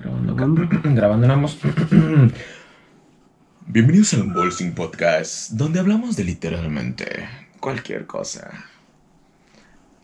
[0.00, 0.46] Grabando acá.
[0.84, 1.58] Grabando en ambos.
[3.66, 7.28] Bienvenidos al Unboxing Podcast, donde hablamos de literalmente
[7.60, 8.50] cualquier cosa.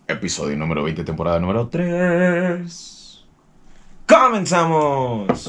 [0.07, 3.25] Episodio número 20, temporada número 3.
[4.07, 5.49] ¡Comenzamos!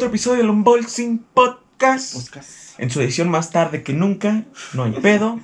[0.00, 2.34] Otro episodio del Unboxing Podcast.
[2.78, 5.38] En su edición más tarde que nunca, no hay pedo.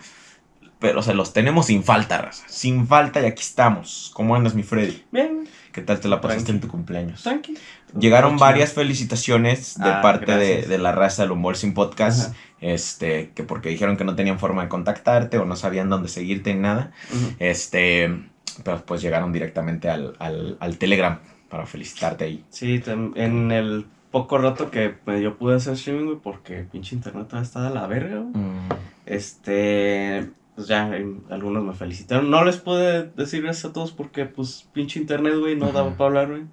[0.78, 2.42] Pero se los tenemos sin falta, raza.
[2.48, 4.10] Sin falta y aquí estamos.
[4.14, 5.02] ¿Cómo andas, mi Freddy?
[5.12, 6.52] Bien, ¿Qué tal te la pasaste Tranqui.
[6.56, 7.22] en tu cumpleaños?
[7.22, 7.58] tranqui.
[7.98, 12.30] Llegaron varias felicitaciones de Ah, parte de, de la raza del Unboxing Podcast.
[12.30, 12.36] Ajá.
[12.62, 16.54] Este, que porque dijeron que no tenían forma de contactarte o no sabían dónde seguirte
[16.54, 16.92] ni nada.
[17.38, 18.24] Este,
[18.64, 21.18] pero pues llegaron directamente al, al, al Telegram
[21.50, 22.44] para felicitarte ahí.
[22.48, 23.86] Sí, en el
[24.16, 27.86] poco rato que yo pude hacer streaming, güey, porque pinche internet todavía está de la
[27.86, 28.32] verga, güey.
[28.34, 28.68] Mm,
[29.04, 30.90] Este, pues ya,
[31.30, 32.30] algunos me felicitaron.
[32.30, 36.06] No les pude decir gracias a todos porque, pues, pinche internet, güey, no daba para
[36.08, 36.44] hablar, güey.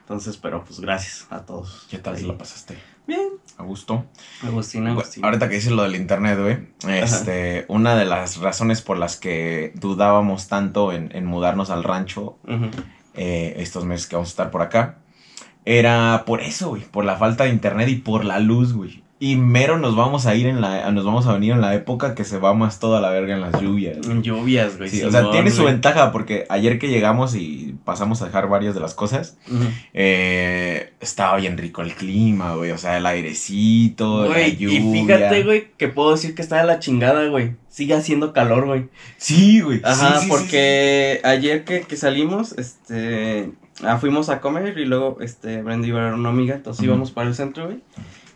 [0.00, 1.86] Entonces, pero pues gracias a todos.
[1.90, 2.76] ¿Qué tal se la pasaste?
[3.06, 3.28] Bien.
[3.56, 4.04] ¿A gusto?
[4.42, 5.24] Agustín, Agustín.
[5.24, 6.58] Ahorita que dices lo del internet, güey,
[7.00, 12.38] este, una de las razones por las que dudábamos tanto en, en mudarnos al rancho
[13.14, 14.98] eh, estos meses que vamos a estar por acá,
[15.66, 19.02] era por eso, güey, por la falta de internet y por la luz, güey.
[19.18, 22.14] Y mero nos vamos a ir en la, nos vamos a venir en la época
[22.14, 23.96] que se va más toda la verga en las lluvias.
[23.98, 24.10] güey.
[24.10, 24.90] En lluvias, güey.
[24.90, 28.74] Sí, o sea, tiene su ventaja porque ayer que llegamos y pasamos a dejar varias
[28.74, 29.38] de las cosas,
[29.94, 34.80] eh, estaba bien rico el clima, güey, o sea, el airecito, la Güey, lluvia.
[34.80, 37.56] y fíjate, güey, que puedo decir que está de la chingada, güey.
[37.70, 38.88] Sigue haciendo calor, güey.
[39.16, 39.80] Sí, güey.
[39.82, 43.50] Ajá, sí, porque ayer que, que salimos, este,
[43.84, 47.10] ah, fuimos a comer y luego, este, Brenda iba a ver una amiga, entonces íbamos
[47.10, 47.80] para el centro, güey.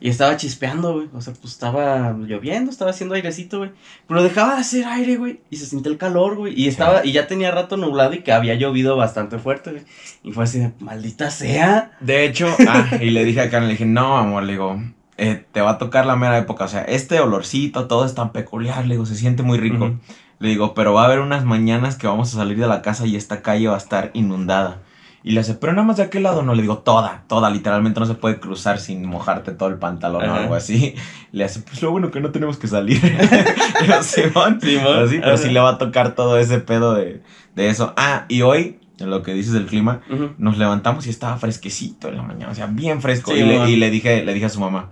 [0.03, 1.09] Y estaba chispeando, güey.
[1.13, 3.71] O sea, pues estaba lloviendo, estaba haciendo airecito, güey.
[4.09, 5.41] Pero dejaba de hacer aire, güey.
[5.51, 6.59] Y se sintió el calor, güey.
[6.59, 9.83] Y estaba, y ya tenía rato nublado y que había llovido bastante fuerte, güey.
[10.23, 11.93] Y fue así de, maldita sea.
[12.01, 14.81] De hecho, ah, y le dije a Karen, le dije, no, amor, le digo,
[15.19, 16.65] eh, te va a tocar la mera época.
[16.65, 19.97] O sea, este olorcito, todo es tan peculiar, le digo, se siente muy rico.
[20.39, 23.07] Le digo, pero va a haber unas mañanas que vamos a salir de la casa
[23.07, 24.81] y esta calle va a estar inundada.
[25.23, 28.01] Y le hace, pero nada más de aquel lado no, le digo, toda, toda, literalmente
[28.01, 30.95] no se puede cruzar sin mojarte todo el pantalón o algo así.
[31.33, 33.01] Le hace, pues lo bueno que no tenemos que salir.
[33.87, 37.23] Yo, Simón, Simón, así, pero sí le va a tocar todo ese pedo de,
[37.55, 37.93] de eso.
[37.97, 40.01] Ah, y hoy, en lo que dices del clima,
[40.39, 43.31] nos levantamos y estaba fresquecito en la mañana, o sea, bien fresco.
[43.31, 44.91] Sí, y, le, y le dije, le dije a su mamá,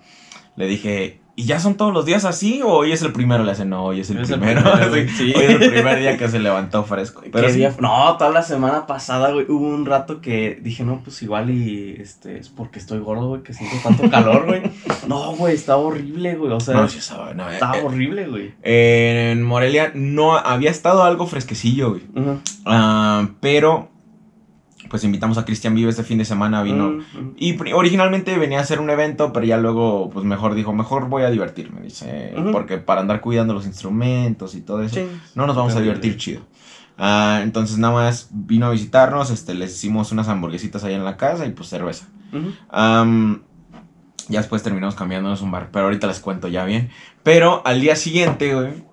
[0.54, 3.44] le dije, ¿y ya son todos los días así o hoy es el primero?
[3.44, 4.60] Le hace, no, hoy es el Es el primero.
[5.16, 5.32] Sí.
[5.36, 7.22] Hoy es el primer día que se levantó fresco.
[7.80, 11.96] No, toda la semana pasada, güey, hubo un rato que dije, no, pues igual y
[12.00, 14.62] este es porque estoy gordo, güey, que siento tanto calor, güey.
[15.06, 16.50] No, güey, estaba horrible, güey.
[16.50, 18.54] O sea, no, sí estaba, no, eh, estaba eh, horrible, güey.
[18.62, 22.02] en Morelia no había estado algo fresquecillo, güey.
[22.64, 23.90] Ah, pero,
[24.90, 26.88] pues invitamos a Cristian Vive este fin de semana, vino.
[26.88, 27.34] Ujú.
[27.36, 31.08] Y pri- originalmente venía a hacer un evento, pero ya luego, pues mejor dijo, mejor
[31.08, 32.34] voy a divertirme, dice.
[32.52, 35.06] Porque para andar cuidando los instrumentos y todo eso, Sí.
[35.34, 36.40] no nos vamos a divertir chido.
[36.98, 41.16] Ah, entonces nada más vino a visitarnos, este, les hicimos unas hamburguesitas ahí en la
[41.16, 42.08] casa y pues cerveza.
[44.30, 46.90] Ya después terminamos cambiándonos un bar, pero ahorita les cuento ya bien.
[47.22, 48.84] Pero al día siguiente, güey,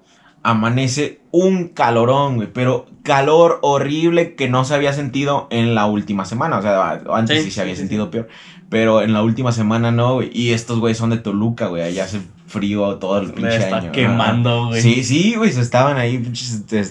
[0.46, 6.24] amanece un calorón, güey, pero calor horrible que no se había sentido en la última
[6.26, 6.60] semana.
[6.60, 8.28] O sea, antes sí, Sí, se había sí, sí, sentido peor,
[8.70, 10.30] pero en la última semana no, güey.
[10.34, 12.22] Y estos güeyes son de Toluca, güey, allá hace
[12.56, 13.92] frío todo el pinche está año.
[13.92, 14.82] quemando, güey.
[14.82, 16.18] Sí, sí, güey, se estaban ahí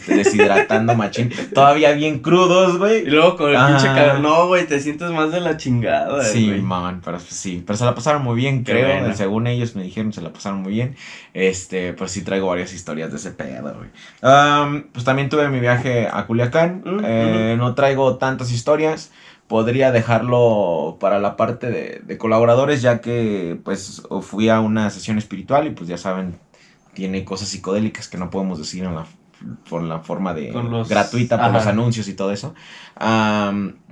[0.09, 1.31] deshidratando machín.
[1.55, 3.05] Todavía bien crudos, Y güey.
[3.07, 3.69] luego con el Ah.
[3.69, 4.21] pinche calor.
[4.21, 6.61] No, güey, te sientes más de la chingada, Sí, güey.
[6.63, 9.83] man, pero pues, sí, pero se la pasaron muy bien, Qué creo, según ellos me
[9.83, 10.97] dijeron, se la pasaron muy bien,
[11.33, 13.91] este, pues sí traigo varias historias de ese pedo, güey.
[14.93, 19.11] Pues también tuve mi viaje a Culiacán, Mm, eh, no traigo tantas historias,
[19.49, 25.19] podría dejarlo para la parte de, de colaboradores, ya que, pues, fui a una sesión
[25.19, 26.37] espiritual y, pues, ya saben,
[26.95, 29.07] tiene cosas psicodélicas que no podemos decir en la
[29.69, 31.55] por la forma de Con los- gratuita por Ajá.
[31.59, 32.55] los anuncios y todo eso.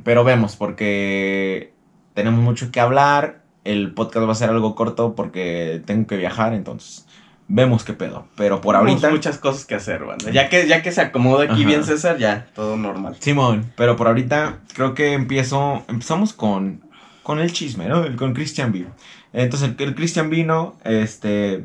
[0.04, 1.72] Pero vemos, porque
[2.14, 3.42] tenemos mucho que hablar.
[3.64, 7.06] El podcast va a ser algo corto porque tengo que viajar, entonces
[7.48, 8.26] vemos qué pedo.
[8.36, 9.10] Pero por Tenemos ahorita.
[9.10, 10.30] muchas cosas que hacer, banda.
[10.30, 11.66] Ya que, ya que se acomode aquí Ajá.
[11.68, 13.16] bien César, ya, todo normal.
[13.20, 15.84] Simón, pero por ahorita creo que empiezo.
[15.88, 16.82] Empezamos con.
[17.22, 18.02] Con el chisme, ¿no?
[18.04, 18.86] El- Con Christian B.
[19.32, 21.64] Entonces, el, el Christian vino, este.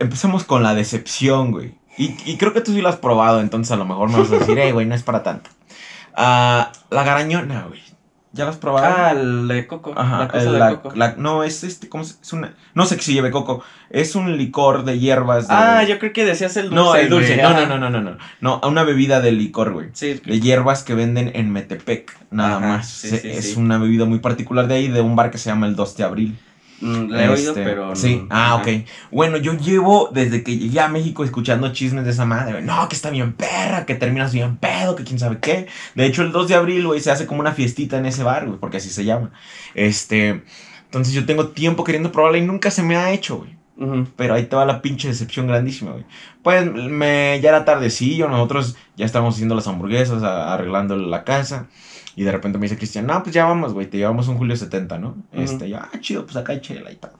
[0.00, 1.74] Empezamos con la decepción, güey.
[1.96, 4.30] Y, y creo que tú sí lo has probado, entonces a lo mejor me vas
[4.32, 5.50] a decir, hey, güey, no es para tanto.
[6.16, 7.80] Ah, la garañona, güey.
[8.34, 8.86] ¿Ya la has probado?
[8.98, 9.94] Ah, el de coco.
[9.96, 10.92] Ajá, la cosa el- de la- coco.
[10.96, 14.16] la- no, es este, ¿cómo se, es una, no sé qué si lleve coco, es
[14.16, 15.54] un licor de hierbas de...
[15.54, 16.74] Ah, yo creo que decías el dulce.
[16.74, 19.88] No, el dulce, no, no, no, no, no, no, no, una bebida de licor, güey.
[19.92, 22.88] Sí, De hierbas que venden en Metepec, nada Ajá, más.
[22.88, 23.58] sí, Se- sí, es sí.
[23.60, 26.02] una bebida muy particular de ahí, de un bar que se llama el 2 de
[26.04, 26.36] abril.
[26.80, 27.94] Mm, la he oído, Este, pero.
[27.96, 28.68] Sí, no- ah, ok.
[29.10, 32.62] Bueno, yo llevo desde que llegué a México escuchando chismes de esa madre.
[32.62, 35.66] No, que está bien perra, que terminas bien pedo, que quién sabe qué.
[35.94, 38.46] De hecho, el 2 de abril, güey, se hace como una fiestita en ese bar,
[38.46, 39.30] güey, porque así se llama.
[39.74, 40.42] Este.
[40.84, 43.56] Entonces yo tengo tiempo queriendo probarla y nunca se me ha hecho, güey.
[44.16, 46.04] Pero ahí te va la pinche decepción grandísima, güey.
[46.42, 51.66] Pues me, ya era tardecillo, nosotros ya estábamos haciendo las hamburguesas, a- arreglando la casa.
[52.16, 54.56] Y de repente me dice Cristian, no, pues ya vamos, güey, te llevamos un Julio
[54.56, 55.16] 70, ¿no?
[55.32, 57.10] Este, yo, ah, chido, pues acá hay chela y tal.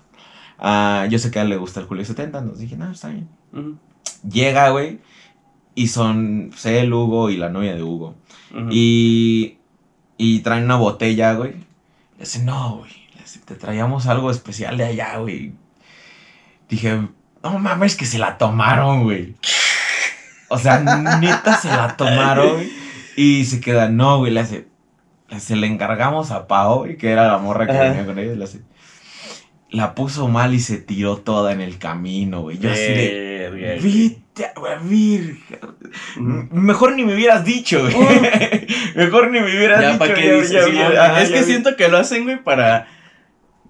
[0.59, 3.09] Ah, yo sé que a él le gusta el Julio 70, entonces dije, no, está
[3.09, 3.29] bien.
[4.31, 5.00] Llega, güey,
[5.75, 8.15] y son pues, él, Hugo y la novia de Hugo.
[8.71, 9.57] Y,
[10.17, 11.53] y traen una botella, güey.
[11.55, 12.93] Le dice, no, güey,
[13.45, 15.53] te traíamos algo especial de allá, güey.
[16.69, 17.00] Dije,
[17.43, 19.34] no mames, que se la tomaron, güey.
[20.49, 20.81] O sea,
[21.20, 22.62] neta se la tomaron.
[23.16, 24.66] Y se queda, no, güey, le hace,
[25.28, 27.82] le hace, le encargamos a Pao, güey, que era la morra que Ajá.
[27.84, 28.61] venía con ella, le hace.
[29.70, 32.58] La puso mal y se tiró toda en el camino, güey.
[32.58, 35.37] Yo así de, vete, güey.
[36.16, 38.66] Mejor ni me hubieras dicho, güey.
[38.94, 39.99] Mejor ni me hubieras Ya, dicho.
[39.99, 40.75] ¿para qué ya, dices?
[40.75, 42.87] ya, ajá, es que siento que lo hacen, güey, para.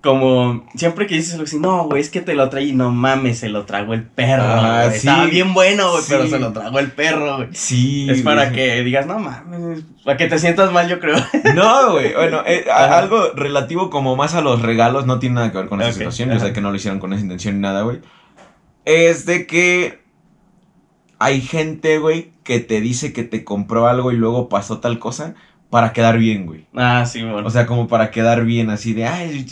[0.05, 2.91] Como siempre que dices algo así, no, güey, es que te lo traí y no
[2.91, 4.45] mames, se lo tragó el perro.
[4.91, 4.97] Sí.
[4.99, 7.49] Estaba bien bueno, güey, pero se lo tragó el perro, güey.
[7.53, 8.07] Sí.
[8.11, 8.55] Es para güey.
[8.55, 11.17] que digas, no mames, para que te sientas mal, yo creo.
[11.55, 12.13] No, güey.
[12.13, 15.81] Bueno, eh, algo relativo como más a los regalos no tiene nada que ver con
[15.81, 16.31] esa situación.
[16.31, 16.41] Ajá.
[16.41, 18.01] sé que no lo hicieron con esa intención ni nada, güey.
[18.85, 20.05] Es de que
[21.19, 25.35] hay gente, güey, que te dice que te compró algo y luego pasó tal cosa
[25.75, 26.67] para quedar bien, güey.
[26.77, 27.49] Ah, sí, bueno.
[27.49, 29.45] O sea, como para quedar bien, así de, ay,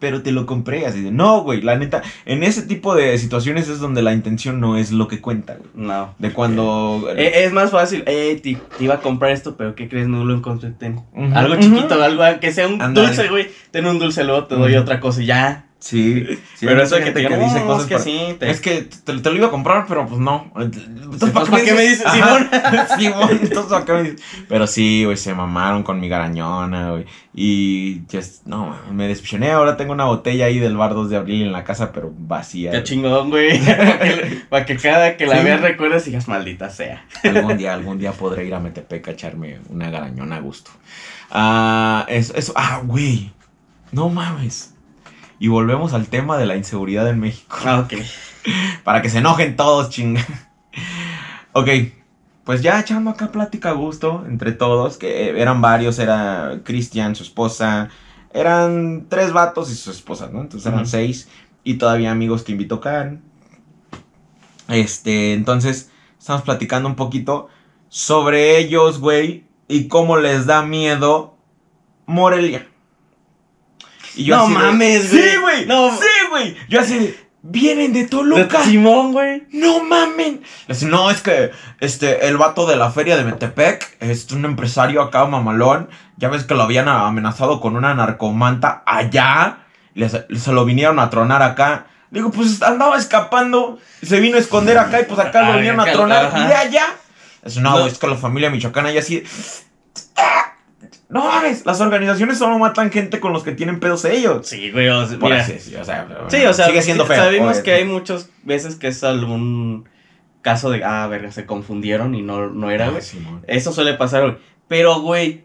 [0.00, 3.68] pero te lo compré, así de, no, güey, la neta, en ese tipo de situaciones
[3.68, 5.70] es donde la intención no es lo que cuenta, güey.
[5.72, 6.16] no.
[6.18, 7.06] De cuando...
[7.16, 10.08] Eh, es más fácil, eh, te, te iba a comprar esto, pero ¿qué crees?
[10.08, 10.72] No lo encontré.
[10.72, 11.00] Ten.
[11.32, 13.50] Algo chiquito, algo que sea un dulce, güey.
[13.70, 15.69] Ten un dulce, luego te doy otra cosa y ya.
[15.80, 18.36] Sí, sí, pero eso de que te digan, dice cosas es que para- sí.
[18.38, 18.50] Te...
[18.50, 20.52] Es que te, te lo iba a comprar, pero pues no.
[20.56, 22.50] Entonces, ¿para qué me dices, Simón?
[22.98, 24.20] Simón, entonces, ¿para qué me dices?
[24.46, 27.06] Pero sí, güey, se mamaron con mi garañona, güey.
[27.34, 29.52] Y, just, no, me decepcioné.
[29.52, 32.72] Ahora tengo una botella ahí del bar 2 de abril en la casa, pero vacía.
[32.72, 33.58] Qué chingón, güey.
[33.64, 35.44] para, que, para que cada que la Sí.
[35.44, 37.06] veas recuerdes y digas, maldita sea.
[37.24, 40.70] Algún día, algún día podré ir a Metepec a echarme una garañona a gusto.
[41.30, 43.32] Ah, eso, eso, ah, güey.
[43.92, 44.74] No mames.
[45.40, 47.56] Y volvemos al tema de la inseguridad en México.
[47.64, 47.94] Ah, ok.
[48.84, 50.24] Para que se enojen todos, chinga.
[51.52, 51.68] ok,
[52.44, 57.22] pues ya echando acá plática a gusto entre todos, que eran varios, era Cristian, su
[57.22, 57.88] esposa,
[58.32, 60.40] eran tres vatos y su esposa, ¿no?
[60.40, 61.28] Entonces eran seis
[61.64, 63.22] y todavía amigos que invitó Karen.
[64.68, 67.48] Este, entonces estamos platicando un poquito
[67.88, 71.36] sobre ellos, güey, y cómo les da miedo
[72.06, 72.68] Morelia.
[74.16, 75.29] Y No así de, mames, güey.
[75.40, 75.66] Güey.
[75.66, 75.90] No.
[75.96, 76.56] Sí, güey.
[76.68, 78.62] Yo así de, vienen de De Toluca.
[78.64, 79.44] Simón, güey.
[79.52, 80.42] No mamen.
[80.66, 81.50] Le dice, no, es que
[81.80, 85.88] este, el vato de la feria de Metepec es un empresario acá mamalón.
[86.16, 89.58] Ya ves que lo habían amenazado con una narcomanta allá.
[89.94, 91.86] Les- se lo vinieron a tronar acá.
[92.10, 93.78] Digo, pues andaba escapando.
[94.02, 96.32] Se vino a esconder acá y pues acá lo vinieron a tronar.
[96.36, 96.86] Y de allá.
[97.44, 97.86] Dice, no, No.
[97.86, 99.22] es que la familia michoacana ya así.
[101.08, 104.46] No mames, las organizaciones solo matan gente con los que tienen pedos ellos.
[104.46, 104.88] Sí, güey.
[104.88, 105.42] O sea, Por mira.
[105.42, 107.16] así decirlo, o sea, Sí, o sea, sigue siendo feo.
[107.16, 107.62] sabemos obvio.
[107.64, 109.88] que hay muchas veces que es algún
[110.42, 113.02] caso de, ah, verga, se confundieron y no, no era, güey.
[113.46, 114.36] Eso suele pasar, güey.
[114.68, 115.44] Pero, güey,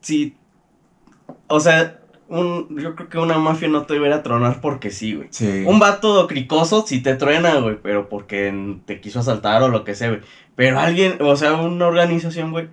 [0.00, 0.36] sí.
[1.48, 1.98] O sea,
[2.28, 5.28] un, yo creo que una mafia no te debería tronar porque sí, güey.
[5.30, 5.64] Sí.
[5.66, 9.94] Un vato cricoso sí te truena, güey, pero porque te quiso asaltar o lo que
[9.94, 10.20] sea, güey.
[10.56, 12.68] Pero alguien, o sea, una organización, güey,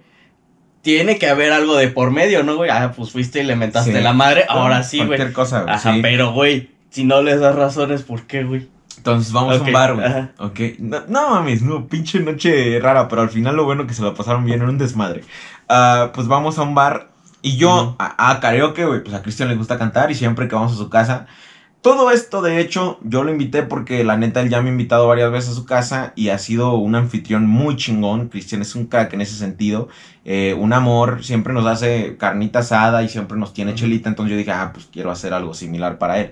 [0.81, 2.69] tiene que haber algo de por medio, ¿no, güey?
[2.69, 4.01] Ah, pues fuiste y le mentaste Sí.
[4.01, 5.09] la madre, ahora sí, güey.
[5.09, 5.73] Cualquier cosa, güey.
[5.75, 6.00] Ajá, sí.
[6.01, 8.67] pero, güey, si no les das razones, ¿por qué, güey?
[8.97, 10.05] Entonces vamos a un bar, güey.
[10.05, 10.31] ajá.
[10.38, 10.59] Ok.
[10.79, 14.13] No, no mames, no, pinche noche rara, pero al final lo bueno que se la
[14.13, 15.23] pasaron bien, era un desmadre.
[15.69, 17.09] Ah, pues vamos a un bar
[17.41, 17.95] y yo, Ujú.
[17.97, 20.75] a, a karaoke, güey, pues a Cristian le gusta cantar y siempre que vamos a
[20.75, 21.25] su casa.
[21.81, 25.07] Todo esto, de hecho, yo lo invité porque la neta él ya me ha invitado
[25.07, 28.29] varias veces a su casa y ha sido un anfitrión muy chingón.
[28.29, 29.89] Cristian es un crack en ese sentido.
[30.23, 34.09] eh, un amor, siempre nos hace carnita asada y siempre nos tiene chelita.
[34.09, 36.31] Entonces yo dije, ah, pues quiero hacer algo similar para él.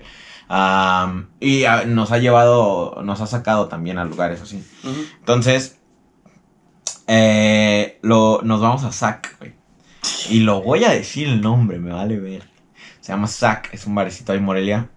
[1.40, 4.62] Y ah, nos ha llevado, nos ha sacado también a lugares así.
[4.84, 5.04] Ujú.
[5.18, 5.78] Entonces,
[7.08, 9.54] eh, lo, nos vamos a SAC, güey.
[10.28, 12.48] Y lo voy a decir el nombre, me vale ver.
[13.00, 14.88] Se llama Zack, es un barecito ahí en Morelia.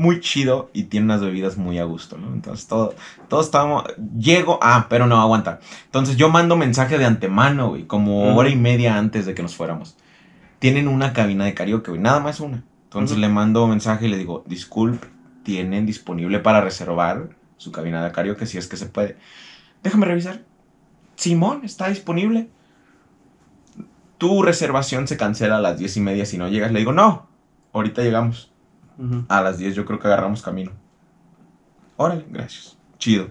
[0.00, 2.32] Muy chido y tiene unas bebidas muy a gusto, ¿no?
[2.32, 2.94] Entonces todo,
[3.28, 3.84] todos estábamos.
[4.18, 4.58] Llego.
[4.62, 5.60] Ah, pero no, aguanta.
[5.84, 9.54] Entonces yo mando mensaje de antemano, güey, como hora y media antes de que nos
[9.54, 9.98] fuéramos.
[10.58, 12.64] Tienen una cabina de karaoke, güey, nada más una.
[12.84, 15.06] Entonces le mando mensaje y le digo, disculpe,
[15.42, 19.18] tienen disponible para reservar su cabina de karaoke si es que se puede.
[19.82, 20.44] Déjame revisar.
[21.16, 22.48] Simón, está disponible.
[24.16, 26.72] Tu reservación se cancela a las diez y media si no llegas.
[26.72, 27.28] Le digo, no,
[27.74, 28.49] ahorita llegamos.
[29.28, 30.72] A las 10 yo creo que agarramos camino.
[31.96, 32.76] Órale, gracias.
[32.98, 33.28] Chido.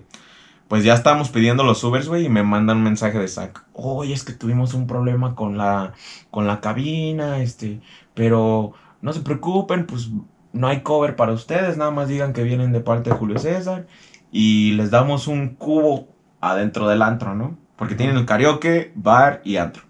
[0.68, 3.66] Pues ya estábamos pidiendo los Ubers, güey, y me mandan un mensaje de Zack.
[3.74, 5.94] Oye, es que tuvimos un problema con la,
[6.30, 7.82] con la cabina, este,
[8.14, 10.12] pero no se preocupen, pues
[10.54, 13.88] no hay cover para ustedes, nada más digan que vienen de parte de Julio César
[14.32, 16.08] y les damos un cubo
[16.42, 17.58] adentro del antro, ¿no?
[17.76, 19.84] Porque tienen el karaoke, bar y antro.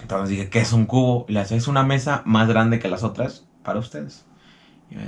[0.00, 1.26] Entonces dije, ¿qué es un cubo?
[1.28, 4.24] Y le hace, es una mesa más grande que las otras para ustedes.
[4.90, 5.00] Y yo,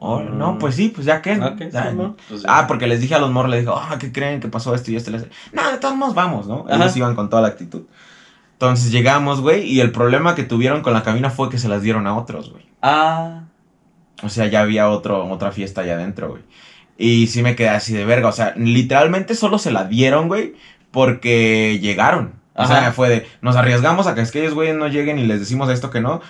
[0.00, 1.36] "Oh, no, pues sí, pues ya que.
[1.36, 1.46] ¿no?".
[1.48, 2.16] Ok, O sea, sí, ¿no?
[2.28, 4.74] Pues, Ah, porque les dije a los morros, les dije, ah, ¿qué creen que pasó
[4.74, 5.10] esto y esto?
[5.10, 6.64] Les dije, no, de todos modos vamos, ¿no?
[6.68, 6.76] Ajá.
[6.76, 7.82] Ellos iban con toda la actitud.
[8.52, 11.80] Entonces llegamos, güey, y el problema que tuvieron con la cabina fue que se las
[11.82, 12.66] dieron a otros, güey.
[12.82, 13.42] Ah,
[14.24, 16.42] O sea, ya había otro, otra fiesta allá adentro, güey.
[16.98, 18.26] Y sí me quedé así de verga.
[18.28, 20.54] O sea, literalmente solo se la dieron, güey,
[20.90, 22.32] porque llegaron.
[22.54, 22.80] O Ajá.
[22.80, 25.90] sea, fue de, nos arriesgamos a que aquellos güeyes no lleguen y les decimos esto
[25.90, 26.20] que no.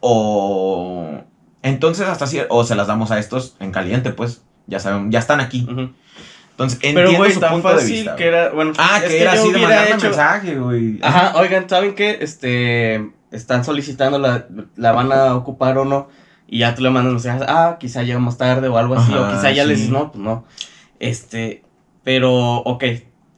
[0.00, 1.20] O...
[1.62, 4.42] Entonces hasta así, o se las damos a estos en caliente, pues.
[4.68, 5.66] Ya saben, ya están aquí.
[5.70, 5.90] ujú.
[6.50, 8.16] Entonces, Pero, entiendo güey, su tan punto de fácil vista.
[8.16, 8.72] que era, bueno.
[8.78, 10.98] Ah, que era así de mandarme hecho- mensaje, güey.
[11.02, 12.18] Ajá, oigan, ¿saben qué?
[12.22, 16.08] Este, están solicitando la, la van a ocupar o no,
[16.48, 19.28] y ya tú le mandas mensajes, ah, quizá llega más tarde o algo así, o
[19.28, 19.68] quizá ya sí.
[19.68, 20.46] les dices, no, pues no.
[20.98, 21.62] Este,
[22.02, 22.84] pero, ok,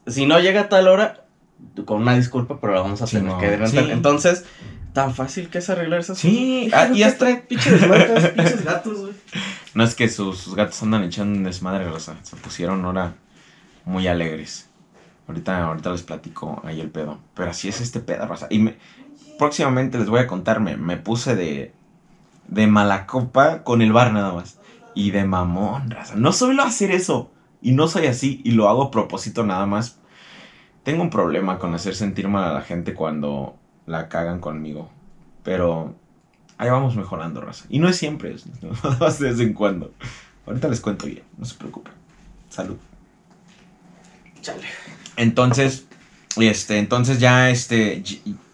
[0.06, 1.24] si no llega a tal hora,
[1.84, 3.84] con una disculpa, pero la vamos a Sí, tener no, que adelantar.
[3.84, 3.90] sí.
[3.90, 4.44] Entonces,
[4.92, 6.88] tan fácil que es arreglar esas Sí, cosas.
[6.90, 7.82] ah, y ¿Qué hasta- pinches
[8.36, 9.12] pinches gatos, güey.
[9.74, 12.16] No es que sus, sus gatos andan echando un desmadre, Rosa.
[12.22, 13.14] Se pusieron ahora
[13.84, 14.68] muy alegres.
[15.28, 17.18] Ahorita, ahorita les platico ahí el pedo.
[17.34, 18.46] Pero así es este pedo, Rosa.
[18.50, 18.76] Y me-
[19.38, 21.72] próximamente les voy a contar, me, me puse de,
[22.48, 24.58] de mala copa con el bar nada más.
[24.94, 26.14] Y de mamón, Raza.
[26.16, 27.30] No suelo hacer eso.
[27.62, 28.40] Y no soy así.
[28.44, 30.00] Y lo hago a propósito nada más.
[30.82, 33.56] Tengo un problema con hacer sentir mal a la gente cuando
[33.88, 34.90] la cagan conmigo.
[35.42, 35.94] Pero
[36.58, 37.64] ahí vamos mejorando, raza.
[37.68, 38.44] Y no es siempre, es
[39.18, 39.92] de vez en cuando.
[40.46, 41.92] Ahorita les cuento bien, no se preocupen.
[42.48, 42.76] Salud.
[44.40, 44.62] Chale.
[45.16, 45.86] Entonces,
[46.36, 48.02] este, entonces ya, este,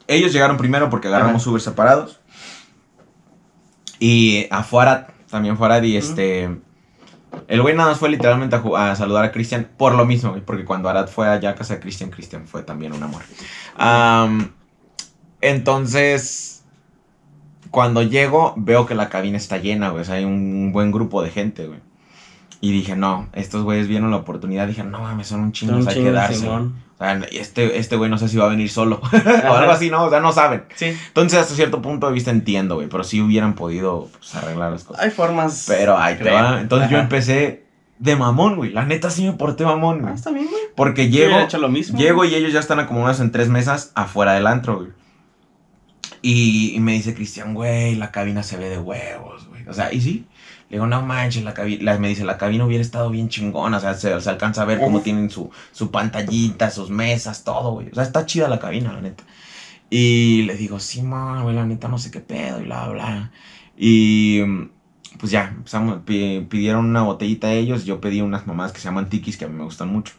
[0.09, 1.51] ellos llegaron primero porque agarramos Ajá.
[1.51, 2.21] Uber separados.
[3.99, 6.61] Y a Fuarad, también Fuarad y este...
[7.49, 10.89] El güey nada más fue literalmente a, saludar a Cristian por lo mismo, porque cuando
[10.89, 13.23] Arad fue allá a casa de Cristian, Cristian fue también un amor.
[13.77, 14.53] Am,
[15.45, 16.65] entonces,
[17.71, 21.23] cuando llego, veo que la cabina está llena, güey, o sea, hay un buen grupo
[21.23, 21.81] de gente, güey.
[22.61, 25.95] Y dije, no, estos güeyes vieron la oportunidad, dije, no mames, son un chingo, hay
[26.03, 26.49] que darse.
[26.49, 29.03] O sea, este, este güey no sé si va a venir solo.
[29.49, 30.05] o algo así, ¿no?
[30.05, 30.65] O sea, no saben.
[30.75, 32.89] Sí, Entonces, hasta cierto punto de vista entiendo, güey.
[32.89, 35.03] Pero sí hubieran podido pues, arreglar las cosas.
[35.03, 35.65] hay formas.
[35.69, 36.61] Pero ahí te va.
[36.61, 37.65] Entonces yo empecé
[37.99, 38.71] de mamón, güey.
[38.73, 40.63] La neta sí me porté mamón, Ah, está bien, güey.
[40.75, 41.99] Porque llego, hecho lo mismo.
[41.99, 44.89] llego y ellos ya están acomodados en tres mesas afuera del antro, güey.
[46.27, 49.69] Y, y me dice Cristian, güey, la cabina se ve de huevos, güey.
[49.69, 50.25] O sea, y sí.
[50.71, 53.77] Le digo, no manches, la cabina, me dice, la cabina hubiera estado bien chingona.
[53.77, 57.73] O sea, se, se alcanza a ver cómo tienen su, su pantallita, sus mesas, todo,
[57.73, 57.91] güey.
[57.91, 59.23] O sea, está chida la cabina, la neta.
[59.91, 63.31] Y le digo, sí, man, güey, la neta no sé qué pedo y bla, bla.
[63.77, 64.41] Y
[65.19, 67.85] pues ya, empezamos, pidieron una botellita a ellos.
[67.85, 70.15] Yo pedí unas mamadas que se llaman tikis, que a mí me gustan mucho.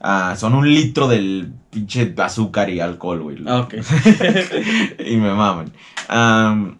[0.00, 3.36] Ah, son un litro del pinche azúcar y alcohol, güey.
[3.46, 3.74] Ah, ok.
[5.06, 5.72] y me maman.
[6.08, 6.78] Am,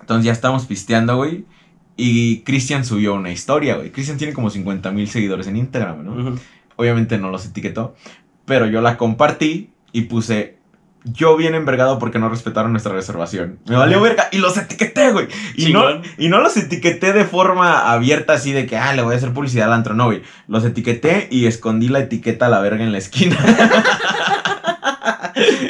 [0.00, 1.46] entonces ya estamos pisteando, güey.
[1.96, 3.90] Y Cristian subió una historia, güey.
[3.90, 6.38] Cristian tiene como 50 mil seguidores en Instagram, ¿no?
[6.76, 7.96] Obviamente no los etiquetó.
[8.44, 10.57] Pero yo la compartí y puse.
[11.12, 13.58] Yo bien envergado porque no respetaron nuestra reservación.
[13.66, 14.28] Me valió verga.
[14.32, 15.28] Y los etiqueté, güey.
[15.54, 15.84] Y no,
[16.16, 19.32] y no los etiqueté de forma abierta así de que, ah, le voy a hacer
[19.32, 19.94] publicidad al antro.
[19.94, 20.22] No, güey.
[20.46, 23.36] Los etiqueté y escondí la etiqueta a la verga en la esquina.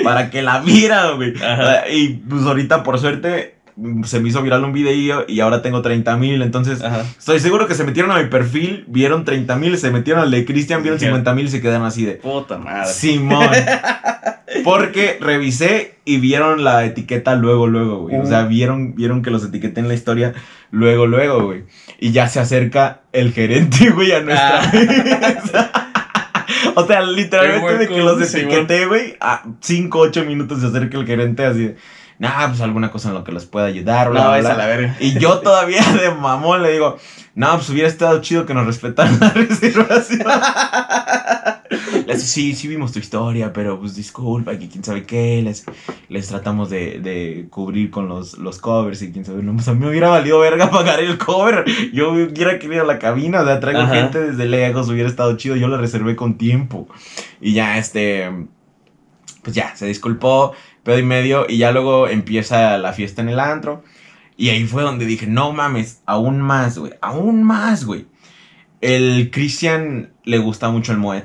[0.05, 1.35] Para que la vieran, güey.
[1.37, 1.89] Ajá.
[1.89, 3.58] Y pues ahorita, por suerte,
[4.05, 6.43] se me hizo viral un video y ahora tengo 30 mil.
[6.43, 7.05] Entonces, Ajá.
[7.19, 10.45] estoy seguro que se metieron a mi perfil, vieron 30 mil, se metieron al de
[10.45, 11.19] Cristian, vieron Dijeron.
[11.21, 12.15] 50 mil y se quedaron así de...
[12.15, 12.93] Puta madre.
[12.93, 13.49] Simón.
[14.65, 18.17] Porque revisé y vieron la etiqueta luego, luego, güey.
[18.17, 20.33] O sea, vieron, vieron que los etiqueté en la historia
[20.71, 21.65] luego, luego, güey.
[22.01, 24.71] Y ya se acerca el gerente, güey, a nuestra Ah.
[24.73, 25.73] mesa.
[26.75, 31.07] O sea, literalmente de que los etiqueté, güey, a 5, 8 minutos se acerca el
[31.07, 31.77] gerente así de,
[32.19, 34.55] nah, pues alguna cosa en lo que les pueda ayudar, bla, No, bla, es bla".
[34.55, 34.97] a la verga.
[35.01, 36.97] Y yo todavía de mamón le digo,
[37.35, 40.23] no, pues hubiera estado chido que nos respetaran la reservación.
[42.07, 45.65] Le dice, sí, sí vimos tu historia, pero pues disculpa, que quién sabe qué, les,
[46.09, 49.75] les tratamos de, de cubrir con los, los covers y quién sabe, no, pues a
[49.75, 53.61] mí me hubiera valido verga pagar el cover, yo hubiera querido la cabina, o sea,
[53.61, 53.95] traigo Ajá.
[53.95, 56.89] gente desde lejos, hubiera estado chido, yo la reservé con tiempo.
[57.41, 58.31] Y ya, este,
[59.43, 60.55] pues ya, se disculpó,
[60.85, 63.83] pedo y medio, y ya luego empieza la fiesta en el antro.
[64.37, 68.07] Y ahí fue donde dije, no mames, aún más, güey, aún más, güey.
[68.81, 71.25] El Christian le gusta mucho el Moet.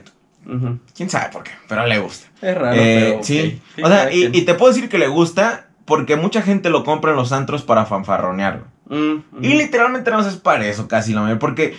[0.96, 2.28] Quién sabe por qué, pero le gusta.
[2.42, 3.24] Es raro, Eh, pero.
[3.24, 3.62] sí.
[3.82, 7.18] O sea, y, te puedo decir que le gusta porque mucha gente lo compra en
[7.18, 8.64] los antros para fanfarronear.
[8.90, 9.00] güey.
[9.02, 9.44] Mm, ujú.
[9.44, 11.78] Y literalmente no es para eso casi la mayoría, porque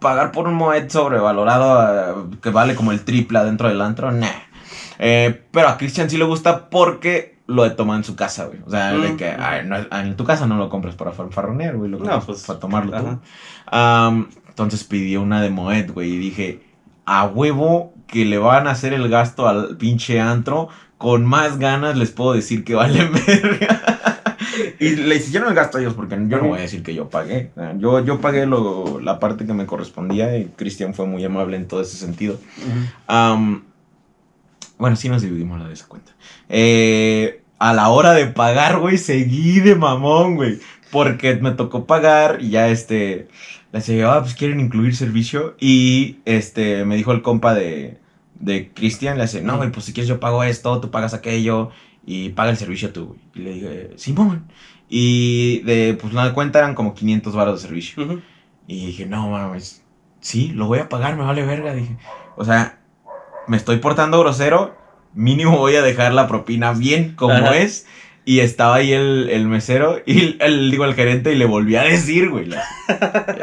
[0.00, 4.26] pagar por un Moet sobrevalorado eh, que vale como el triple adentro del antro, nah.
[5.02, 8.60] Eh, pero a Christian sí le gusta porque lo de tomar en su casa, güey.
[8.66, 11.76] O sea, de Mm, que ay, no, en tu casa no lo compras para fanfarronear,
[11.76, 13.18] güey, lo No, pues, para tomarlo tú.
[14.50, 16.60] entonces pidió una de Moet, güey, y dije,
[17.06, 21.96] a huevo que le van a hacer el gasto al pinche antro, con más ganas
[21.96, 23.80] les puedo decir que vale verga.
[24.78, 27.08] y le hicieron el gasto a ellos, porque yo no voy a decir que yo
[27.08, 27.52] pagué.
[27.78, 31.66] Yo, yo pagué lo, la parte que me correspondía y Cristian fue muy amable en
[31.66, 32.38] todo ese sentido.
[34.80, 36.12] Bueno, sí nos dividimos la de esa cuenta.
[36.48, 40.58] Eh, a la hora de pagar, güey, seguí de mamón, güey.
[40.90, 43.28] Porque me tocó pagar y ya este.
[43.72, 45.54] Le decía, ah, pues quieren incluir servicio.
[45.60, 47.98] Y este, me dijo el compa de,
[48.34, 51.70] de Cristian, le dice, no, güey, pues si quieres yo pago esto, tú pagas aquello
[52.04, 53.20] y paga el servicio tú, güey.
[53.34, 54.50] Y le dije, Simón.
[54.88, 58.22] Y de, pues la cuenta eran como 500 baros de servicio.
[58.66, 59.84] Y dije, no mames,
[60.20, 61.74] sí, lo voy a pagar, me vale verga.
[61.74, 61.96] Dije,
[62.36, 62.79] o sea,
[63.50, 64.76] me estoy portando grosero,
[65.12, 67.56] mínimo voy a dejar la propina bien como Ajá.
[67.56, 67.84] es.
[68.24, 71.82] Y estaba ahí el, el mesero y el, digo, el gerente y le volví a
[71.82, 72.44] decir, güey.
[72.46, 72.58] Le,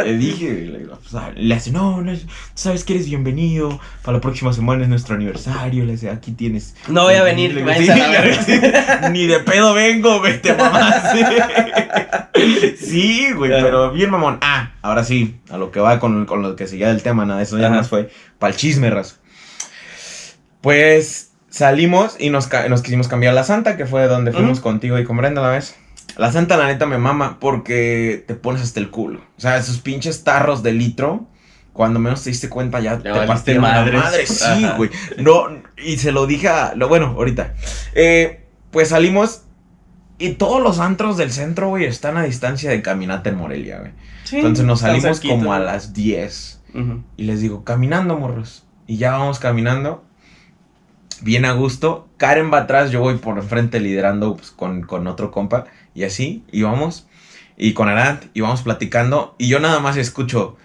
[0.06, 2.14] le dije, le, pues, le hace, no, no,
[2.54, 3.82] sabes que eres bienvenido.
[4.02, 5.84] Para la próxima semana es nuestro aniversario.
[5.84, 6.74] Le dice, aquí tienes.
[6.88, 7.64] No voy a venir, Le
[9.02, 9.10] a.
[9.10, 10.94] Ni de pedo vengo, vete mamá.
[11.12, 11.22] Sí,
[12.80, 14.38] Sí, güey, pero bien mamón.
[14.42, 17.42] Ah, ahora sí, a lo que va con, con lo que seguía del tema, nada,
[17.42, 17.76] eso ya Ajá.
[17.78, 19.18] más fue para el chisme, raza.
[20.68, 25.00] Pues salimos y nos, nos quisimos cambiar a la Santa, que fue donde fuimos contigo
[25.00, 25.78] y con Brenda la vez.
[26.18, 29.22] La Santa, la neta, me mama porque te pones hasta el culo.
[29.38, 31.26] O sea, esos pinches tarros de litro,
[31.72, 33.26] cuando menos te diste cuenta ya te la
[33.62, 33.62] madres.
[33.62, 34.28] madre.
[34.28, 34.90] Sí, güey.
[35.20, 35.46] No,
[35.82, 36.76] y se lo dije a...
[36.76, 37.54] Lo, bueno, ahorita.
[37.96, 39.44] Eh, pues salimos
[40.20, 43.94] y todos los antros del centro, güey, están a distancia de caminata en Morelia, güey.
[44.26, 46.62] Sí, Entonces nos salimos como a las 10.
[46.74, 47.04] Ujú.
[47.16, 48.66] Y les digo, caminando, morros.
[48.86, 50.04] Y ya vamos caminando.
[51.22, 52.08] Bien a gusto.
[52.18, 55.66] Karen va atrás, yo voy por enfrente liderando pues, con, con otro compa.
[55.94, 57.08] Y así, y vamos.
[57.58, 59.36] Y con Arant, y vamos platicando.
[59.38, 60.58] Y yo nada más escucho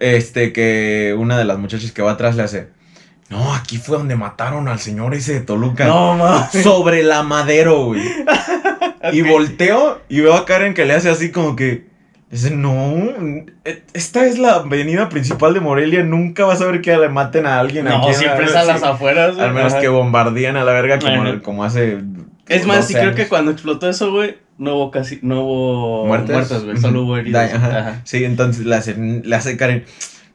[0.00, 2.68] este que una de las muchachas que va atrás le hace.
[3.28, 5.86] No, aquí fue donde mataron al señor ese de Toluca.
[5.86, 6.62] No, mames.
[6.62, 8.02] Sobre la madero, güey.
[9.12, 11.87] Y volteo y veo a Karen que le hace así como que.
[12.30, 13.04] Dice, no,
[13.64, 17.46] e- esta es la avenida principal de Morelia, nunca vas a ver que le maten
[17.46, 18.14] a alguien No, aquí.
[18.14, 18.86] siempre es a las sí.
[18.86, 19.34] afueras.
[19.36, 19.46] güey.
[19.46, 19.80] Al menos Ajá.
[19.80, 21.98] que bombardean a la verga como, como hace.
[22.46, 26.06] Es más, 12 sí creo que cuando explotó eso, güey, no hubo casi, no hubo
[26.06, 26.34] muertes.
[26.34, 27.40] muertes, güey, solo hubo heridos.
[27.50, 27.78] Da- ajá.
[27.78, 28.00] Ajá.
[28.04, 29.84] Sí, entonces le hace, le hace Karen.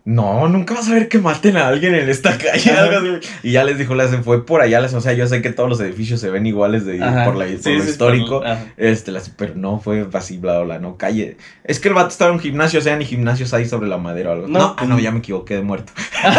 [0.06, 2.72] No, nunca vas a ver que maten a alguien en esta calle.
[2.72, 3.00] Ajá.
[3.42, 4.82] Y ya les dijo, hace, fue por allá.
[4.82, 7.24] O sea, yo sé que todos los edificios se ven iguales de, Ajá.
[7.24, 8.42] por, la, por Sí, lo sí, histórico.
[8.42, 8.58] por-.
[8.76, 11.38] Este, las- pero no fue así, bla, bla, no, calle.
[11.64, 13.98] Es que el vato estaba en un gimnasio, o sea, ni gimnasios ahí sobre la
[13.98, 14.48] madera o algo.
[14.50, 14.60] No.
[14.60, 15.94] No, ah, no, ya me equivoqué de muerto.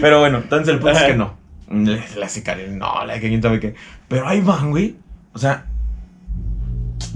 [0.00, 1.36] pero bueno, entonces el punto es que no.
[2.24, 3.74] Hace Karen, no, la que quién sabe qué.
[4.08, 4.96] Pero ahí van, güey.
[5.34, 5.66] O sea,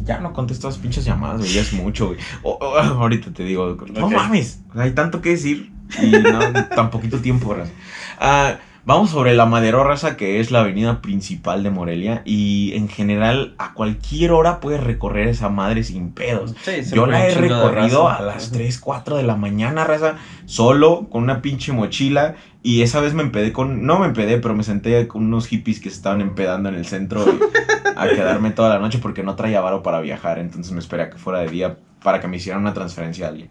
[0.05, 2.19] ya no contesto las pinches llamadas, güey, ya es mucho, güey.
[2.43, 6.39] O- o- ahorita te digo, no mames, hay tanto que decir y no,
[6.75, 7.73] tan poquito tiempo, raza.
[8.19, 12.89] Ah, vamos sobre la Madero, raza, que es la avenida principal de Morelia y en
[12.89, 16.55] general a cualquier hora puedes recorrer esa madre sin pedos.
[16.63, 18.53] Sí, Yo la he recorrido a las Ajá.
[18.55, 20.17] 3, 4 de la mañana, raza,
[20.47, 22.37] solo, con una pinche mochila.
[22.65, 23.85] Y esa vez me empedé con.
[23.87, 26.87] No me empedé, pero me senté con unos hippies que se estaban empedando en el
[26.87, 27.25] centro
[27.97, 30.39] a quedarme toda la noche porque no traía varo para viajar.
[30.39, 33.29] Entonces me esperé a que fuera de día para que me hicieran una transferencia a
[33.31, 33.51] alguien.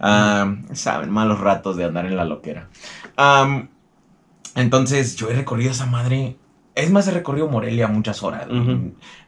[0.00, 2.68] Ah, Saben, malos ratos de andar en la loquera.
[3.16, 3.68] Am,
[4.54, 6.36] entonces yo he recorrido esa madre.
[6.74, 8.46] Es más, he recorrido Morelia muchas horas.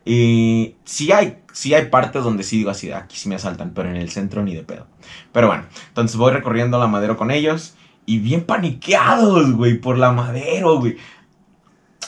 [0.04, 3.90] Y sí hay, sí hay partes donde sí digo así, aquí sí me asaltan, pero
[3.90, 4.86] en el centro ni de pedo.
[5.32, 7.74] Pero bueno, entonces voy recorriendo la madero con ellos
[8.06, 10.96] Y bien paniqueados, güey, por la madero, güey.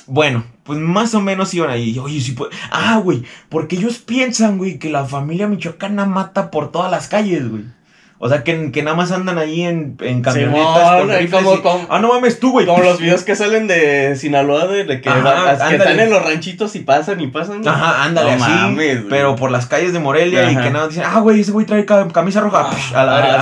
[0.06, 1.98] Bueno, pues más o menos iban ahí.
[1.98, 2.50] Oye, sí, pues.
[2.70, 7.48] Ah, güey, porque ellos piensan, güey, que la familia michoacana mata por todas las calles,
[7.48, 7.64] güey.
[8.18, 10.32] O sea, que, que nada más andan ahí en, en camionetas.
[10.64, 12.64] Simón, con ahí rifles como- y- como- Ah, no mames, tú, güey.
[12.64, 16.22] Como los videos que salen de Sinaloa de, de que, Ajá, que están en los
[16.24, 17.66] ranchitos y pasan y pasan.
[17.68, 18.52] Ajá, ándale, No así.
[18.54, 21.66] mames, pero por las calles de Morelia y que nada, dicen, ah, güey, ese güey
[21.66, 22.68] trae ca- camisa roja.
[22.70, 23.40] Ah, psh, a la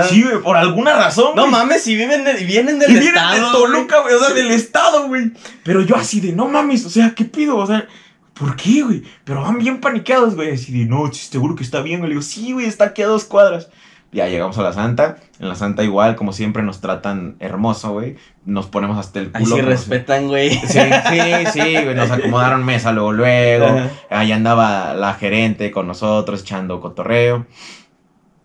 [0.00, 0.02] ah.
[0.02, 1.34] Sí, güey, por alguna razón.
[1.34, 1.52] No güey.
[1.52, 3.46] mames, si viven de, vienen del Y vienen estado.
[3.46, 5.30] de Toluca, güey, o sea, del estado, güey.
[5.64, 7.56] Pero yo así de, no mames, o sea, ¿qué pido?
[7.56, 7.86] O sea,
[8.34, 9.02] ¿por qué, güey?
[9.24, 10.52] Pero van bien paniqueados, güey.
[10.52, 12.00] Así de, no, seguro que está bien.
[12.00, 12.10] güey.
[12.10, 13.70] Le digo, sí, güey, está aquí a dos cuadras.
[14.12, 15.16] Ya llegamos a la Santa.
[15.38, 18.16] En la Santa igual, como siempre, nos tratan hermoso, güey.
[18.44, 19.44] Nos ponemos hasta el culo.
[19.44, 20.50] sí como respetan, güey.
[20.50, 21.20] Sí, sí,
[21.52, 21.94] sí, güey.
[21.94, 23.66] Nos acomodaron mesa luego, luego.
[23.66, 23.90] Ajá.
[24.10, 27.46] Ahí andaba la gerente con nosotros echando cotorreo.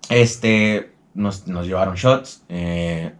[0.09, 2.43] Este, nos, nos llevaron shots.
[2.49, 3.13] eh,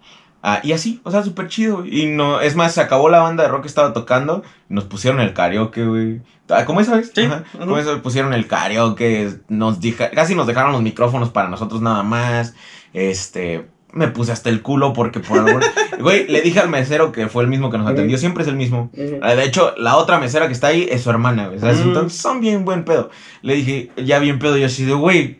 [0.46, 1.86] ah, y así, o sea, súper chido.
[1.86, 4.44] Y no, es más, se acabó la banda de rock que estaba tocando.
[4.70, 6.22] Nos pusieron el karaoke, güey.
[6.50, 7.12] Ah, ¿Cómo esa vez?
[7.14, 7.44] Sí, Ajá.
[7.58, 9.30] Como eso pusieron el karaoke.
[9.50, 9.80] Nos
[10.14, 12.54] casi nos dejaron los micrófonos para nosotros nada más.
[12.94, 13.68] Este.
[13.92, 15.62] Me puse hasta el culo porque por algún...
[16.00, 18.18] Güey, le dije al mesero que fue el mismo que nos atendió.
[18.18, 18.92] Siempre es el mismo.
[19.22, 21.60] Ah, De hecho, la otra mesera que está ahí es su hermana, güey.
[21.60, 21.80] ¿sabes?
[21.80, 21.88] Mm.
[21.88, 23.10] Entonces son bien buen pedo.
[23.42, 25.40] Le dije, ya bien pedo, yo así de, güey,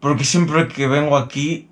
[0.00, 1.68] porque siempre que vengo aquí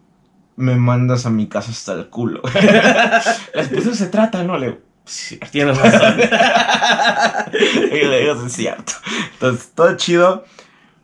[0.56, 2.42] me mandas a mi casa hasta el culo.
[3.54, 4.58] Las cosas se trata, ¿no?
[4.58, 5.38] Le digo, "Sí".
[5.50, 6.20] Tienes razón.
[7.92, 8.92] y le digo, "Sí, es cierto.
[9.34, 10.44] Entonces, todo chido.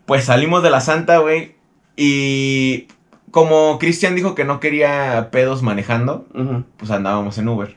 [0.07, 1.57] Pues salimos de la santa, güey.
[1.97, 2.89] Y
[3.31, 6.27] como Cristian dijo que no quería pedos manejando,
[6.77, 7.77] pues andábamos en Uber.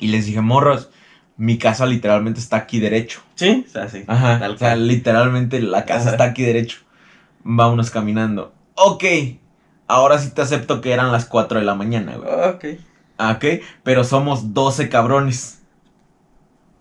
[0.00, 0.90] Y les dije, morros,
[1.36, 3.20] mi casa literalmente está aquí derecho.
[3.36, 4.04] Sí, o sea, sí.
[4.06, 4.38] Ajá.
[4.38, 6.10] Tal o sea, literalmente la casa Ajá.
[6.12, 6.78] está aquí derecho.
[7.44, 8.52] Vámonos caminando.
[8.74, 9.04] Ok.
[9.88, 12.28] Ahora sí te acepto que eran las 4 de la mañana, güey.
[12.50, 12.64] Ok.
[13.18, 13.62] Ah, Ok.
[13.82, 15.56] Pero somos 12 cabrones.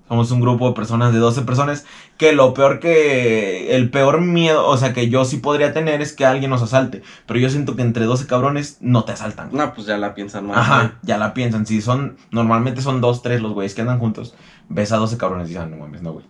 [0.07, 1.85] Somos un grupo de personas de 12 personas.
[2.17, 3.75] Que lo peor que.
[3.75, 7.01] El peor miedo, o sea, que yo sí podría tener es que alguien nos asalte.
[7.25, 9.49] Pero yo siento que entre 12 cabrones no te asaltan.
[9.49, 9.61] güey.
[9.65, 10.57] No, pues ya la piensan más.
[10.57, 11.65] Ajá, ya la piensan.
[11.65, 12.17] Si son.
[12.31, 14.33] Normalmente son 2, 3 los güeyes que andan juntos.
[14.69, 16.25] Ves a 12 cabrones y dices, "Ah, no mames, no, güey.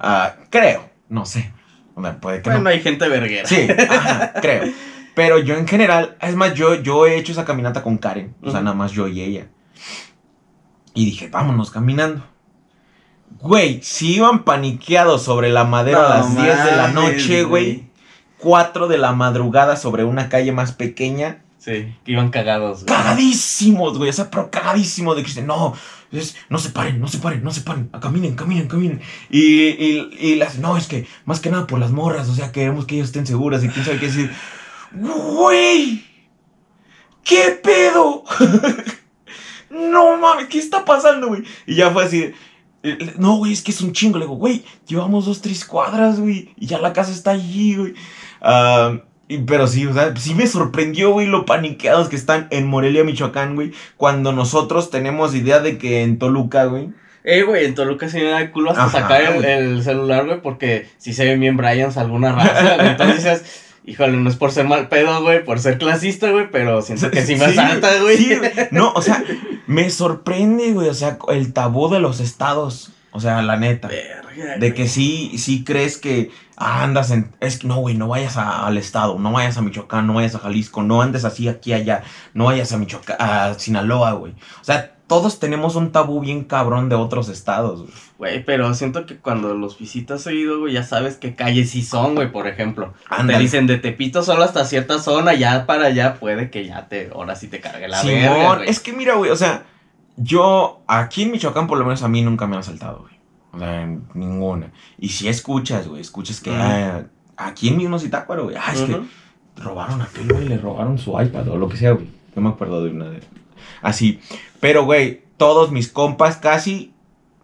[0.00, 0.88] Ah, creo.
[1.08, 1.52] No sé.
[2.20, 2.70] Puede que Bueno, no.
[2.70, 3.46] hay gente verguera.
[3.46, 4.72] Sí, ajá, creo.
[5.14, 8.34] Pero yo en general, es más, yo, yo he hecho esa caminata con Karen.
[8.42, 9.48] O sea, nada más yo y ella.
[10.94, 12.24] Y dije, vámonos caminando.
[13.40, 17.90] Güey, si iban paniqueados sobre la madera a las No 10 de la noche, güey.
[18.38, 21.42] 4 de la madrugada sobre una calle más pequeña.
[21.58, 22.96] Sí, que iban cagados, güey.
[22.96, 24.10] Cagadísimos, güey.
[24.10, 25.74] O sea, pero cagadísimos de que dicen, no,
[26.10, 27.88] es, no se paren, no se paren, no se paren.
[28.00, 29.00] Caminen, caminen, caminen.
[29.28, 32.28] Y, y, y las, no, es que más que nada por las morras.
[32.28, 34.30] O sea, queremos que ellas estén seguras y quién sabe qué decir.
[34.92, 36.04] Güey,
[37.24, 38.24] ¿qué pedo?
[39.70, 41.42] no mames, ¿qué está pasando, güey?
[41.66, 42.32] Y ya fue así.
[42.82, 44.18] eh, No, güey, es que es un chingo.
[44.18, 46.52] Le digo, güey, llevamos dos, tres cuadras, güey.
[46.56, 47.94] Y ya la casa está allí, güey.
[48.40, 48.98] Ah,
[49.46, 53.54] pero sí, o sea, sí me sorprendió, güey, lo paniqueados que están en Morelia, Michoacán,
[53.54, 53.72] güey.
[53.96, 56.88] Cuando nosotros tenemos idea de que en Toluca, güey.
[57.22, 60.40] Eh, güey, en Toluca sí me da el culo hasta Ajá, sacar el, celular, güey,
[60.40, 62.88] porque si se ven bien Bryans alguna raza, güey.
[62.90, 67.10] Entonces híjole, no es por ser mal pedo, güey, por ser clasista, güey, pero siento
[67.10, 68.16] que sí me asalta, güey.
[68.16, 68.32] sí,
[68.70, 69.22] no, o sea,
[69.66, 72.92] me sorprende, güey, o sea, el tabú de los estados.
[73.12, 73.88] O sea, la neta.
[73.88, 77.32] Verga, De que sí, sí crees que ah, andas en...
[77.40, 80.36] Es que no, güey, no vayas a- al estado, no vayas a Michoacán, no vayas
[80.36, 84.32] a Jalisco, no andes así aquí, allá, no vayas a Michoacán, a Sinaloa, güey.
[84.60, 87.92] O sea, todos tenemos un tabú bien cabrón de otros estados, güey.
[88.16, 92.14] Güey, pero siento que cuando los visitas seguido, güey, ya sabes qué calles sí son,
[92.14, 92.94] güey, por ejemplo.
[93.08, 93.40] Te Ándale.
[93.40, 97.34] dicen de Tepito solo hasta cierta zona, ya para allá puede que ya te, ahora
[97.34, 98.70] sí te cargue la Simón, verga, güey.
[98.70, 99.64] es que mira, güey, o sea,
[100.16, 103.14] yo aquí en Michoacán por lo menos a mí nunca me han asaltado, güey.
[103.50, 104.70] O sea, ninguna.
[104.96, 107.02] Y si escuchas, güey, escuchas que ah,
[107.36, 109.00] aquí en mismo Zitácuaro, güey, ah, es que
[109.56, 112.06] robaron a aquel, güey, le robaron su iPad o lo que sea, güey.
[112.36, 113.20] No me acuerdo de una de...
[113.82, 114.20] Así.
[114.60, 116.92] Pero, güey, todos mis compas casi,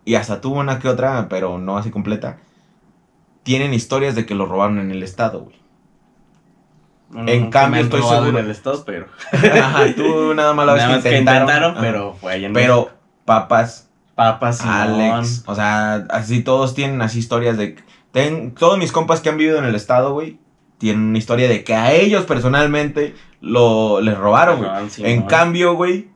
[0.05, 2.39] y hasta tuvo una que otra, pero no así completa,
[3.43, 5.57] tienen historias de que lo robaron en el estado, güey.
[7.11, 9.07] No, en cambio, estoy seguro- en el estado, pero...
[9.33, 11.77] Ajá, tú nada más la vez Nada que que intentaron.
[11.81, 12.91] pero fue ahí en Pero,
[13.25, 14.75] papas, Papas, Simón.
[14.75, 17.77] Alex, o sea, así todos tienen así historias de...
[18.13, 20.39] ten- todos mis compas que han vivido en el estado, güey,
[20.79, 24.71] tienen una historia de que a ellos personalmente lo, les robaron, güey.
[24.99, 26.09] En cambio, güey,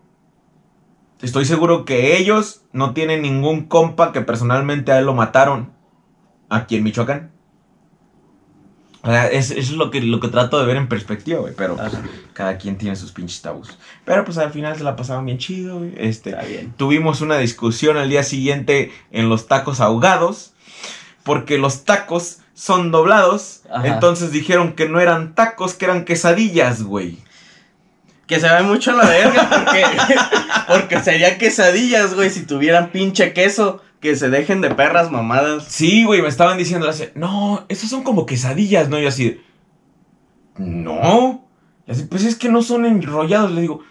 [1.22, 5.72] estoy seguro que ellos no tienen ningún compa que personalmente a él lo mataron
[6.48, 7.30] aquí en Michoacán.
[9.02, 11.54] O sea, es, es lo, que, lo que trato de ver en perspectiva, güey.
[11.56, 11.92] Pero pues,
[12.35, 13.78] cada quien tiene sus pinches tabús.
[14.04, 15.94] Pero pues al final se la pasaban bien chido, güey.
[15.96, 16.74] Este, Está bien.
[16.76, 20.52] tuvimos una discusión al día siguiente en los tacos ahogados.
[21.22, 23.62] Porque los tacos son doblados.
[23.70, 23.87] Ajá.
[23.87, 27.18] Entonces dijeron que no eran tacos, que eran quesadillas, güey.
[28.31, 29.85] Que se ve mucho la verga porque,
[30.69, 33.83] porque serían quesadillas, güey, si tuvieran pinche queso.
[33.99, 35.64] Que se dejen de perras mamadas.
[35.64, 39.01] Sí, güey, me estaban diciendo así, no, esos son como quesadillas, ¿no?
[39.01, 39.40] Y así,
[40.59, 41.45] no.
[41.88, 43.51] Y así, pues es que no son enrollados.
[43.51, 43.83] Le digo,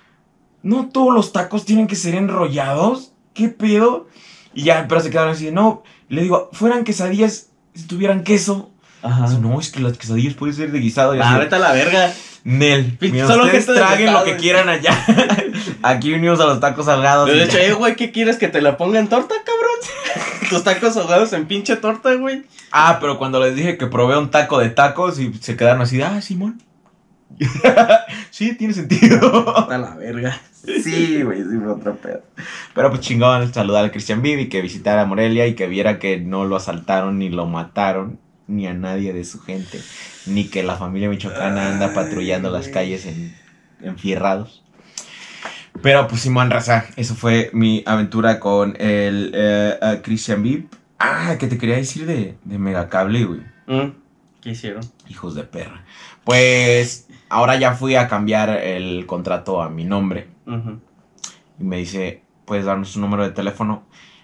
[0.63, 3.12] no todos los tacos tienen que ser enrollados.
[3.34, 4.08] ¿Qué pedo?
[4.54, 5.84] Y ya, pero se quedaron así, no.
[6.08, 8.71] Le digo, fueran quesadillas si tuvieran queso.
[9.01, 9.27] Ajá.
[9.39, 11.15] No, es que las quesadillas pueden ser de guisado.
[11.15, 12.12] Y Ah, vete a la verga.
[12.43, 14.91] Nel, mira, solo ustedes de traguen lo que quieran allá.
[15.83, 17.27] Aquí venimos a los tacos salgados.
[17.29, 20.39] De hecho, eh, güey, ¿qué quieres que te la ponga en torta, cabrón?
[20.49, 22.43] Tus tacos ahogados en pinche torta, güey.
[22.71, 26.01] Ah, pero cuando les dije que probé un taco de tacos y se quedaron así,
[26.01, 26.62] ah, Simón.
[28.31, 29.69] sí, tiene sentido.
[29.69, 30.39] A la verga.
[30.63, 32.21] sí, güey, sí fue otro pedo.
[32.73, 36.45] Pero pues chingón saludar al Christian Vivi, que visitara Morelia y que viera que no
[36.45, 39.79] lo asaltaron ni lo mataron, ni a nadie de su gente,
[40.25, 43.33] ni que la familia michoacana anda patrullando las calles en,
[43.81, 44.63] enfierrados.
[45.81, 50.67] Pero pues Simón Raza, eso fue mi aventura con el eh, Christian Viv.
[50.97, 53.41] Ah, que te quería decir de, de Megacable, güey.
[53.67, 53.93] Mm,
[54.41, 54.83] ¿Qué hicieron?
[55.07, 55.85] Hijos de perra.
[56.25, 60.27] Pues ahora ya fui a cambiar el contrato a mi nombre.
[61.59, 63.83] Y me dice, ¿puedes darnos un número de teléfono?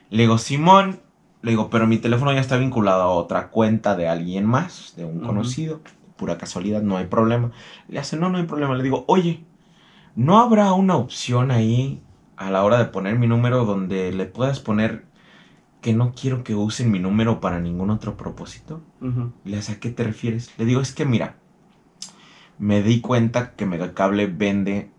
[0.10, 1.00] Le digo, Simón.
[1.46, 5.06] Le digo, pero mi teléfono ya está vinculado a otra cuenta de alguien más, de
[5.06, 5.80] un conocido.
[6.18, 7.52] Pura casualidad, no hay problema.
[7.88, 8.74] Le hace, no, no hay problema.
[8.74, 9.46] Le digo, oye,
[10.16, 12.02] ¿no habrá una opción ahí
[12.36, 15.06] a la hora de poner mi número donde le puedas poner
[15.82, 18.82] que no quiero que usen mi número para ningún otro propósito?
[19.44, 20.52] Le hace, ¿a qué te refieres?
[20.58, 21.36] Le digo, es que mira,
[22.58, 24.90] me di cuenta que Megacable vende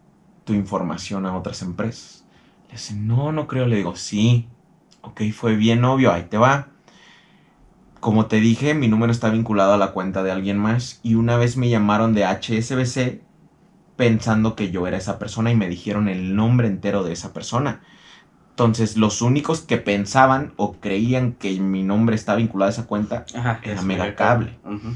[0.44, 2.24] tu información a otras empresas.
[2.68, 3.66] Le dice, no, no creo.
[3.66, 4.46] Le digo, sí.
[5.06, 6.66] Ok, fue bien obvio, ahí te va.
[8.00, 10.98] Como te dije, mi número está vinculado a la cuenta de alguien más.
[11.04, 13.22] Y una vez me llamaron de HSBC
[13.96, 17.82] pensando que yo era esa persona y me dijeron el nombre entero de esa persona.
[18.50, 23.26] Entonces, los únicos que pensaban o creían que mi nombre está vinculado a esa cuenta
[23.34, 23.60] Ajá.
[23.62, 24.58] Era es Megacable.
[24.64, 24.94] Ujú.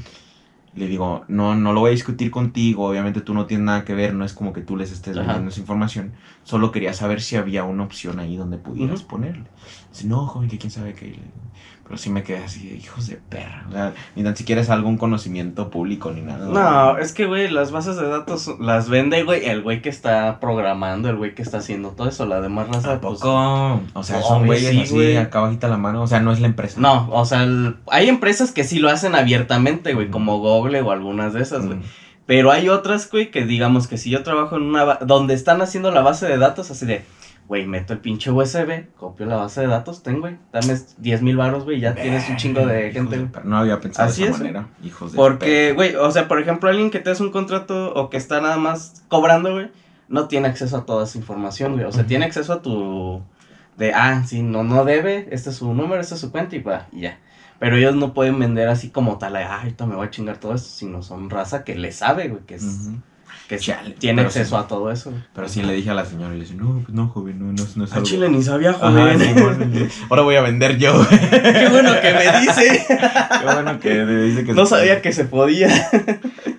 [0.73, 3.93] Le digo, no, no lo voy a discutir contigo, obviamente tú no tienes nada que
[3.93, 7.35] ver, no es como que tú les estés vendiendo esa información, solo quería saber si
[7.35, 9.51] había una opción ahí donde pudieras ponerle.
[9.91, 11.33] Dice, no, joven, que quién sabe qué.
[11.91, 14.95] Pero sí me quedé así, hijos de perra, o sea, ni tan siquiera es algún
[14.97, 16.47] conocimiento público ni nada.
[16.47, 20.39] No, es que, güey, las bases de datos las vende, güey, el güey que está
[20.39, 23.81] programando, el güey que está haciendo todo eso, la demás raza, ¿A pues, poco?
[23.93, 25.17] O sea, son güey, güeyes sí, así, güey.
[25.17, 26.79] acá bajita la mano, o sea, no es la empresa.
[26.79, 30.91] No, o sea, el- hay empresas que sí lo hacen abiertamente, güey, como Google o
[30.91, 31.79] algunas de esas, güey.
[32.25, 34.95] Pero hay otras, güey, que digamos que si yo trabajo en una...
[35.01, 37.03] donde están haciendo la base de datos, así de...
[37.51, 40.37] Güey, meto el pinche USB, copio la base de datos, ten, güey.
[40.53, 43.43] Dame 10 mil baros, güey, ya tienes un chingo de gente, perra.
[43.43, 46.39] No había pensado Así de esa es, manera, hijos de Porque, güey, o sea, por
[46.39, 49.69] ejemplo, alguien que te hace un contrato o que está nada más cobrando, güey,
[50.07, 51.83] no tiene acceso a toda esa información, güey.
[51.83, 53.21] O sea, tiene acceso a tu...
[53.75, 56.59] De, ah, sí, no, no debe, este es su número, esta es su cuenta y
[56.59, 57.19] va, y ya.
[57.59, 60.55] Pero ellos no pueden vender así como tal, ah, ahorita me voy a chingar todo
[60.55, 62.91] esto, sino son raza que le sabe, güey, que, es.
[63.51, 64.63] Que Chale, tiene acceso sí.
[64.63, 65.13] a todo eso.
[65.35, 67.51] Pero sí le dije a la señora y le dije, no, pues no, joven, no,
[67.51, 68.05] no, es- no es algo.
[68.05, 69.89] chile ni sabía, Ajá, joven.
[70.09, 70.93] Ahora voy a vender yo.
[71.09, 72.85] Qué bueno que me dice.
[72.87, 75.01] Qué bueno que me dice que No se sabía puede.
[75.01, 75.67] que se podía.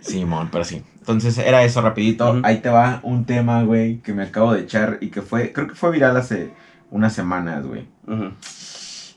[0.03, 0.83] Simón, pero sí.
[0.99, 2.41] Entonces era eso rapidito.
[2.43, 5.69] Ahí te va un tema, güey, que me acabo de echar y que fue, creo
[5.69, 6.53] que fue viral hace
[6.91, 7.87] unas semanas, güey.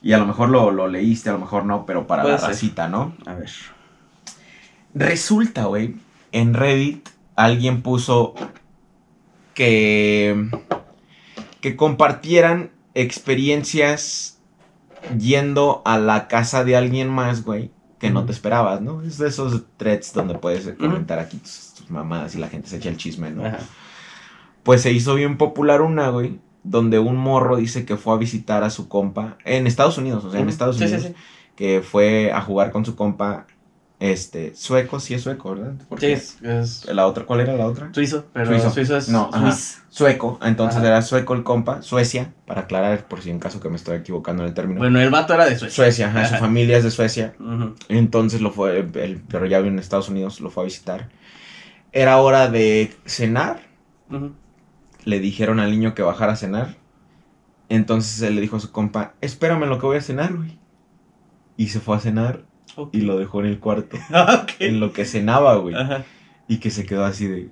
[0.02, 2.40] Y a lo mejor lo, lo leíste, a lo mejor no, pero para Puede la
[2.40, 2.50] ser.
[2.52, 3.16] racita, ¿no?
[3.26, 3.50] A ver.
[4.94, 5.96] Resulta, güey,
[6.32, 8.34] en Reddit alguien puso
[9.54, 10.50] que
[11.62, 14.40] que compartieran experiencias
[15.20, 19.02] yendo a la casa de alguien más, güey, que no te esperabas, ¿no?
[19.02, 22.78] Es de esos threads donde puedes comentar aquí tus, tus mamadas y la gente se
[22.78, 23.46] echa el chisme, ¿no?
[23.46, 23.60] Ajá.
[24.64, 28.64] Pues se hizo bien popular una, güey, donde un morro dice que fue a visitar
[28.64, 30.50] a su compa en Estados Unidos, o sea, en.
[30.50, 31.24] Estados Sí, sí, Unidos, sí.
[31.56, 33.46] que fue a jugar con su compa,
[34.12, 35.74] este, sueco, sí es sueco, ¿verdad?
[35.80, 37.94] Sí, Porque es, es la otra, ¿cuál era la otra?
[37.94, 38.70] suizo, pero Suizo.
[38.72, 39.66] suizo, es No, ajá.
[39.90, 40.88] Sueco, entonces Ajá.
[40.88, 44.44] era sueco el compa, Suecia, para aclarar por si en caso que me estoy equivocando
[44.44, 44.80] en el término.
[44.80, 45.76] Bueno, el vato era de Suecia.
[45.76, 47.34] Suecia, ajá, su familia es de Suecia,
[47.88, 51.10] entonces lo fue, el, pero ya vive en Estados Unidos, lo fue a visitar.
[51.94, 53.62] Era hora de cenar,
[55.06, 56.76] le dijeron al niño que bajara a cenar.
[57.70, 60.60] Entonces él le dijo a su compa, espérame lo que voy a cenar, güey.
[61.58, 62.46] Y se fue a cenar
[62.92, 63.98] Y lo dejó en el cuarto.
[64.12, 64.46] Ah.
[64.60, 65.76] En lo que cenaba, güey.
[65.76, 66.04] Ajá.
[66.48, 67.50] Y que se quedó así de.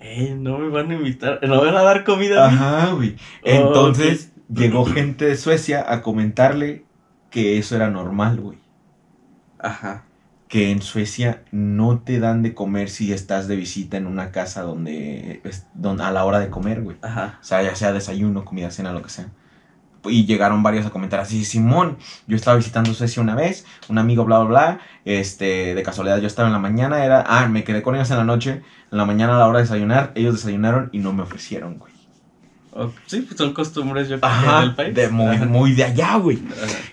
[0.00, 2.46] Eh, no me van a invitar, no me van a dar comida.
[2.46, 2.54] a mí?
[2.56, 3.10] Ajá, güey.
[3.44, 6.84] Oh, Entonces llegó gente de Suecia a comentarle
[7.30, 8.58] que eso era normal, güey.
[9.58, 10.04] Ajá.
[10.48, 14.62] Que en Suecia no te dan de comer si estás de visita en una casa
[14.62, 16.96] donde, es- don- a la hora de comer, güey.
[17.00, 17.38] Ajá.
[17.40, 19.28] O sea, ya sea desayuno, comida, cena, lo que sea.
[20.04, 24.24] Y llegaron varios a comentar así, Simón, yo estaba visitando Suecia una vez, un amigo,
[24.24, 27.82] bla, bla, bla, este, de casualidad yo estaba en la mañana, era, ah, me quedé
[27.82, 30.90] con ellos en la noche, en la mañana a la hora de desayunar, ellos desayunaron
[30.92, 31.92] y no me ofrecieron, güey.
[33.06, 34.94] Sí, pues son costumbres yo creo Ajá, del país.
[34.94, 36.38] de muy, muy de allá, güey.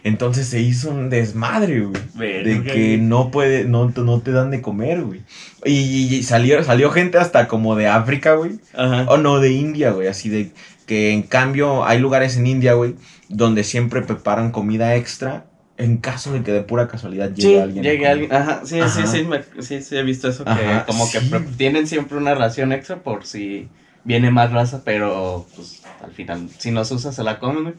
[0.03, 2.43] Entonces se hizo un desmadre, güey.
[2.43, 5.21] De que no puede, no, no te dan de comer, güey.
[5.63, 8.59] Y, y salió, salió gente hasta como de África, güey.
[8.73, 9.05] Ajá.
[9.07, 10.07] O no, de India, güey.
[10.09, 10.51] Así de
[10.89, 12.95] que en cambio hay lugares en India, güey,
[13.27, 15.45] donde siempre preparan comida extra
[15.77, 17.83] en caso de que de pura casualidad llegue Sí, alguien.
[17.83, 18.33] llegue alguien.
[18.33, 19.05] Ajá, sí, sí, Ajá.
[19.05, 20.43] sí, me- sí, sí, he visto eso.
[20.45, 21.31] Que Ajá, como que sí.
[21.57, 23.67] tienen siempre una ración extra por si
[24.03, 27.75] viene más raza, pero pues al final, si no se usa, se la comen, güey.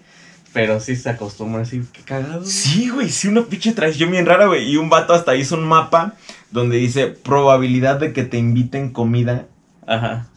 [0.53, 2.45] Pero sí se acostumbra así, qué cagado.
[2.45, 4.71] Sí, güey, sí, una pinche tradición bien rara, güey.
[4.71, 6.15] Y un vato hasta hizo un mapa
[6.53, 9.47] donde dice probabilidad de que te inviten comida
[9.85, 10.29] Ajá.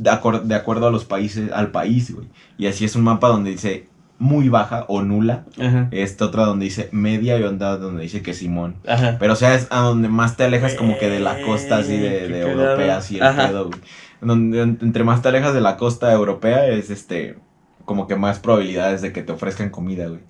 [0.00, 2.26] De, acor- de acuerdo a los países, al país, güey.
[2.58, 3.86] Y así es un mapa donde dice
[4.18, 5.44] muy baja o nula.
[5.60, 5.88] Ajá.
[5.92, 8.76] Esta otra donde dice media y onda donde dice que Simón.
[8.86, 9.16] Ajá.
[9.18, 11.96] Pero o sea, es a donde más te alejas como que de la costa así
[11.96, 13.48] de, de europea, así el Ajá.
[13.48, 13.80] pedo, güey.
[14.22, 17.38] Donde, entre más te alejas de la costa europea es este,
[17.86, 20.20] como que más probabilidades de que te ofrezcan comida, güey.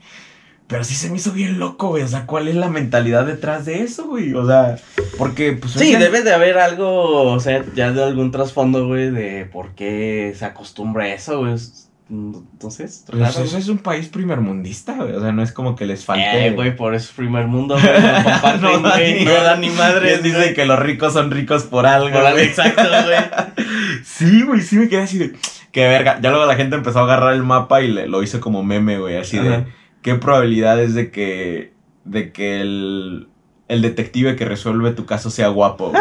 [0.70, 2.04] Pero sí se me hizo bien loco, güey.
[2.04, 4.32] O sea, ¿cuál es la mentalidad detrás de eso, güey?
[4.34, 4.76] O sea,
[5.18, 5.72] porque pues...
[5.72, 10.32] Sí, debe de haber algo, o sea, ya de algún trasfondo, güey, de por qué
[10.38, 11.56] se acostumbra a eso, güey.
[12.08, 15.12] Entonces, Pues eso es un país primermundista, güey.
[15.12, 16.46] O sea, no es como que les falte...
[16.46, 18.02] Eh, güey, por eso es primer mundo, güey.
[18.60, 19.20] No No da güey.
[19.20, 20.06] ni- No da ni madre.
[20.12, 22.46] Les dicen que los ricos son ricos por algo, Por algo güey.
[22.46, 23.66] exacto, güey.
[24.04, 25.32] Sí, güey, sí me quedé así de.
[25.72, 26.18] Qué verga.
[26.20, 28.98] Ya luego la gente empezó a agarrar el mapa y le, lo hizo como meme,
[28.98, 29.16] güey.
[29.16, 29.64] Así de.
[30.02, 31.72] ¿Qué probabilidades de que.
[32.04, 33.28] de que el.
[33.68, 35.92] el detective que resuelve tu caso sea guapo,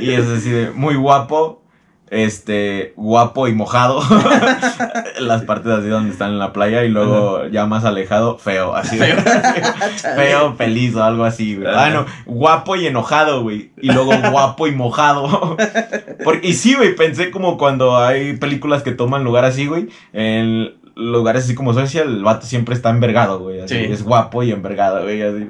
[0.00, 0.70] y es así de.
[0.70, 1.60] Muy guapo.
[2.10, 4.02] Este, guapo y mojado.
[5.20, 6.84] Las partes así donde están en la playa.
[6.84, 8.74] Y luego ya más alejado, feo.
[8.74, 9.14] Así de.
[10.16, 11.68] Feo, feliz o algo así, güey.
[11.72, 13.70] Ah, no, guapo y enojado, güey.
[13.80, 15.56] Y luego guapo y mojado.
[16.24, 19.88] Porque, y sí, güey, pensé como cuando hay películas que toman lugar así, güey.
[20.12, 23.60] En lugares así como Suecia, el vato siempre está envergado, güey.
[23.60, 23.84] Así, Sí.
[23.92, 25.22] Es guapo y envergado, güey.
[25.22, 25.48] Así.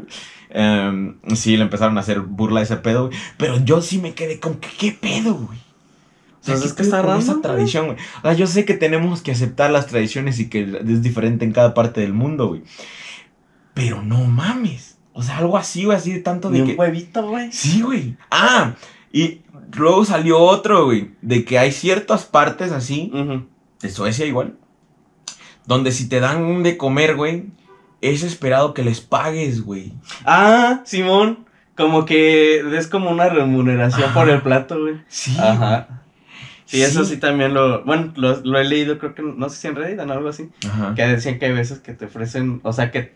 [0.50, 3.18] Em, sí, le empezaron a hacer burla a ese pedo, güey.
[3.36, 5.58] Pero yo sí me quedé con que, ¿qué pedo, güey?
[5.58, 7.98] O sea, Pues ¿qué es que está con esa tradición, güey?
[8.18, 11.52] O sea, yo sé que tenemos que aceptar las tradiciones y que es diferente en
[11.52, 12.62] cada parte del mundo, güey.
[13.74, 14.96] Pero no mames.
[15.12, 16.74] O sea, algo así, güey, así de tanto Ni de un que.
[16.76, 17.52] huevito, güey.
[17.52, 18.16] Sí, güey.
[18.30, 18.74] Ah,
[19.12, 19.42] y
[19.76, 21.10] luego salió otro, güey.
[21.20, 23.44] De que hay ciertas partes así, Ujú.
[23.82, 24.56] de Suecia igual,
[25.70, 27.44] donde si te dan de comer, güey,
[28.00, 29.92] es esperado que les pagues, güey.
[30.24, 31.46] Ah, Simón.
[31.76, 34.96] Como que es como una remuneración por el plato, güey.
[35.06, 35.36] Sí.
[35.38, 36.02] Ajá.
[36.66, 37.18] Sí, eso Sí.
[37.18, 37.84] también lo.
[37.84, 39.22] Bueno, lo, lo he leído, creo que.
[39.22, 40.50] No sé si en Reddit o algo así.
[40.68, 40.92] Ajá.
[40.96, 42.60] Que decían que hay veces que te ofrecen.
[42.64, 43.14] O sea, que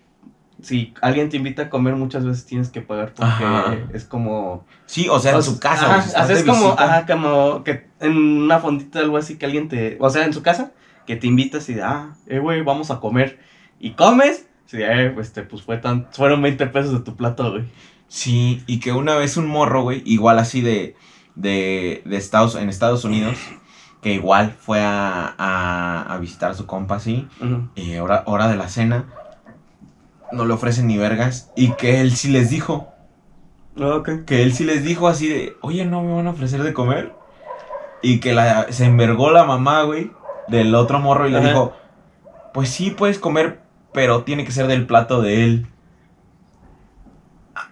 [0.62, 3.77] si alguien te invita a comer, muchas veces tienes que pagar porque Ajá.
[3.93, 4.64] es como.
[4.87, 8.61] Sí, o sea, en o su casa, ajá, de como, ajá, como que en una
[8.61, 10.71] fondita algo así que alguien te, o sea, en su casa,
[11.07, 13.38] que te invitas y de, ah, eh, güey, vamos a comer.
[13.79, 17.51] Y comes, sí, eh, pues, te, pues fue tan, fueron 20 pesos de tu plato,
[17.53, 17.64] güey.
[18.09, 20.95] Sí, y que una vez un morro, güey, igual así de,
[21.35, 23.37] de, de Estados, en Estados Unidos,
[24.03, 27.69] que igual fue a, a, a visitar a su compa así, Ujú.
[27.75, 29.07] y hora, hora de la cena,
[30.33, 32.88] no le ofrecen ni vergas, y que él sí les dijo,
[33.81, 34.25] Ok.
[34.27, 37.12] que él sí les dijo así de, oye, ¿no me van a ofrecer de comer?
[38.03, 40.11] Y que la, se envergó la mamá, güey,
[40.49, 41.49] del otro morro y le Ajá.
[41.49, 41.77] dijo,
[42.53, 43.61] pues sí puedes comer,
[43.93, 45.67] pero tiene que ser del plato de él.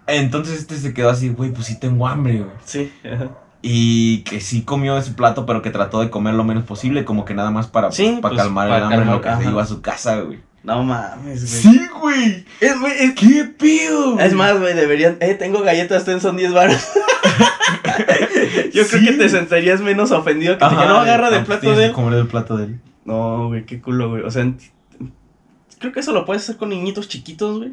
[0.07, 2.51] Entonces este se quedó así, güey, pues sí tengo hambre, güey.
[2.65, 3.31] Sí, ajá.
[3.63, 7.25] Y que sí comió ese plato, pero que trató de comer lo menos posible, como
[7.25, 9.63] que nada más para, Sí, para pues, calmar para el hambre lo que se iba
[9.63, 10.41] a su casa, güey.
[10.65, 11.75] No mames, güey.
[11.77, 12.45] Sí, güey.
[12.61, 14.15] Es, güey, es- ¿Qué pedo?
[14.15, 14.27] güey?
[14.27, 16.89] es más, güey, deberían, eh, tengo galletas, ten son 10 baros.
[18.73, 21.87] Yo creo que te sentirías menos ofendido que te que no agarra del plato de
[21.87, 21.93] él.
[21.93, 22.81] comer del plato de él.
[23.05, 24.23] No, güey, qué culo, güey.
[24.23, 24.51] O sea,
[25.79, 27.73] creo que eso lo puedes hacer con niñitos chiquitos, güey.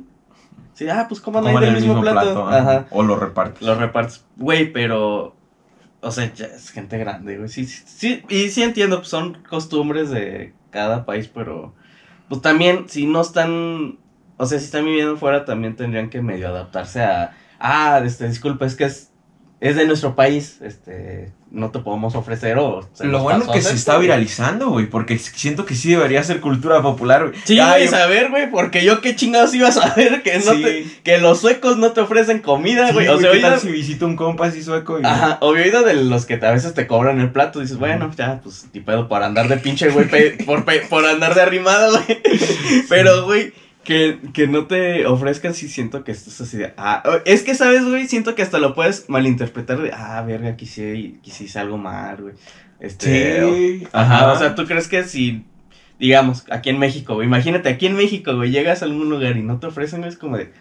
[0.73, 2.47] Sí, ah, pues coman ahí del el mismo, plato.
[2.47, 2.87] Ajá.
[2.91, 3.61] O lo repartes.
[3.61, 4.25] Lo repartes.
[4.37, 5.35] Güey, pero.
[6.01, 7.49] O sea, ya es gente grande, güey.
[7.49, 8.23] Sí, sí, sí.
[8.29, 11.73] Y sí entiendo, pues son costumbres de cada país, pero.
[12.29, 13.97] Pues también, si no están
[14.41, 18.65] o sea, si están viviendo fuera, también tendrían que medio adaptarse a, ah, este, disculpa,
[18.65, 19.08] es que es,
[19.61, 22.87] es de nuestro país, este, no te podemos ofrecer o...
[23.01, 26.81] Lo bueno pasó que se está viralizando, güey, porque siento que sí debería ser cultura
[26.81, 27.39] popular, güey.
[27.43, 30.63] Sí, Ay, güey, saber, güey, porque yo qué chingados iba a saber que no Sí.
[30.63, 33.07] te, que los suecos no te ofrecen comida, sí, güey.
[33.09, 34.97] o güey, sea, ¿qué tal oído, si visito un compa así sueco?
[34.99, 35.05] Y...
[35.05, 38.39] ajá, o oído de los que a veces te cobran el plato, dices, bueno, ya,
[38.41, 42.21] pues, ni pedo por andar de pinche, güey, pe- por, por andar de arrimado, güey.
[42.87, 43.51] Pero, güey,
[43.89, 47.55] que, que no te ofrezcan, sí siento que esto es así de, ah, es que,
[47.55, 48.07] ¿sabes, güey?
[48.07, 52.35] Siento que hasta lo puedes malinterpretar de, ah, verga, sí hice algo mal, güey.
[52.79, 55.43] Este, o- Sí, Ajá, o sea, ¿tú crees que si,
[55.99, 59.41] digamos, aquí en México, güey, imagínate, aquí en México, güey, llegas a algún lugar y
[59.41, 60.51] no te ofrecen, es como de,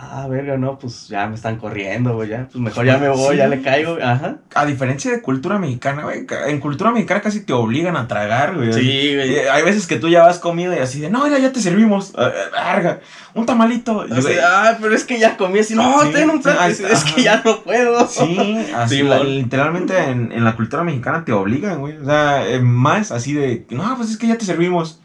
[0.00, 3.32] ah, verga, no, pues ya me están corriendo, güey, ya, pues mejor ya me voy,
[3.32, 3.36] Sí.
[3.38, 4.36] ya le caigo, ajá.
[4.54, 8.72] A diferencia de cultura mexicana, güey, en cultura mexicana casi te obligan a tragar, güey.
[8.72, 9.32] Sí, güey.
[9.34, 11.60] Y Hay veces que tú ya vas comido y así de, no, mira, ya te
[11.60, 12.12] servimos.
[12.16, 13.00] Ah, ah, Verga,
[13.34, 14.06] un tamalito.
[14.08, 16.48] Güey, ah, pero es que ya comí así, no, Sí, ten un sí,
[16.90, 18.06] es, que ya no puedo.
[18.08, 21.96] Sí, así la- literalmente en, en la cultura mexicana te obligan, güey.
[21.98, 25.00] O sea, eh, más así de, no, pues es que ya te servimos.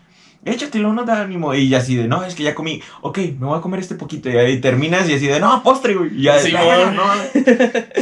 [0.45, 1.53] Échatelo, no da ánimo.
[1.53, 2.81] Y así de, no, es que ya comí.
[3.01, 4.29] Ok, me voy a comer este poquito.
[4.29, 6.17] Y ahí terminas y así de, no, postre, güey.
[6.17, 6.95] Y ya, Sí, "Ah, mon.
[6.95, 7.03] no".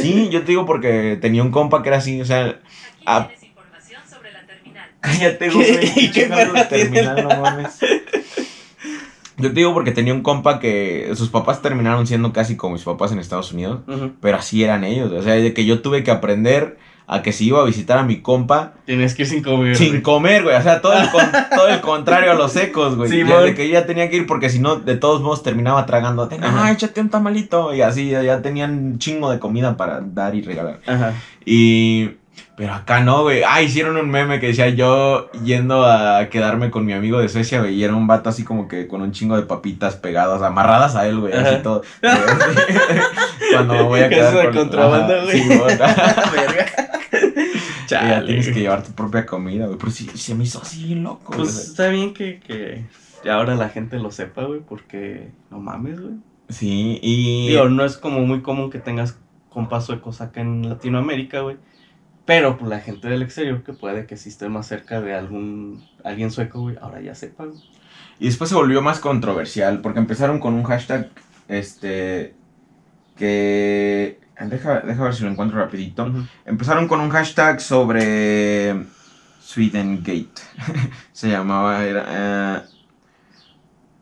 [0.00, 2.60] Sí, yo te digo porque tenía un compa que era así, o sea,
[3.06, 4.88] Aquí tienes información sobre la terminal.
[5.00, 5.90] cállate, güey.
[5.96, 6.26] ¿Y qué
[6.68, 7.78] terminal, no mames.
[9.40, 12.82] Yo te digo porque tenía un compa que sus papás terminaron siendo casi como mis
[12.82, 13.80] papás en Estados Unidos.
[14.20, 15.12] Pero así eran ellos.
[15.12, 16.76] O sea, de que yo tuve que aprender
[17.10, 19.88] a que si iba a visitar a mi compa Tienes que ir sin comer, sin
[19.88, 20.02] güey.
[20.02, 20.54] comer, güey.
[20.54, 23.08] O sea, todo el, con- todo el contrario a los secos, güey.
[23.10, 23.44] Sí, Ya mon.
[23.44, 26.28] de que yo ya tenía que ir porque si no, de todos modos terminaba tragando.
[26.28, 26.66] "Ten, Ajá.
[26.66, 27.74] Ah, échate un tamalito.
[27.74, 30.80] Y así ya, tenían un chingo de comida para dar y regalar.
[30.86, 31.14] Ajá.
[31.44, 32.10] Y.
[32.56, 33.42] Pero acá no, güey.
[33.46, 37.60] Ah, hicieron un meme que decía yo yendo a quedarme con mi amigo de Suecia,
[37.60, 37.74] güey.
[37.74, 41.06] Y era un vato así como que con un chingo de papitas pegadas, amarradas a
[41.06, 41.32] él, güey.
[41.32, 41.82] Así todo.
[43.52, 44.28] Cuando me voy a Que quedar.
[44.34, 45.40] eso de con- contrabando, güey.
[45.40, 45.48] sí,
[47.88, 49.78] ya tienes que llevar tu propia comida, güey.
[49.78, 51.32] Pero sí, se me hizo así loco.
[51.34, 51.66] Pues güey.
[51.66, 52.84] está bien que, que
[53.30, 56.14] ahora la gente lo sepa, güey, porque no mames, güey.
[56.48, 57.48] Sí, y.
[57.48, 59.18] Digo, no es como muy común que tengas
[59.48, 61.56] compas suecos acá en Latinoamérica, güey.
[62.24, 65.82] Pero pues la gente del exterior que puede que sí esté más cerca de algún
[66.04, 67.58] alguien sueco, güey, ahora ya sepa, güey.
[68.20, 71.08] Y después se volvió más controversial porque empezaron con un hashtag,
[71.48, 72.34] este,
[73.16, 74.20] que...
[74.46, 76.12] Deja, deja ver si lo encuentro rapidito.
[76.44, 78.84] Empezaron con un hashtag sobre
[79.40, 80.28] Swedengate.
[81.12, 82.04] se llamaba, era...
[82.08, 82.62] eh,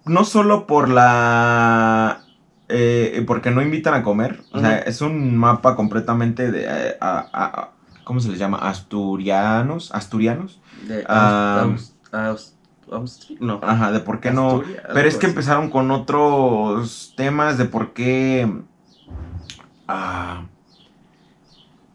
[0.05, 2.21] no solo por la...
[2.69, 4.43] eh, porque no invitan a comer.
[4.53, 6.65] O sea, es un mapa completamente de...
[6.69, 7.71] eh, a- a- a-
[8.05, 8.59] ¿Cómo se les llama?
[8.59, 9.93] Asturianos.
[9.93, 10.61] Asturianos.
[10.87, 12.53] De Ah, Aus- Aus-
[12.93, 13.59] Austria, no.
[13.65, 14.63] Ajá, de por qué no...
[14.95, 15.33] Pero es que así.
[15.33, 18.49] empezaron con otros temas de por qué.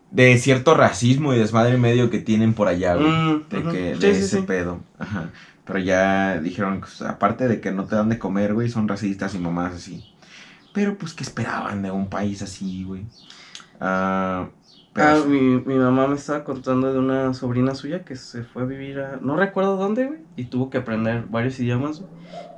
[0.09, 3.07] De cierto racismo y desmadre medio que tienen por allá, güey.
[3.11, 4.41] Mm, de que, Sí, de sí, ese sí.
[4.41, 4.81] pedo.
[4.99, 5.29] Ajá.
[5.65, 9.35] Pero ya dijeron, pues, aparte de que no te dan de comer, güey, son racistas
[9.35, 10.03] y mamás así.
[10.73, 13.05] Pero pues, ¿qué esperaban de un país así, güey?
[13.79, 14.49] Ah,
[14.93, 18.63] pero Ah, mi, mi mamá me estaba contando de una sobrina suya que se fue
[18.63, 19.17] a vivir a...
[19.21, 20.19] No recuerdo dónde, güey.
[20.35, 22.03] Y tuvo que aprender varios idiomas.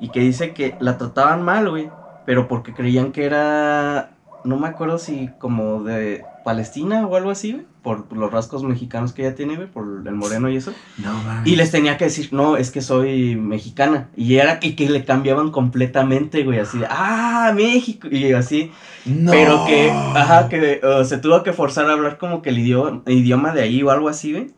[0.02, 1.92] Y que dice que la trataban mal, güey.
[2.26, 4.13] Pero porque creían que era...
[4.44, 7.66] No me acuerdo si como de Palestina o algo así, güey.
[7.82, 9.68] Por los rasgos mexicanos que ella tiene, güey.
[9.68, 10.74] Por el moreno y eso.
[10.98, 11.52] No, mames.
[11.52, 14.10] Y les tenía que decir, no, es que soy mexicana.
[14.16, 16.60] Y era que, que le cambiaban completamente, güey.
[16.60, 18.08] Así de, ah, México.
[18.10, 18.72] Y así.
[19.06, 19.32] No.
[19.32, 23.02] Pero que, ajá, que uh, se tuvo que forzar a hablar como que el idioma,
[23.08, 24.52] idioma de ahí o algo así, güey.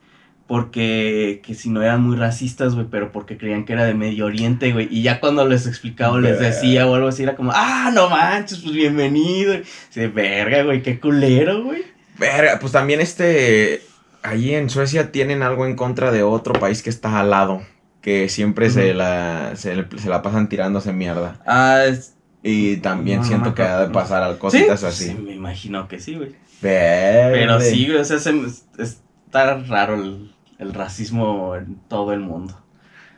[0.48, 4.26] Porque que si no eran muy racistas, güey, pero porque creían que era de Medio
[4.26, 4.88] Oriente, güey.
[4.92, 8.60] Y ya cuando les explicaba les decía o algo así, era como, ah, no manches,
[8.60, 9.56] pues bienvenido.
[9.96, 11.84] De verga, güey, qué culero, güey.
[12.20, 13.82] Verga, pues también este.
[14.22, 17.62] Allí en Suecia tienen algo en contra de otro país que está al lado.
[18.02, 19.76] Que siempre se, la, se,
[20.06, 21.40] la pasan tirándose mierda.
[21.48, 22.14] Ah, es...
[22.44, 24.40] Y también No, siento no, que ha de pasar al- ¿Sí?
[24.40, 25.06] cositas así.
[25.06, 26.34] Sí, me imagino que sí, güey.
[26.62, 28.32] Pero sí, güey, o sea, se-
[28.78, 32.62] está raro el, el racismo en todo el mundo.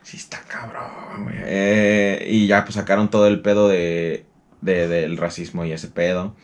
[0.02, 1.36] Sí, está cabrón, güey.
[1.40, 4.24] Eh, y ya, pues sacaron todo el pedo de,
[4.62, 6.34] de- del racismo y ese pedo.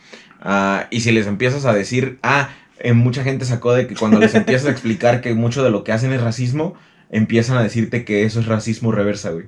[0.41, 4.19] Ah, y si les empiezas a decir, ah, eh, mucha gente sacó de que cuando
[4.19, 6.75] les empiezas a explicar que mucho de lo que hacen es racismo,
[7.09, 9.45] empiezan a decirte que eso es racismo reversa, güey.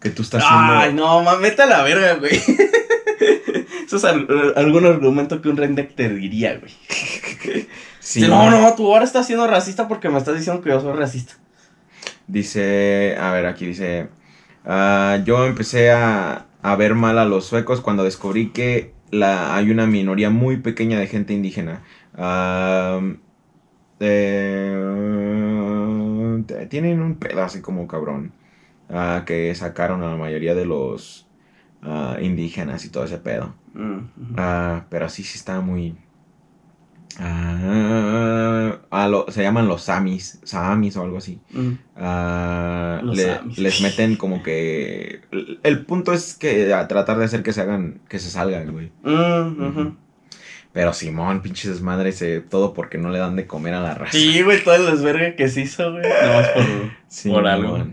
[0.00, 0.72] Que tú estás haciendo.
[0.74, 2.32] Ay, no, mames, vete a la verga, güey.
[3.86, 6.72] Eso es al- algún argumento que un Rendek te diría, güey.
[8.06, 10.80] Sí, Dice, no, no, tú ahora estás siendo racista porque me estás diciendo que yo
[10.80, 11.34] soy racista.
[12.28, 14.08] Dice, a ver, aquí dice,
[14.64, 19.70] ah, yo empecé a, a ver mal a los suecos cuando descubrí que la, hay
[19.72, 21.82] una minoría muy pequeña de gente indígena.
[23.98, 24.86] Eh,
[26.68, 28.32] tienen un pedo así como cabrón.
[28.88, 31.26] ah, que sacaron a la mayoría de los
[31.82, 33.54] ah, indígenas y todo ese pedo.
[33.74, 34.36] Mm,
[34.88, 35.96] pero sí, sí está muy...
[37.18, 41.38] ah, ah, lo- se llaman los samis, samis o algo así.
[41.52, 41.72] Mm.
[41.96, 43.58] Ah, Los le- samis.
[43.58, 45.20] les meten como que...
[45.32, 48.72] el- El punto es que a tratar de hacer que se hagan, que se salgan,
[48.72, 48.90] güey.
[49.02, 49.96] Mm.
[50.72, 54.12] Pero Simón, pinches desmadres, eh, todo porque no le dan de comer a la raza.
[54.12, 56.04] Sí, güey, todo el desvergue que se hizo, güey.
[56.22, 56.64] Nomás por,
[57.08, 57.78] Sí, por algo.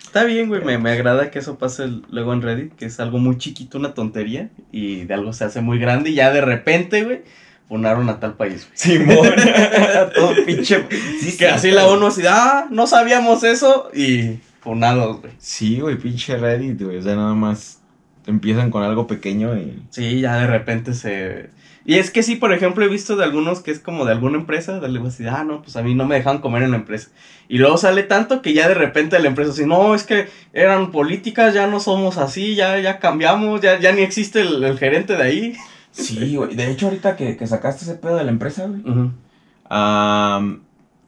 [0.00, 0.64] Está bien, güey.
[0.64, 3.94] Me, me agrada que eso pase luego en Reddit, que es algo muy chiquito, una
[3.94, 4.50] tontería.
[4.72, 6.10] Y de algo se hace muy grande.
[6.10, 7.22] Y ya de repente, güey,
[7.70, 8.68] funaron a tal país.
[8.74, 9.28] Simón.
[10.14, 10.84] todo pinche...
[11.20, 13.90] Sí, Que sí, así la ONU así, ah, no sabíamos eso.
[13.94, 15.32] Y funados, güey.
[15.38, 16.96] Sí, güey, pinche Reddit, güey.
[16.96, 17.80] O sea, nada más
[18.26, 19.84] empiezan con algo pequeño y...
[19.90, 21.50] Sí, ya de repente se...
[21.84, 24.36] Y es que sí, por ejemplo, he visto de algunos que es como de alguna
[24.36, 27.10] empresa, de así, ah, no, pues a mí no me dejan comer en la empresa.
[27.48, 30.90] Y luego sale tanto que ya de repente la empresa así, no, es que eran
[30.90, 35.14] políticas, ya no somos así, ya, ya cambiamos, ya, ya ni existe el, el gerente
[35.14, 35.56] de ahí.
[36.00, 36.54] Sí, güey.
[36.56, 38.82] De hecho, ahorita que, que sacaste ese pedo de la empresa, güey.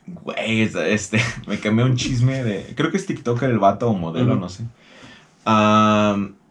[0.07, 2.75] Güey, es- este, me quemé un chisme de.
[2.77, 4.65] Creo que es TikToker el vato o modelo, no sé.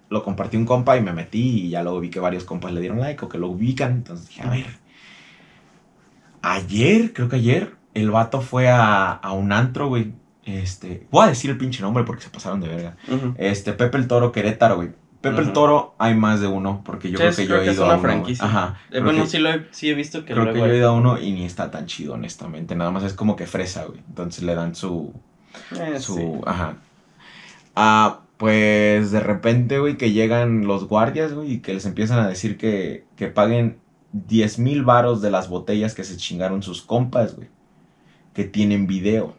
[0.10, 2.82] Lo compartí un compa y me metí y ya luego vi que varios compas le
[2.82, 3.92] dieron like o que lo ubican.
[3.94, 4.66] Entonces dije, a ver.
[6.42, 10.14] Ayer, creo que ayer, el vato fue a, a un antro, güey.
[10.44, 12.98] Este, voy a decir el pinche nombre porque se pasaron de verga.
[13.38, 14.90] Este, Pepe el Toro Querétaro, güey.
[15.22, 15.54] Pepe el.
[15.54, 17.76] Toro hay más de uno porque yo creo es- que yo creo he que es
[17.78, 18.04] ido una a uno.
[18.04, 18.46] franquicia.
[18.46, 18.80] Ajá.
[18.92, 20.78] Eh, bueno, que- sí, lo he, sí he visto que Creo luego que yo he
[20.78, 22.76] ido a uno y ni está tan chido, honestamente.
[22.76, 24.00] Nada más es como que fresa, güey.
[24.10, 25.14] Entonces le dan su.
[25.80, 26.24] Eh, su sí.
[26.46, 26.78] Ajá.
[27.76, 32.28] Ah, pues de repente, güey, que llegan los guardias, güey, y que les empiezan a
[32.28, 33.78] decir que, que paguen
[34.14, 37.48] 10 mil varos de las botellas que se chingaron sus compas, güey.
[38.34, 39.36] Que tienen video.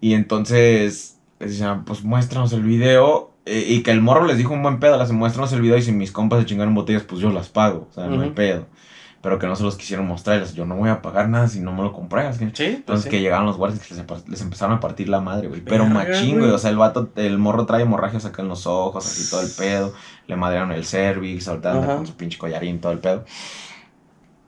[0.00, 3.32] Y entonces, les decían, pues muéstranos el video.
[3.46, 5.82] Eh, y que el morro les dijo un buen pedo, les muéstranos el video y
[5.82, 7.88] si mis compas se chingaron botellas, pues yo las pago.
[7.90, 8.66] O sea, no hay pedo.
[9.22, 10.36] Pero que no se los quisieron mostrar.
[10.36, 12.36] y les- Yo no voy a pagar nada si no me lo compras.
[12.36, 13.10] Sí, pues entonces sí.
[13.10, 13.94] que llegaron los guardias que
[14.28, 15.62] les, empezaron a partir la madre, güey.
[15.62, 16.50] Pero machín, güey.
[16.50, 19.50] O sea, el vato, el morro trae hemorragias acá en los ojos, así todo el
[19.50, 19.94] pedo.
[20.28, 21.96] Le madrearon el cervix, Ajá.
[21.96, 23.24] con su pinche collarín, todo el pedo.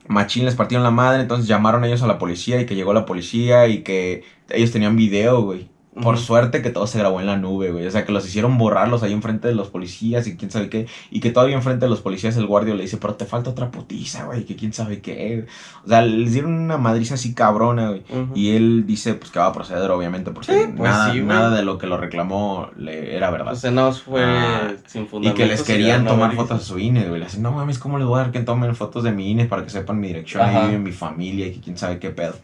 [0.07, 3.05] Machín les partieron la madre, entonces llamaron ellos a la policía y que llegó la
[3.05, 5.69] policía y que ellos tenían video, güey.
[6.01, 7.85] Por suerte que todo se grabó en la nube, güey.
[7.87, 10.87] O sea, que los hicieron borrarlos ahí enfrente de los policías y quién sabe qué.
[11.11, 13.71] Y que todavía enfrente de los policías el guardia le dice, pero te falta otra
[13.71, 15.45] putiza, güey, que quién sabe qué.
[15.85, 18.03] O sea, les dieron una madriza así cabrona, güey.
[18.35, 21.55] Y él dice, pues que va a proceder, obviamente, porque Sí, pues nada, sí, nada
[21.55, 23.53] de lo que lo reclamó le era verdad.
[23.53, 27.07] O sea, no fue Ah, sin y que les querían tomar fotos a su INE,
[27.07, 27.19] güey.
[27.19, 29.45] Le dicen, no mames, ¿cómo les voy a dar que tomen fotos de mi INE
[29.45, 30.61] para que sepan mi dirección Ajá.
[30.61, 32.35] ahí vive mi familia y que quién sabe qué pedo?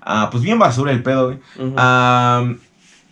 [0.00, 1.38] Ah, pues bien basura el pedo, güey.
[1.76, 2.46] Ah,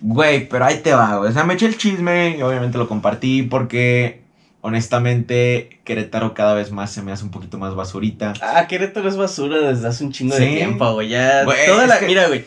[0.07, 1.31] Güey, pero ahí te va, güey.
[1.31, 4.21] O sea, me eché el chisme y obviamente lo compartí porque,
[4.61, 8.35] honestamente, Querétaro cada vez más se me hace un poquito más basurita.
[8.43, 10.55] Ah, Querétaro es basura desde hace un chingo de Sí.
[10.57, 11.09] tiempo, güey.
[11.09, 11.45] Ya.
[11.45, 11.99] Güey, toda la.
[12.01, 12.45] que- Mira, güey.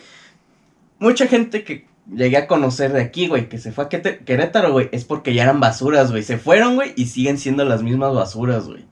[1.00, 4.88] Mucha gente que llegué a conocer de aquí, güey, que se fue a Querétaro, güey,
[4.92, 6.22] es porque ya eran basuras, güey.
[6.22, 8.84] Se fueron, güey, y siguen siendo las mismas basuras, güey.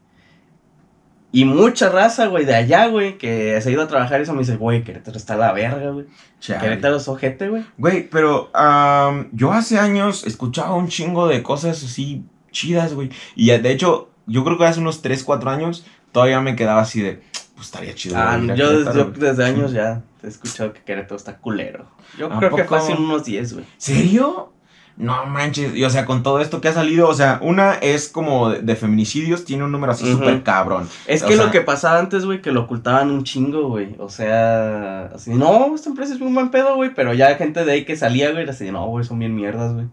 [1.36, 4.32] Y mucha raza, güey, de allá, güey, que se ha ido a trabajar y eso
[4.32, 6.06] me dice, güey, Querétaro está a la verga, güey.
[6.40, 7.62] Querétaro es ojete, güey.
[7.76, 13.10] Güey, pero am, yo hace años escuchaba un chingo de cosas así chidas, güey.
[13.34, 17.02] Y de hecho, yo creo que hace unos 3, 4 años todavía me quedaba así
[17.02, 17.20] de,
[17.54, 18.16] pues estaría chido.
[18.16, 19.20] Ah, yo, Querétaro, yo güey".
[19.20, 21.84] desde años ya he escuchado que Querétaro está culero.
[22.18, 22.76] Yo ¿A creo que poco?
[22.76, 23.66] fácil unos 10, güey.
[23.76, 24.54] ¿Serio?
[24.98, 28.08] No manches, y o sea, con todo esto que ha salido, o sea, una es
[28.08, 30.18] como de, de feminicidios, tiene un número así Ujú.
[30.20, 30.88] súper cabrón.
[31.06, 33.94] Es O que sea- lo que pasaba antes, güey, que lo ocultaban un chingo, güey.
[33.98, 36.94] O sea, así, no, esta empresa es un buen pedo, güey.
[36.94, 39.86] Pero ya gente de ahí que salía, güey, así, no, güey, son bien mierdas, güey.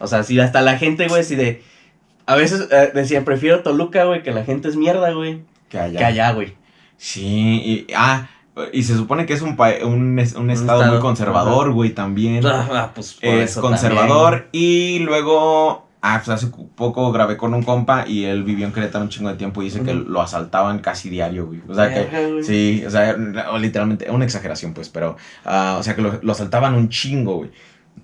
[0.00, 1.62] O sea, sí, hasta la gente, güey, así de.
[2.26, 5.42] A veces eh, decía, prefiero Toluca, güey, que la gente es mierda, güey.
[5.68, 5.98] Que allá.
[6.00, 6.56] Que allá, güey.
[6.96, 8.28] Sí, y, ah,
[8.72, 11.90] y se supone que es un, pa- un, es- un estado, estado, muy conservador, güey,
[11.90, 12.42] también.
[12.46, 17.62] Ah, pues por es eso conservador y luego ah, pues hace poco grabé con un
[17.62, 20.80] compa y él vivió en Querétaro un chingo de tiempo y dice que lo asaltaban
[20.80, 21.60] casi diario, güey.
[21.68, 22.00] O sea que
[22.44, 23.16] sí, o sea,
[23.58, 27.50] literalmente una exageración pues, pero ah, o sea que lo, lo asaltaban un chingo, güey.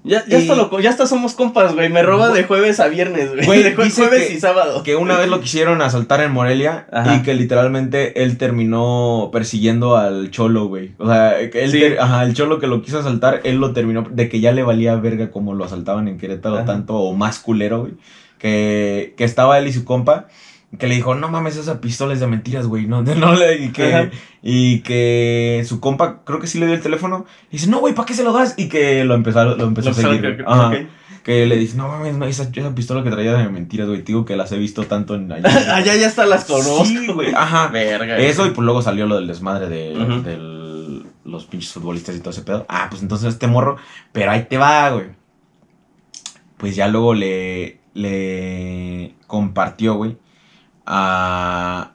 [0.04, 1.90] Ya, ya, Y- hasta lo, ya hasta somos compas, güey.
[1.90, 3.44] Me roba de jueves a viernes, güey.
[3.44, 4.82] Güey, De jue- dice jueves que- y sábado.
[4.82, 7.16] Que una vez lo quisieron asaltar en Morelia Ajá.
[7.16, 10.92] y que literalmente él terminó persiguiendo al cholo, güey.
[10.98, 11.82] O sea, él Sí.
[11.98, 14.94] ajá, el cholo que lo quiso asaltar, él lo terminó de que ya le valía
[14.96, 16.64] verga como lo asaltaban en Querétaro Ajá.
[16.64, 17.92] tanto o más culero, güey.
[18.38, 20.28] que, que estaba él y su compa,
[20.76, 23.68] que le dijo, no mames, esa pistola es de mentiras, güey, no, no le, y
[23.70, 24.10] que, Ajá.
[24.42, 27.94] y que su compa, creo que sí le dio el teléfono, y dice, no, güey,
[27.94, 28.54] ¿para qué se lo das?
[28.58, 30.44] Y que lo empezó, lo empezó a seguir.
[30.46, 30.72] Ajá.
[31.24, 34.24] Que le dice, no mames, no, esa, esa pistola que traía de mentiras, güey, digo
[34.24, 35.30] que las he visto tanto en...
[35.44, 36.84] Allá ya hasta las conozco.
[36.86, 37.68] Sí, güey, ajá.
[37.68, 38.16] Verga.
[38.18, 39.94] Eso, y pues luego salió lo del desmadre de
[40.24, 42.64] del- los pinches futbolistas y todo ese pedo.
[42.70, 43.76] Ah, pues entonces este morro,
[44.12, 45.06] pero ahí te va, güey.
[46.56, 50.16] Pues ya luego le, le compartió, güey,
[50.90, 51.92] a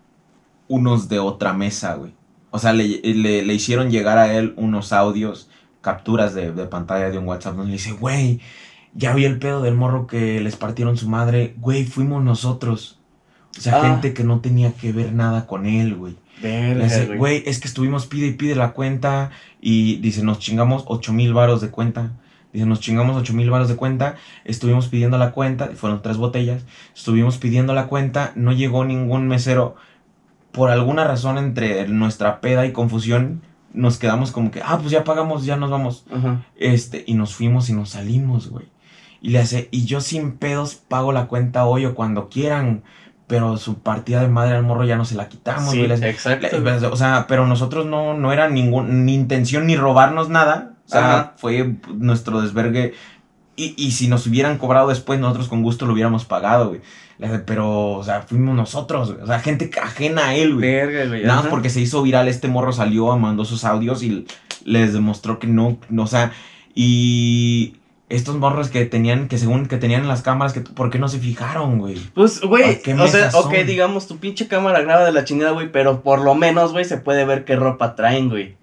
[0.68, 2.14] unos de otra mesa, güey.
[2.52, 5.50] O sea, le, le- le hicieron llegar a él unos audios,
[5.82, 8.40] capturas de, de pantalla de un WhatsApp, donde le dice, güey,
[8.94, 13.00] ya vi el pedo del morro que les partieron su madre, güey, fuimos nosotros.
[13.58, 13.90] O sea, Ah.
[13.90, 16.16] gente que no tenía que ver nada con él, güey.
[16.42, 17.18] Dice, güey.
[17.18, 19.32] güey, es que estuvimos pide y pide la cuenta
[19.62, 22.12] y dice, nos chingamos 8 mil varos de cuenta.
[22.54, 26.66] Dice, nos chingamos 8 mil varos de cuenta, estuvimos pidiendo la cuenta, fueron tres botellas,
[26.96, 29.76] estuvimos pidiendo la cuenta, no llegó ningún mesero.
[30.52, 33.42] Por alguna razón entre nuestra peda y confusión,
[33.74, 36.06] nos quedamos como que, ah, pues ya pagamos, ya nos vamos.
[36.16, 36.44] Ajá.
[36.56, 38.68] Este, y nos fuimos y nos salimos, güey.
[39.20, 42.84] Y le hace, y yo sin pedos pago la cuenta hoy o cuando quieran,
[43.26, 46.04] pero su partida de madre al morro ya no se la quitamos, Sí, güey.
[46.04, 46.58] Exacto.
[46.92, 50.73] o sea, pero nosotros no, no era ningún, ni intención ni robarnos nada.
[50.86, 51.34] O sea, Ajá.
[51.38, 52.94] fue nuestro desvergue.
[53.56, 56.82] Y, y si nos hubieran cobrado después, nosotros con gusto lo hubiéramos pagado, güey.
[57.46, 59.24] Pero, o sea, fuimos nosotros, güey.
[59.24, 60.72] O sea, gente ajena a él, güey.
[60.72, 61.24] Verga, güey.
[61.24, 64.26] Nada más porque se hizo viral, este morro salió, mandó sus audios y
[64.66, 66.32] les demostró que no, no, o sea,
[66.74, 67.76] y
[68.10, 71.08] estos morros que tenían, que según que tenían en las cámaras, que ¿por qué no
[71.08, 71.98] se fijaron, güey?
[72.14, 73.68] Pues, güey, ¿A qué o sea, mesas ok, son?
[73.68, 76.98] digamos, tu pinche cámara graba de la chingada, güey, pero por lo menos, güey, se
[76.98, 78.56] puede ver qué ropa traen, güey.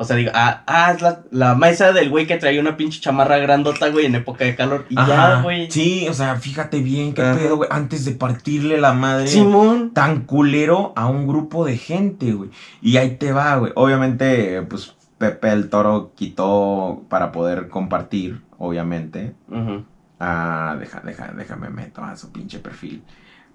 [0.00, 3.00] O sea, digo, ah, ah, es la, la mesa del güey que traía una pinche
[3.00, 4.86] chamarra grandota, güey, en época de calor.
[4.88, 5.68] Y ya, güey.
[5.72, 7.36] Sí, o sea, fíjate bien, qué Ajá.
[7.36, 9.26] pedo, güey, antes de partirle la madre.
[9.26, 9.92] Simón.
[9.92, 12.50] tan culero a un grupo de gente, güey.
[12.80, 13.72] Y ahí te va, güey.
[13.74, 19.34] Obviamente, pues Pepe el Toro quitó para poder compartir, obviamente.
[19.48, 19.84] Ujú.
[20.20, 23.02] Ah, deja, deja, déjame meto a su pinche perfil.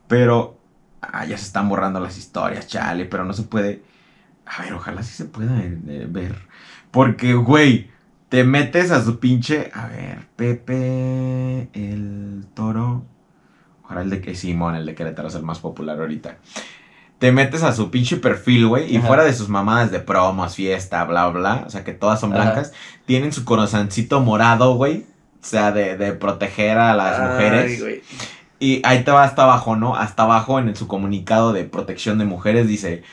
[0.10, 0.58] Pero,
[1.02, 3.82] ah, ya se están borrando las historias, chale, pero no se puede.
[4.46, 6.36] A ver, ojalá sí se pueda eh, ver.
[6.92, 7.90] Porque, güey,
[8.30, 9.72] te metes a su pinche.
[9.74, 13.06] A ver, Pepe el Toro.
[13.84, 16.38] Ojalá el de que Simón, el de Querétaro es el más popular ahorita.
[17.20, 19.08] Te metes a su pinche perfil, güey, y Ajá.
[19.08, 22.42] fuera de sus mamadas de promos, fiesta, bla, bla, o sea que todas son Ajá.
[22.44, 22.74] blancas,
[23.06, 25.06] tienen su corazoncito morado, güey.
[25.42, 27.82] O sea, de, de proteger a las Ay, mujeres.
[27.82, 28.02] güey.
[28.60, 29.96] Y ahí te va hasta abajo, ¿no?
[29.96, 33.04] Hasta abajo en su comunicado de protección de mujeres dice,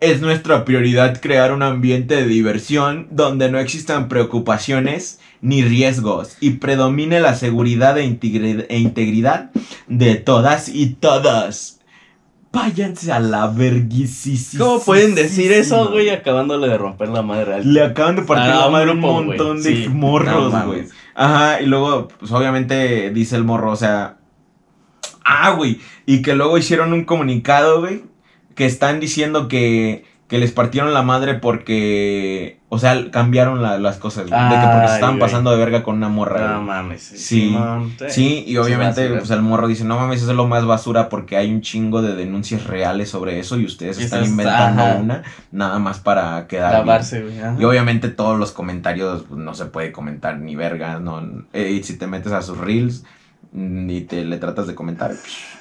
[0.00, 6.50] es nuestra prioridad crear un ambiente de diversión donde no existan preocupaciones ni riesgos y
[6.52, 9.50] predomine la seguridad e, integri- e integridad
[9.88, 11.74] de todas y todos.
[12.52, 14.64] Váyanse a la verguisísima.
[14.64, 18.52] ¿Cómo pueden decir eso, güey, acabándole de romper la madre al Le acaban de partir
[18.52, 19.88] Ah, la un madre un montón de Sí.
[19.88, 20.84] morros, güey.
[21.14, 24.16] Ajá, y luego, pues obviamente dice el morro, o sea.
[25.24, 25.78] Ah, güey.
[26.06, 28.02] Y que luego hicieron un comunicado, güey.
[28.58, 32.58] Que están diciendo que, que les partieron la madre porque.
[32.70, 35.96] O sea, cambiaron la- las cosas, de que porque se estaban pasando de verga con
[35.96, 36.52] una morra.
[36.52, 37.00] No mames.
[37.02, 37.56] Sí.
[38.08, 41.38] Sí, y obviamente, pues el morro dice, no mames, eso es lo más basura porque
[41.38, 44.96] hay un chingo de denuncias reales sobre eso y ustedes Y están inventando ajá.
[44.96, 46.86] una nada más para quedar bien".
[46.86, 47.38] Lavarse, güey.
[47.40, 47.56] ajá.
[47.58, 51.22] Y obviamente todos los comentarios pues, no se puede comentar ni verga, no.
[51.54, 53.02] Eh, y si te metes a sus reels
[53.54, 55.12] y te le tratas de comentar,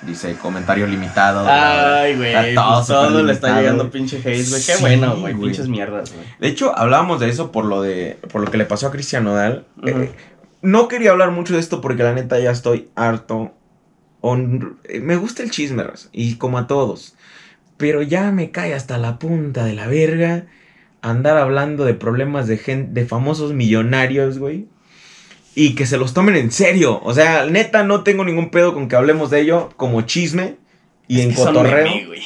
[0.02, 1.46] dice comentario limitado.
[1.48, 2.54] Ay, güey.
[2.54, 4.62] Todo pues todo le está llegando pinche hate, güey.
[4.66, 5.34] Qué Sí, bueno, güey.
[5.36, 6.26] Pinches mierdas, güey.
[6.40, 9.24] De hecho, hablábamos de eso por lo de por lo que le pasó a Cristian
[9.24, 9.66] Nodal.
[9.86, 10.12] Eh,
[10.62, 13.54] no quería hablar mucho de esto porque la neta ya estoy harto.
[14.22, 17.16] On- eh, me gusta el chisme, y como a todos.
[17.78, 20.46] Pero ya me cae hasta la punta de la verga
[21.02, 24.68] andar hablando de problemas de gente, de famosos millonarios, güey.
[25.60, 27.00] Y que se los tomen en serio.
[27.04, 30.58] O sea, neta, no tengo ningún pedo con que hablemos de ello como chisme
[31.08, 31.84] y Es en que son cotorreo.
[31.86, 32.22] meme, güey.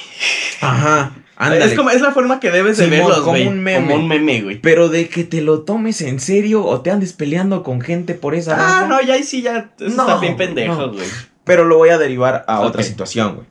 [0.59, 1.13] Ajá.
[1.37, 1.63] Ándale.
[1.63, 3.87] Es, como, es la forma que debes de Simón, verlos, como un meme.
[3.87, 4.59] Como un meme, güey.
[4.59, 8.35] Pero de que te lo tomes en serio o te andes peleando con gente por
[8.35, 8.87] esa Ah, raza.
[8.87, 9.71] no, ya ahí sí, ya.
[9.79, 10.91] Eso No, está bien pendejo, no.
[10.91, 11.07] güey.
[11.45, 13.47] Pero lo voy a derivar a otra situación, güey.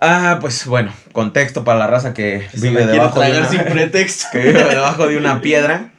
[0.00, 4.26] Ah, pues bueno, contexto para la raza que Se vive debajo de una, sin pretexto.
[4.32, 5.91] que vive debajo de una piedra.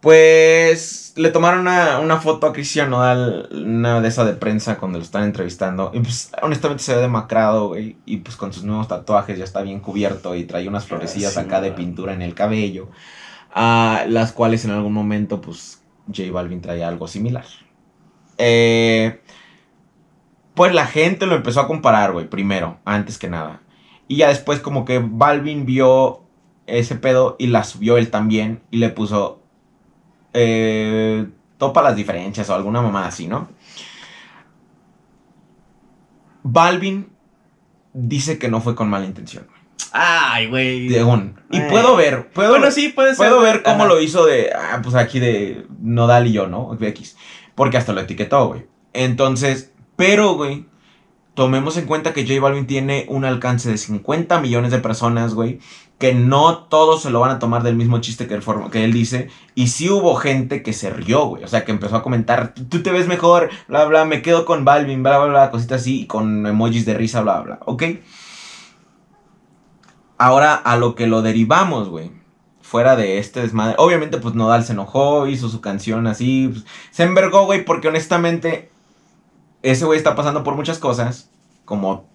[0.00, 4.98] Pues le tomaron una, una foto a Cristian Nodal, una de esa de prensa cuando
[4.98, 5.90] lo están entrevistando.
[5.94, 7.98] Y pues honestamente se ve demacrado, güey.
[8.06, 11.40] Y pues con sus nuevos tatuajes ya está bien cubierto y trae unas florecillas sí,
[11.40, 12.90] acá de pintura en el cabello.
[13.52, 17.46] A las cuales en algún momento pues J Balvin traía algo similar.
[18.38, 19.20] eh,
[20.54, 23.62] pues la gente lo empezó a comparar, güey, primero, antes que nada.
[24.08, 26.24] Y ya después como que Balvin vio
[26.66, 29.39] ese pedo y la subió él también y le puso,
[30.32, 31.26] eh,
[31.58, 33.48] topa las diferencias o alguna mamada así, ¿no?
[36.42, 37.08] Balvin
[37.92, 39.46] dice que no fue con mala intención.
[39.92, 40.88] Ay, güey.
[40.88, 41.40] Según.
[41.50, 43.28] Y puedo ver, puedo Bueno, ver, sí, puede ser.
[43.28, 43.88] puedo ver cómo Ajá.
[43.94, 46.76] lo hizo de, ah, pues aquí de Nodal y yo, ¿no?
[46.80, 47.16] X.
[47.54, 48.66] Porque hasta lo etiquetó, güey.
[48.92, 50.66] Entonces, pero, güey,
[51.34, 55.60] tomemos en cuenta que J Balvin tiene un alcance de 50 millones de personas, güey.
[55.98, 58.92] Que no todos se lo van a tomar del mismo chiste que él, que él
[58.92, 59.28] dice.
[59.54, 61.44] Y sí hubo gente que se rió, güey.
[61.44, 64.64] O sea, que empezó a comentar, tú te ves mejor, bla, bla, me quedo con
[64.64, 67.82] Balvin, bla, bla, bla, cositas así, y con emojis de risa, bla, bla, ¿ok?
[70.16, 72.10] Ahora a lo que lo derivamos, güey.
[72.62, 73.74] Fuera de este desmadre.
[73.78, 76.48] Obviamente, pues Nodal se enojó, hizo su canción así.
[76.52, 78.70] pues, se envergó, güey, porque honestamente,
[79.62, 81.30] ese güey está pasando por muchas cosas.
[81.64, 82.08] Como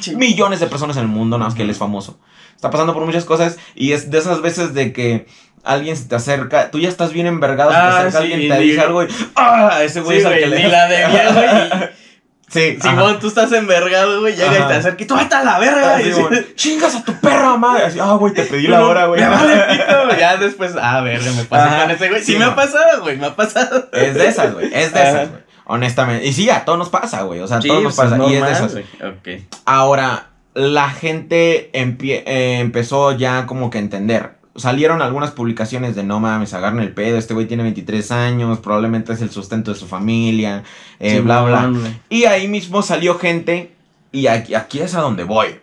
[0.00, 0.16] Sí.
[0.16, 2.18] millones de personas en el mundo, nada más que él es famoso.
[2.56, 5.26] Está pasando por muchas cosas y es de esas veces de que
[5.64, 8.52] alguien se te acerca, tú ya estás bien envergado, se te Ah, acerca sí, alguien,
[8.52, 9.80] te dice algo y ¡ah!
[9.82, 11.88] Ese güey Sí, es el que le la de bien, güey.
[12.50, 12.78] Sí.
[12.80, 14.34] Simón, tú estás envergado, güey.
[14.34, 14.64] Llega Ajá.
[14.64, 15.96] y te acerca y tú vete a la verga.
[15.96, 16.54] Ah, sí, Y.
[16.56, 17.84] Chingas a tu perra madre.
[17.84, 19.20] Así, ah, güey, te pedí la hora, güey.
[19.20, 20.18] Me vale pito.
[20.18, 21.82] Ya después, ah, verga, me Ajá.
[21.82, 22.20] con ese güey.
[22.22, 23.90] Sí, Sí, me ha pasado, güey, me ha pasado.
[23.92, 24.70] Es de esas, güey.
[24.72, 25.10] Es de Ajá.
[25.10, 25.42] esas, güey.
[25.68, 26.26] Honestamente.
[26.26, 27.40] Y sí, a todos nos pasa, güey.
[27.40, 28.22] O sea, a Sí, todos nos pues, pasa.
[28.30, 28.74] y es de esas.
[29.64, 34.38] Ahora, la gente empie- eh, empezó ya como que a entender.
[34.56, 37.16] Salieron algunas publicaciones de no mames, agarren el pedo.
[37.18, 40.64] Este güey tiene 23 años, probablemente es el sustento de su familia,
[40.98, 41.70] eh, bla, bla.
[42.08, 43.70] Y ahí mismo salió gente,
[44.10, 45.60] y aquí, aquí es a donde voy.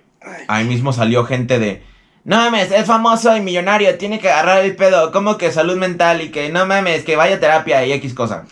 [0.47, 1.83] Ahí mismo salió gente de,
[2.23, 6.21] no mames, es famoso y millonario, tiene que agarrar el pedo, como que salud mental
[6.21, 8.45] y que no mames, que vaya a terapia y X cosa.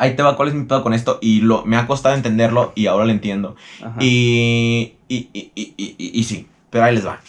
[0.00, 2.72] Ahí te va cuál es mi pedo con esto y lo, me ha costado entenderlo
[2.74, 3.54] y ahora lo entiendo.
[3.82, 3.96] Ajá.
[4.00, 7.20] Y, y, y, y, y- y- y sí, pero ahí les va.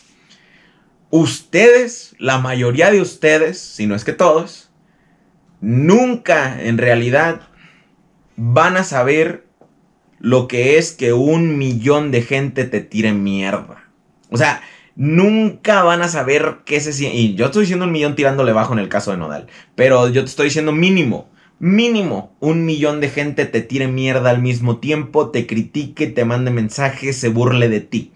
[1.09, 4.69] Ustedes, la mayoría de ustedes, si no es que todos,
[5.59, 7.41] nunca en realidad
[8.37, 9.45] van a saber
[10.19, 13.83] lo que es que un millón de gente te tire mierda.
[14.29, 14.61] O sea,
[14.95, 17.17] nunca van a saber qué se siente.
[17.17, 19.47] Y yo estoy diciendo un millón tirándole bajo en el caso de Nodal.
[19.75, 21.29] Pero yo te estoy diciendo mínimo.
[21.63, 26.49] Mínimo, un millón de gente te tire mierda al mismo tiempo, te critique, te mande
[26.49, 28.13] mensajes, se burle de ti.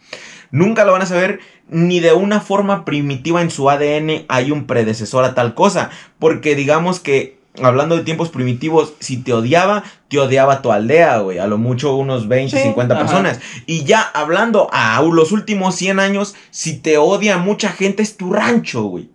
[0.49, 4.65] Nunca lo van a saber ni de una forma primitiva en su ADN hay un
[4.65, 5.91] predecesor a tal cosa.
[6.17, 11.37] Porque digamos que, hablando de tiempos primitivos, si te odiaba, te odiaba tu aldea, güey.
[11.37, 13.03] A lo mucho unos 20, Sí, 50 ajá.
[13.03, 13.39] personas.
[13.67, 18.33] Y ya hablando a los últimos 100 años, si te odia mucha gente es tu
[18.33, 19.09] rancho, güey.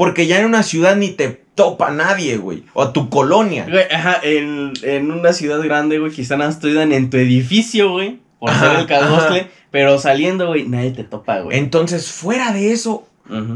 [0.00, 2.64] Porque ya en una ciudad ni te topa nadie, güey.
[2.72, 3.66] O a tu colonia.
[3.68, 8.18] Güey, ajá, en, en una ciudad grande, güey, quizá te ayudan en tu edificio, güey,
[8.38, 9.50] por Ajá, ser el cadostle, ajá.
[9.70, 11.58] pero saliendo, güey, nadie te topa, güey.
[11.58, 13.06] Entonces, fuera de eso,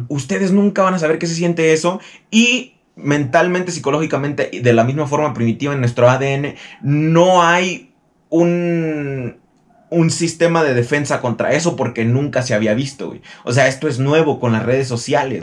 [0.08, 1.98] ustedes nunca van a saber qué se siente eso
[2.30, 7.94] y mentalmente, psicológicamente, y de la misma forma primitiva en nuestro ADN, no hay
[8.28, 9.38] un,
[9.94, 13.22] un sistema de defensa contra eso porque nunca se había visto, güey.
[13.44, 15.42] O sea, esto es nuevo con las redes sociales.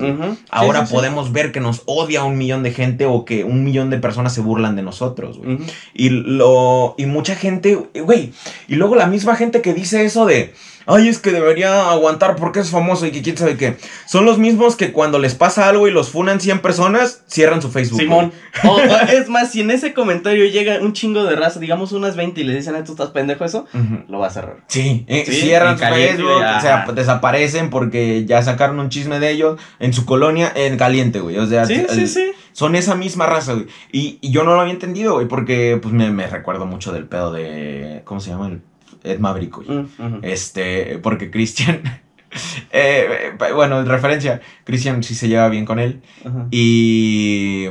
[0.50, 0.94] Ahora sí, sí.
[0.94, 4.34] podemos ver que nos odia un millón de gente o que un millón de personas
[4.34, 5.60] se burlan de nosotros, güey.
[5.94, 8.34] Y lo y mucha gente, güey,
[8.68, 10.54] y luego la misma gente que dice eso de,
[10.86, 13.78] ay, es que debería aguantar porque es famoso y que quién sabe qué.
[14.06, 17.70] Son los mismos que cuando les pasa algo y los funan 100 personas, cierran su
[17.72, 18.00] Facebook.
[18.00, 18.32] Simón.
[18.68, 22.42] O- es más, si en ese comentario llega un chingo de raza, digamos unas 20
[22.42, 23.66] y le dicen, "Ah, tú estás pendejo eso,
[24.08, 24.58] lo va a cerrar.
[24.68, 29.32] Sí, eh, Sí, cierran su Facebook, o sea, desaparecen porque ya sacaron un chisme de
[29.32, 31.38] ellos en su colonia en caliente, güey.
[31.38, 32.32] O sea, Sí, el- sí, sí.
[32.52, 33.68] son esa misma raza, güey.
[33.92, 37.06] Y, y yo no lo había entendido, güey, porque pues me, me recuerdo mucho del
[37.08, 38.48] pedo de, ¿cómo se llama?
[38.48, 38.62] El
[39.04, 39.58] Ed Maverick.
[39.58, 40.20] Mm.
[40.22, 41.82] Este, porque Christian,
[42.72, 46.02] eh, eh, bueno, en referencia, Christian sí se lleva bien con él.
[46.52, 47.68] Y,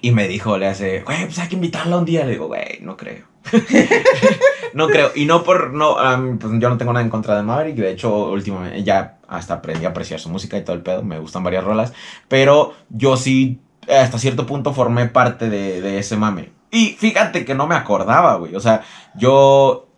[0.00, 2.24] y me dijo, le hace, güey, pues hay que invitarla un día.
[2.24, 3.26] Le digo, güey, no creo.
[4.74, 5.12] no creo.
[5.14, 5.96] Y no por, no,
[6.38, 7.76] pues yo no tengo nada en contra de Maverick.
[7.76, 11.02] De hecho, últimamente ya hasta aprendí a apreciar su música y todo el pedo.
[11.02, 11.92] Me gustan varias rolas.
[12.28, 16.52] Pero yo sí, hasta cierto punto, formé parte de, de ese mame.
[16.70, 18.54] Y fíjate que no me acordaba, güey.
[18.54, 18.82] O sea,
[19.16, 19.89] yo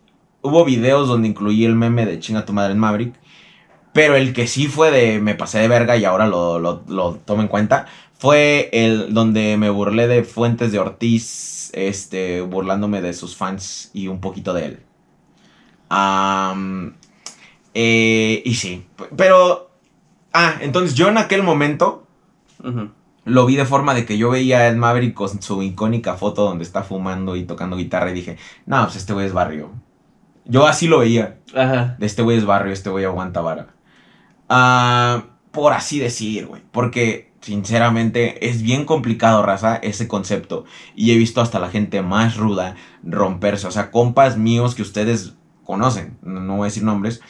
[0.43, 3.14] hubo videos donde incluí el meme de chinga tu madre en Maverick.
[3.93, 7.14] Pero el que sí fue de me pasé de verga y ahora lo, lo, lo
[7.16, 7.86] tomo en cuenta
[8.22, 14.07] fue el donde me burlé de Fuentes de Ortiz, este, burlándome de sus fans y
[14.07, 14.82] un poquito de él.
[17.74, 18.86] Eh, y sí,
[19.16, 19.70] pero...
[20.32, 22.07] Ah, entonces yo en aquel momento
[23.24, 26.45] lo vi de forma de que yo veía a Ed Maverick con su icónica foto
[26.45, 29.72] donde está fumando y tocando guitarra y dije, no, pues este güey es barrio.
[30.45, 31.38] Yo así lo veía.
[31.55, 31.97] Ajá.
[31.99, 33.68] De este güey es barrio, este güey aguanta vara.
[34.49, 36.62] Ah, por así decir, güey.
[36.72, 40.64] Porque, sinceramente, es bien complicado, raza, ese concepto.
[40.95, 43.66] Y he visto hasta la gente más ruda romperse.
[43.66, 45.34] O sea, compas míos que ustedes
[45.64, 47.20] conocen, no, voy a decir nombres,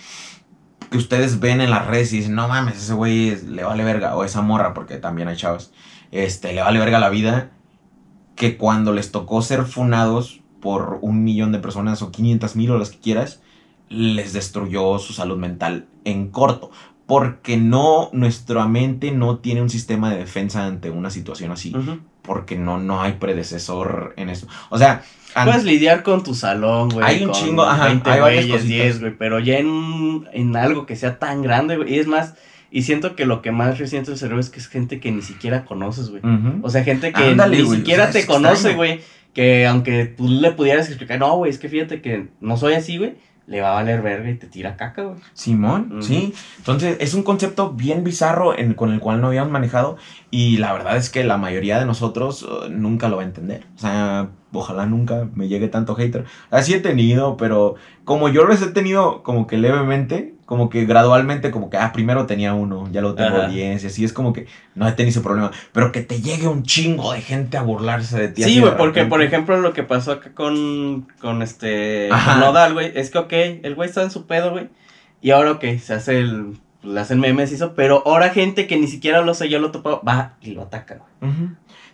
[0.90, 3.84] que ustedes ven en las redes y dicen, no mames, ese güey es- le vale
[3.84, 4.16] verga.
[4.16, 5.72] O esa morra, porque también hay chavos.
[6.10, 7.50] Este, le vale verga la vida.
[8.36, 12.78] Que cuando les tocó ser funados por un millón de personas o 500 mil o
[12.78, 13.42] las que quieras,
[13.90, 16.70] les destruyó su salud mental en corto.
[17.04, 21.74] Porque no, nuestra mente no tiene un sistema de defensa ante una situación así.
[22.22, 24.46] Porque no, no hay predecesor en eso.
[24.70, 25.02] O sea,
[25.44, 27.06] Puedes lidiar con tu salón, güey.
[27.06, 28.68] Hay un chingo, ajá, 20 hay güeyes, cositas.
[28.68, 29.16] 10, güey.
[29.18, 31.94] Pero ya en, en algo que sea tan grande, güey.
[31.94, 32.34] Y es más,
[32.70, 36.10] y siento que lo que más cerebro es que es gente que ni siquiera conoces,
[36.10, 36.22] güey.
[36.62, 38.76] O sea, gente que Ándale, ni güey, siquiera o sea, te conoce, extraño.
[38.76, 39.00] güey.
[39.32, 42.98] Que aunque tú le pudieras explicar, no, güey, es que fíjate que no soy así,
[42.98, 43.14] güey.
[43.46, 45.16] Le va a valer verga y te tira caca, güey.
[45.34, 46.32] Simón, sí.
[46.58, 49.96] Entonces es un concepto bien bizarro en- con el cual no habíamos manejado
[50.30, 53.64] y la verdad es que la mayoría de nosotros uh, nunca lo va a entender.
[53.74, 56.24] O sea, ojalá nunca me llegue tanto hater.
[56.50, 57.74] Así he tenido, pero
[58.04, 62.26] como yo los he tenido como que levemente, como que gradualmente, como que, ah, primero
[62.26, 63.48] tenía uno, ya lo tengo Ajá.
[63.48, 65.50] 10 y así es como que no he tenido ese problema.
[65.72, 68.42] Pero que te llegue un chingo de gente a burlarse de ti.
[68.42, 72.36] Sí, güey, porque por ejemplo lo que pasó acá con, con este Ajá.
[72.36, 73.32] Nodal, güey, es que ok,
[73.62, 74.68] el güey está en su pedo, güey,
[75.22, 78.76] y ahora ok, se hace el, le hacen memes y eso, pero ahora gente que
[78.76, 81.32] ni siquiera lo sé, yo lo topado, va y lo ataca, güey.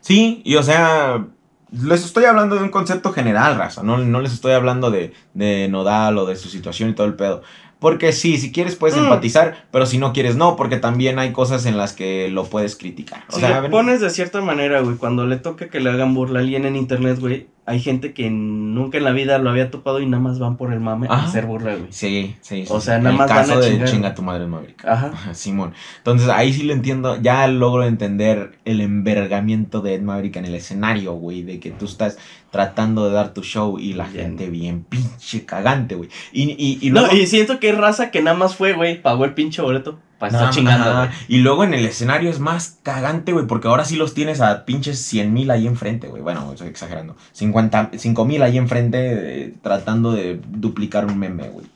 [0.00, 1.24] Sí, y o sea,
[1.70, 3.82] les estoy hablando de un concepto general, raza.
[3.82, 7.14] No, no les estoy hablando de, de Nodal o de su situación y todo el
[7.14, 7.42] pedo.
[7.80, 9.04] Porque sí, si quieres puedes Mm.
[9.04, 12.74] empatizar, pero si no quieres no, porque también hay cosas en las que lo puedes
[12.76, 13.24] criticar.
[13.30, 15.90] O Si sea, lo ven- pones de cierta manera, güey, cuando le toca que le
[15.90, 19.50] hagan burla a alguien en internet, güey, hay gente que nunca en la vida lo
[19.50, 21.26] había topado y nada más van por el mame a Ajá.
[21.26, 21.88] hacer burla, güey.
[21.90, 22.72] Sí, sí, sí.
[22.72, 23.88] O sea, nada El más van caso a de chingar.
[23.88, 24.84] chinga tu madre Maverick.
[24.86, 25.12] Ajá.
[25.34, 25.74] Simón.
[25.98, 30.54] Entonces ahí sí lo entiendo, ya logro entender el envergamiento de Ed Maverick en el
[30.54, 32.18] escenario, güey, de que tú estás
[32.50, 34.24] tratando de dar tu show y la Bien.
[34.24, 36.08] gente bien pinche cagante, güey.
[36.32, 37.14] Y, y, y No, luego...
[37.16, 40.32] y siento que es raza que nada más fue, güey, pagó el pinche boleto para
[40.32, 41.08] estar chingando.
[41.28, 44.64] Y luego en el escenario es más cagante, güey, porque ahora sí los tienes a
[44.64, 46.22] pinches 100 mil ahí enfrente, güey.
[46.22, 47.16] Bueno, estoy exagerando.
[47.32, 48.98] 50, 5 mil ahí enfrente
[49.44, 51.66] eh, tratando de duplicar un meme, güey.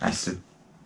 [0.00, 0.12] Ah,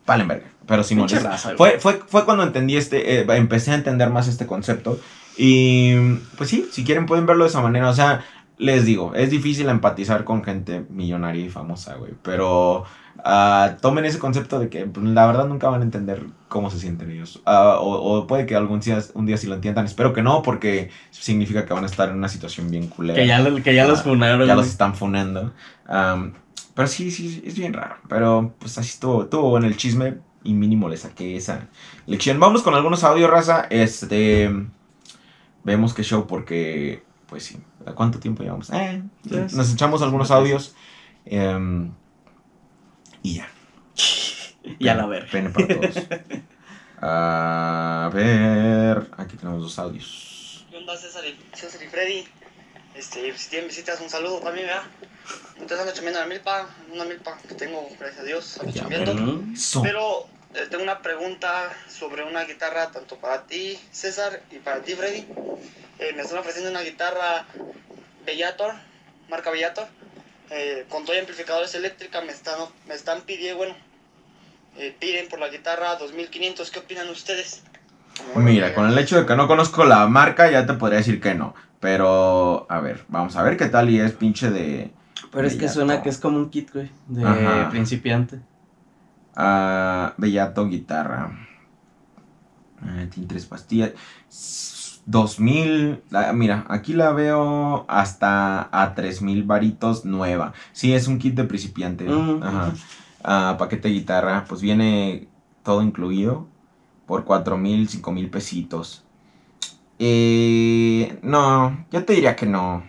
[0.07, 0.47] Valen verga.
[0.67, 1.57] Pero Simón, güey.
[1.57, 4.99] fue, fue, fue cuando entendí este, eh, empecé a entender más este concepto.
[5.37, 5.95] Y
[6.37, 7.89] pues sí, si quieren pueden verlo de esa manera.
[7.91, 8.25] O sea,
[8.63, 12.13] les digo, es difícil empatizar con gente millonaria y famosa, güey.
[12.23, 12.85] Pero
[13.25, 16.79] ah, tomen ese concepto de que pues, la verdad nunca van a entender cómo se
[16.79, 17.43] sienten ellos.
[17.45, 19.85] Ah, o, o puede que algún día, un día sí lo entiendan.
[19.85, 23.19] Espero que no, porque significa que van a estar en una situación bien culera.
[23.19, 25.53] Que ya, que ya los Ah, funaron, Ya los están funando.
[26.75, 27.97] Pero sí, sí, es bien raro.
[28.09, 31.69] Pero pues así estuvo, estuvo bueno el chisme y mínimo le saqué esa
[32.07, 32.41] lección.
[32.41, 33.67] Vamos con algunos audios, raza.
[33.71, 34.51] Este.
[35.65, 37.03] Vemos qué show porque.
[37.27, 37.59] Pues sí.
[37.87, 38.71] ¿A cuánto tiempo llevamos?
[38.71, 39.53] Eh, Yes.
[39.55, 40.75] nos echamos algunos audios.
[41.25, 41.93] em,
[43.23, 43.49] y ya.
[44.79, 45.29] Y a la verga.
[45.31, 45.97] Pene para todos.
[47.01, 49.11] A ver.
[49.17, 50.65] Aquí tenemos dos audios.
[50.71, 52.25] ¿Qué onda César y, César y Freddy?
[52.95, 54.83] Este, si tienen visitas, un saludo también, ¿verdad?
[55.55, 58.83] Entonces ando chambeando en la milpa, una milpa que tengo, gracias a Dios, ando Ya,
[58.83, 59.45] chambeando.
[59.83, 60.27] Pero eh,
[60.71, 65.27] tengo una pregunta sobre una guitarra tanto para ti, César, y para ti, Freddy.
[65.99, 67.47] Eh, me están ofreciendo una guitarra
[68.27, 68.75] Bellator,
[69.31, 69.87] marca Bellator,
[70.51, 72.21] eh, con dos amplificadores eléctrica.
[72.21, 73.75] Me están, me están pidiendo, bueno,
[74.77, 76.71] eh, piden por la guitarra 2500.
[76.71, 77.63] ¿Qué opinan ustedes?
[78.35, 81.35] Mira, con el hecho de que no conozco la marca, ya te podría decir que
[81.35, 81.55] no.
[81.81, 84.91] Pero, a ver, vamos a ver qué tal y es pinche de.
[85.31, 87.71] Pero es que suena que es como un kit, güey, de Ajá.
[87.71, 88.39] principiante.
[89.37, 91.33] Ah, Bellato guitarra.
[92.83, 93.93] Ah, tiene tres pastillas.
[94.29, 96.01] S- 2000.
[96.13, 100.53] ah, mira, aquí la veo hasta a 3000 varitos nueva.
[100.73, 102.07] Sí, es un kit de principiante.
[102.43, 102.73] Ajá.
[103.25, 105.29] Ah, paquete de guitarra, pues viene
[105.65, 106.47] todo incluido
[107.07, 109.05] por 4000, 5000 pesitos.
[109.99, 112.83] Eh, no, yo te diría que no.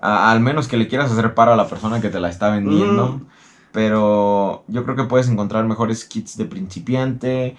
[0.00, 2.50] A- al menos que le quieras hacer paro a la persona que te la está
[2.50, 3.08] vendiendo.
[3.08, 3.26] Mm.
[3.74, 7.56] Pero yo creo que puedes encontrar mejores kits de principiante.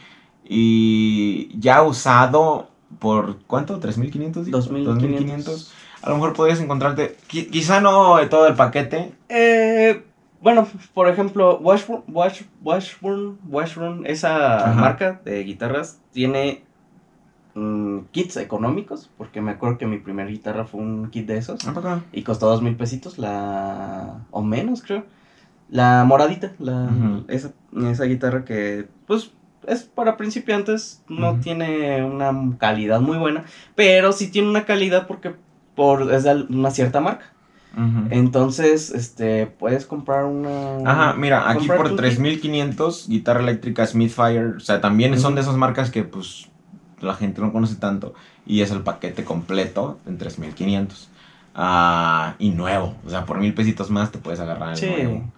[0.47, 3.81] Y ya usado por ¿cuánto?
[3.81, 4.45] ¿3500?
[4.45, 4.57] dijo?
[4.57, 5.73] 2500.
[6.01, 10.05] A lo mejor podrías encontrarte, qui- quizá no todo el paquete, Eh,
[10.39, 14.79] bueno, por ejemplo, Washburn, Wash, Washburn, Washburn, esa Ajá.
[14.79, 16.63] marca de guitarras tiene
[17.55, 21.67] mm, kits económicos, porque me acuerdo que mi primera guitarra fue un kit de esos.
[21.67, 22.01] ¿A poco?
[22.13, 24.19] Y costó dos mil pesitos, la...
[24.31, 25.03] o menos creo.
[25.69, 26.89] La moradita, la...
[27.27, 27.51] Esa,
[27.89, 29.31] esa guitarra que, pues,
[29.67, 35.33] es para principiantes, no tiene una calidad muy buena, pero sí tiene una calidad porque
[35.75, 37.25] por, es de una cierta marca.
[38.09, 40.77] Entonces, este, puedes comprar una...
[40.89, 45.55] Ajá, mira, aquí por tu 3500, guitarra eléctrica Smithfire, o sea, también son de esas
[45.57, 46.49] marcas que pues
[47.01, 48.13] la gente no conoce tanto
[48.45, 51.09] y es el paquete completo en 3500.
[51.53, 54.87] Ah, y nuevo, o sea, por mil pesitos más te puedes agarrar el Sí.
[54.89, 55.31] nuevo.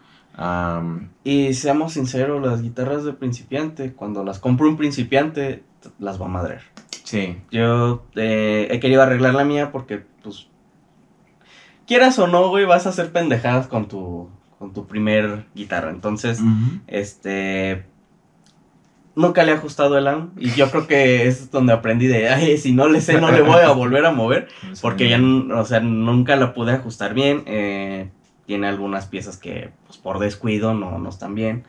[1.23, 5.63] Y seamos sinceros, las guitarras de principiante, cuando las compra un principiante,
[5.99, 6.61] las va a madrear.
[7.03, 10.47] sí, Yo eh, he querido arreglar la mía porque, pues,
[11.87, 14.29] quieras o no, güey, vas a hacer pendejadas con tu,
[14.59, 15.89] con tu primer guitarra.
[15.89, 16.39] Entonces,
[16.85, 17.85] este,
[19.15, 22.57] nunca le he ajustado el AM y yo creo que es donde aprendí de, ay,
[22.57, 24.49] si no le sé, no le voy a volver a mover.
[24.81, 27.43] Porque ya, o sea, nunca la pude ajustar bien.
[27.47, 28.09] eh,
[28.47, 31.65] tiene algunas piezas que, pues, por descuido no, no están bien.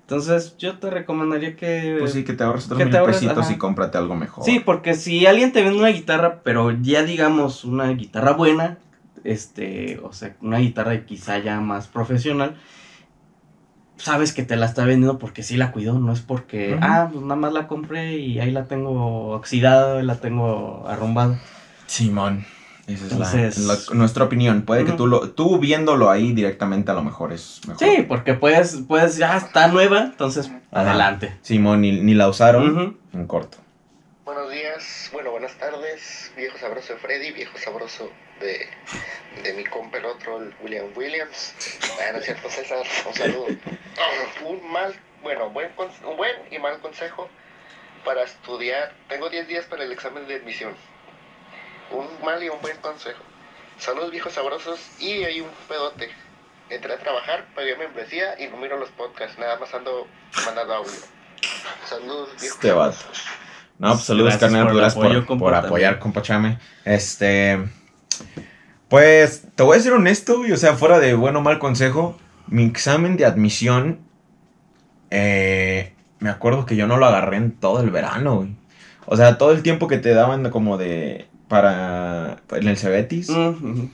[0.00, 1.96] Entonces, yo te recomendaría que...
[2.00, 3.52] Pues sí, que te ahorres otros que mil ahorres, pesitos ajá.
[3.52, 4.44] y cómprate algo mejor.
[4.44, 8.78] Sí, porque si alguien te vende una guitarra, pero ya digamos una guitarra buena,
[9.22, 12.56] este, o sea, una guitarra quizá ya más profesional,
[13.96, 17.22] sabes que te la está vendiendo porque sí la cuidó, no es porque, ah, pues
[17.22, 21.40] nada más la compré y ahí la tengo oxidada, la tengo arrumbada.
[21.86, 22.44] Simón.
[22.86, 24.62] Esa es la- Entonces- la- nuestra opinión.
[24.62, 27.78] Puede que tú, lo, tú viéndolo ahí directamente a lo mejor es mejor.
[27.86, 30.80] Sí, porque puedes, puedes, ya está nueva, entonces Ajá.
[30.90, 31.36] adelante.
[31.42, 32.96] Simón, ni, ni la usaron Ujú.
[33.14, 33.58] en corto.
[34.24, 38.10] Buenos días, bueno, buenas tardes, viejo sabroso de Freddy, viejo sabroso
[38.40, 38.66] de,
[39.42, 41.54] de mi compa el otro, el William Williams.
[41.96, 43.46] Bueno, es cierto, César, un saludo.
[44.46, 45.68] Un mal, bueno, buen,
[46.08, 47.28] un buen y mal consejo
[48.04, 48.92] para estudiar.
[49.08, 50.72] Tengo 10 días para el examen de admisión.
[51.92, 53.22] Un mal y un buen consejo.
[53.78, 56.08] Saludos, viejos sabrosos, y hay un pedote.
[56.70, 60.06] Entré a trabajar, pagué membresía y no miro los podcasts, nada más ando
[60.46, 60.92] mandando audio.
[61.88, 62.92] Saludos, viejos Este vato.
[62.96, 63.24] sabrosos.
[63.78, 64.66] No, pues saludos, Gracias carnal.
[64.72, 65.66] por por, apoyo, compa, por también.
[65.68, 66.58] apoyar, compa Chame.
[66.84, 67.58] Este.
[68.88, 70.52] Pues, te voy a ser honesto, güey.
[70.52, 72.16] O sea, fuera de bueno o mal consejo,
[72.46, 74.00] mi examen de admisión.
[75.10, 78.54] eh, me acuerdo que yo no lo agarré en todo el verano, güey.
[79.06, 81.26] O sea, todo el tiempo que te daban como de.
[81.52, 82.38] Para.
[82.52, 83.28] En el Cebetis.
[83.28, 83.90] Ujú.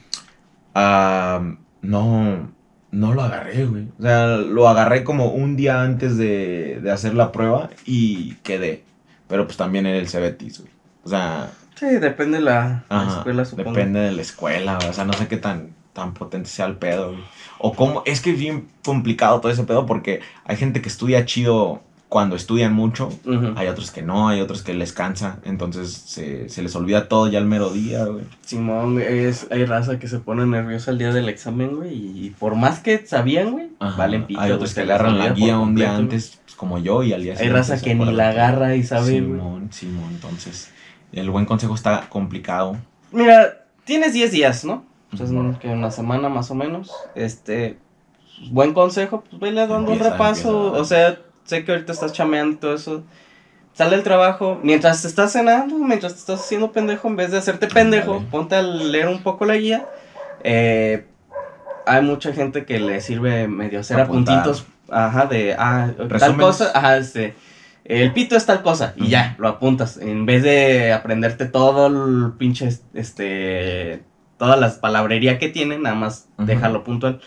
[0.74, 1.42] Ah,
[1.82, 2.50] no,
[2.92, 3.88] no lo agarré, güey.
[3.98, 8.84] O sea, lo agarré como un día antes de, de hacer la prueba y quedé.
[9.26, 10.72] Pero pues también en el Cebetis, güey.
[11.04, 13.70] O sea, Sí, depende la, la ajá, escuela, supongo.
[13.72, 14.88] depende de la escuela, güey.
[14.88, 17.22] O sea, no sé qué tan, tan potente sea el pedo, güey.
[17.58, 21.24] O cómo, es que es bien complicado todo ese pedo porque hay gente que estudia
[21.24, 23.08] chido cuando estudian mucho.
[23.26, 23.52] Ujú.
[23.56, 25.38] Hay otros que no, hay otros que les cansa.
[25.44, 28.24] Entonces se, se les olvida todo ya el mero día, güey.
[28.40, 32.54] Simón, es, hay raza que se pone nerviosa el día del examen, güey, y por
[32.54, 36.40] más que sabían, güey, valen pito, Hay otros que agarran la guía un día antes,
[36.44, 38.82] pues, como yo, y al día Hay siguiente raza se que ni la agarra y
[38.82, 39.38] sabe, güey.
[39.40, 40.70] Simón, Simón, entonces.
[41.12, 42.76] El buen consejo está complicado.
[43.12, 44.84] Mira, tienes 10 días, ¿no?
[45.10, 45.58] Pues Ujú.
[45.58, 46.90] que una semana más o menos.
[47.14, 47.78] Este,
[48.50, 50.66] buen consejo, pues vele dando un repaso.
[50.76, 50.82] empieza.
[50.82, 51.18] O sea,
[51.48, 53.04] sé que ahorita estás chameando y todo eso.
[53.72, 57.38] Sale el trabajo, mientras te estás cenando, mientras te estás haciendo pendejo, en vez de
[57.38, 59.86] hacerte pendejo, ponte a leer un poco la guía.
[60.40, 61.06] Eh,
[61.86, 64.38] hay mucha gente que le sirve medio hacer Apuntar.
[64.38, 67.34] apuntitos, ajá, de, ah, tal cosa, ajá, este,
[67.84, 72.32] el pito es tal cosa, y ya, lo apuntas, en vez de aprenderte todo el
[72.36, 74.02] pinche, este,
[74.36, 76.46] todas las palabrería que tiene, nada más Ujú.
[76.46, 77.20] déjalo puntual.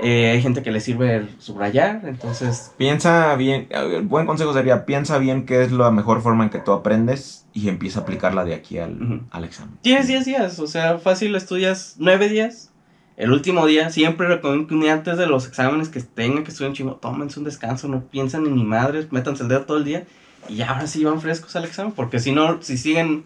[0.00, 5.18] Eh, hay gente que le sirve subrayar, entonces, Piensa bien, el buen consejo sería, piensa
[5.18, 8.54] bien qué es la mejor forma en que tú aprendes y empieza a aplicarla de
[8.54, 9.76] aquí al, al examen.
[9.82, 12.70] tienes 10 días, o sea, fácil estudias 9 días.
[13.18, 16.50] El último día, siempre recomiendo que un día antes de los exámenes que tengan que
[16.50, 19.76] estudiar un chingo, tómense un descanso, no piensan en ni madres, métanse el dedo todo
[19.76, 20.04] el día
[20.48, 23.24] y ya ahora sí van frescos al examen, porque si no, si siguen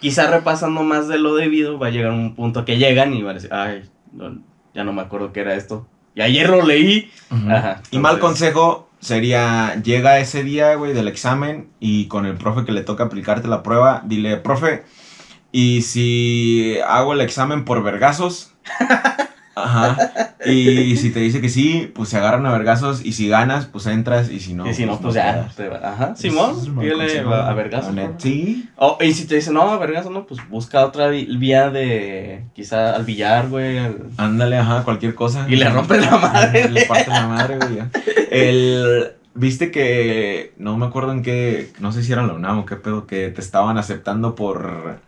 [0.00, 3.32] quizá repasando más de lo debido, va a llegar un punto que llegan y van
[3.32, 4.38] a decir, ay, no,
[4.74, 5.86] ya no me acuerdo qué era esto.
[6.14, 7.10] Y ayer lo leí.
[7.30, 12.64] Ajá, y mal consejo sería, llega ese día, güey, del examen y con el profe
[12.64, 14.84] que le toca aplicarte la prueba, dile, profe,
[15.50, 18.52] ¿y si hago el examen por vergazos?
[19.54, 19.96] Ajá.
[20.44, 23.86] Y si te dice que sí, pues se agarran a vergazos y si ganas, pues
[23.86, 25.48] entras y si no, y si no, pues te ya.
[25.56, 27.94] te va- Ajá, Ese Simón, pídele a, a vergazos.
[28.18, 28.68] Sí.
[28.74, 33.04] Oh, y si te dicen, no, vergas, no, pues busca otra vía de, quizá al
[33.04, 33.78] billar, güey.
[33.78, 35.46] al- Ándale, ajá, cualquier cosa.
[35.48, 37.76] Y le rompes la madre, Le partes la madre, güey.
[37.76, 37.90] ya.
[38.32, 40.52] El, Viste que.
[40.58, 41.70] No me acuerdo en qué.
[41.78, 43.06] No sé si era la UNAM o qué pedo.
[43.06, 44.98] Que te estaban aceptando por.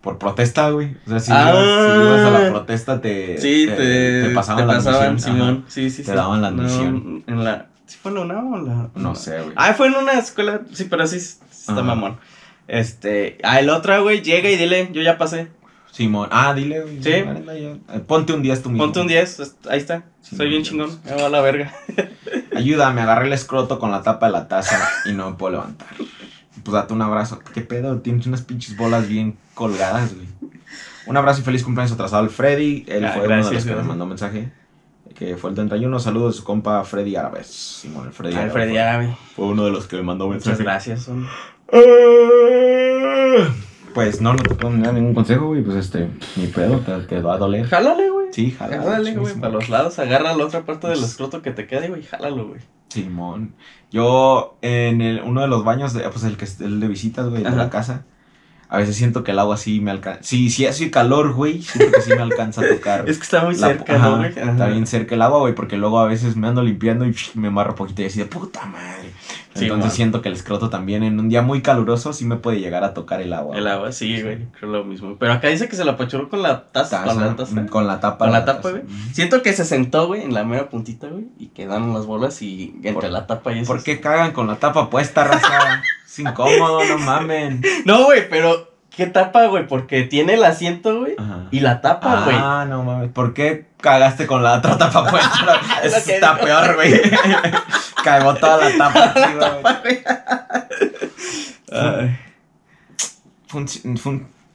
[0.00, 0.96] Por protesta, güey.
[1.06, 1.50] O sea, si, Ah.
[1.50, 3.36] ibas, si ibas a la protesta, te.
[3.38, 5.20] Sí, te, te pasaban te la admisión.
[5.20, 5.64] Simón.
[5.68, 6.16] Sí, sí, Te sí.
[6.16, 7.24] daban la No, admisión.
[7.26, 8.88] en la, ¿Sí fue en la UNAM o en la...?
[8.94, 9.52] No sé, güey.
[9.56, 11.82] Ah, fue en una escuela, sí, pero sí, está Ajá.
[11.82, 12.18] mamón.
[12.68, 15.48] Este, ah, el otro, güey, llega y dile, yo ya pasé.
[15.90, 16.28] Simón.
[16.30, 17.02] Ah, dile, güey.
[17.02, 17.10] Sí.
[17.10, 17.22] ya.
[17.94, 18.84] Eh, Ponte un 10 tú mismo.
[18.84, 20.04] Ponte un 10, est- ahí está.
[20.22, 21.10] Soy bien no, chingón, no.
[21.16, 21.74] me va a la verga.
[22.54, 25.88] Ayúdame, agarré el escroto con la tapa de la taza y no me puedo levantar.
[26.64, 27.38] Pues date un abrazo.
[27.54, 27.98] ¿Qué pedo?
[28.00, 30.26] Tienes unas pinches bolas bien colgadas, güey.
[31.06, 32.84] Un abrazo y feliz cumpleaños atrasado al Freddy.
[32.86, 34.52] Él Ah, fue uno de los que nos mandó mensaje.
[35.14, 35.98] Que fue el 31.
[35.98, 37.46] Saludos de su compa Freddy Árabes.
[37.48, 40.46] Simón, el Freddy Árabe Freddy fue- Árabe, Fue uno de los que le mandó muchas
[40.46, 40.62] mensaje.
[40.62, 41.02] gracias.
[41.02, 41.26] son-
[43.94, 45.62] Pues no, no te puedo dar ningún consejo, güey.
[45.62, 47.66] Pues este, ni pedo, te, te va a doler.
[47.66, 48.26] Jálale, güey.
[48.32, 48.82] Sí, jálale.
[48.82, 52.02] Jálale, güey, para los lados, agarra la otra parte del escroto que te quede, güey,
[52.02, 52.60] jálalo, güey.
[52.88, 53.54] Simón.
[53.90, 57.42] Yo en el- uno de los baños, de, pues el que el de visitas, güey,
[57.42, 58.04] de la casa.
[58.72, 60.20] A veces siento que el agua sí me alcanza.
[60.22, 61.60] Sí, sí hace calor, güey.
[61.60, 63.04] Siento que sí me alcanza a tocar.
[63.08, 64.28] Es que está muy la- cerca, ajá, ¿no, güey?
[64.28, 67.48] Está bien cerca el agua, güey, porque luego a veces me ando limpiando y me
[67.48, 69.10] amarro poquito y así de puta madre.
[69.54, 69.96] Sí, Entonces man.
[69.96, 72.94] siento que el escroto también en un día muy caluroso sí me puede llegar a
[72.94, 73.56] tocar el agua.
[73.56, 75.16] El agua, sí, güey, creo lo mismo.
[75.18, 77.66] Pero acá dice que se la apachurró con la taza, Taza, con la taza.
[77.66, 78.18] Con la tapa.
[78.26, 78.82] Con la tapa, güey.
[79.12, 82.74] Siento que se sentó, güey, en la mera puntita, güey, y quedaron las bolas y
[82.76, 83.72] entre Por- la tapa y eso.
[83.72, 85.82] ¿Por qué cagan con la tapa puesta, raza?
[86.06, 87.60] es incómodo, no mamen.
[87.84, 89.66] No, güey, pero ¿qué tapa, güey?
[89.66, 91.16] Porque tiene el asiento, güey,
[91.50, 92.36] y la tapa, güey.
[92.38, 93.10] Ah, no mames.
[93.10, 95.58] ¿Por qué cagaste con la otra tapa puesta?
[95.82, 96.44] Eso Lo está digo.
[96.46, 96.92] peor, güey.
[98.04, 99.14] Cagó toda la tapa.
[101.72, 102.16] Ay,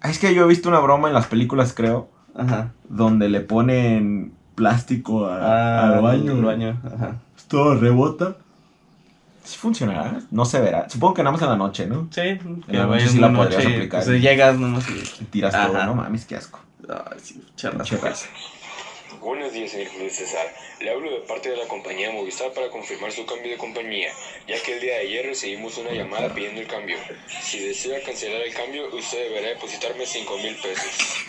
[0.04, 2.72] Es que yo he visto una broma en las películas, creo, Ajá.
[2.90, 6.32] donde le ponen plástico a- Ah, al baño.
[6.32, 6.46] al güey.
[6.58, 7.16] baño, ajá.
[7.48, 8.38] Todo rebota.
[9.44, 10.20] Sí funcionará.
[10.32, 10.90] No se verá.
[10.90, 12.08] Supongo que nada más en la noche, ¿no?
[12.10, 12.40] Sí, que
[12.70, 14.04] la noche vayas sí la una podrías noche, aplicar.
[14.04, 15.26] Pues llegas nomás y...
[15.26, 15.68] Tiras Ajá.
[15.68, 15.86] todo.
[15.86, 16.60] No mames, qué asco.
[16.90, 18.28] Ay, sí, charras.
[19.26, 20.46] Buenos días, señor Julio César.
[20.80, 24.10] Le hablo de parte de la compañía Movistar para confirmar su cambio de compañía,
[24.48, 26.96] ya que el día de ayer recibimos una llamada pidiendo el cambio.
[27.42, 31.26] Si desea cancelar el cambio, usted deberá depositarme 5 mil pesos.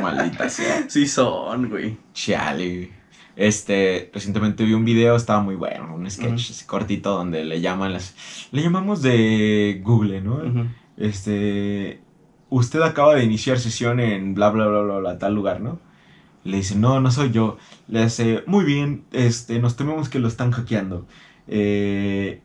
[0.00, 0.88] Maldita sea.
[0.88, 1.96] Sí son, güey.
[2.14, 2.76] Chale.
[2.76, 2.90] güey.
[3.34, 7.92] Este, recientemente vi un video, estaba muy bueno, un sketch así cortito donde le llaman
[7.92, 8.14] las...
[8.52, 10.36] Le llamamos de Google, ¿no?
[10.36, 10.68] Ujú.
[10.96, 11.98] Este,
[12.48, 15.89] usted acaba de iniciar sesión en bla, bla, bla, bla, bla, tal lugar, ¿no?
[16.44, 17.58] Le dice, no, no soy yo.
[17.88, 21.06] Le dice, muy bien, este, nos tememos que lo están hackeando.
[21.48, 22.40] Eh,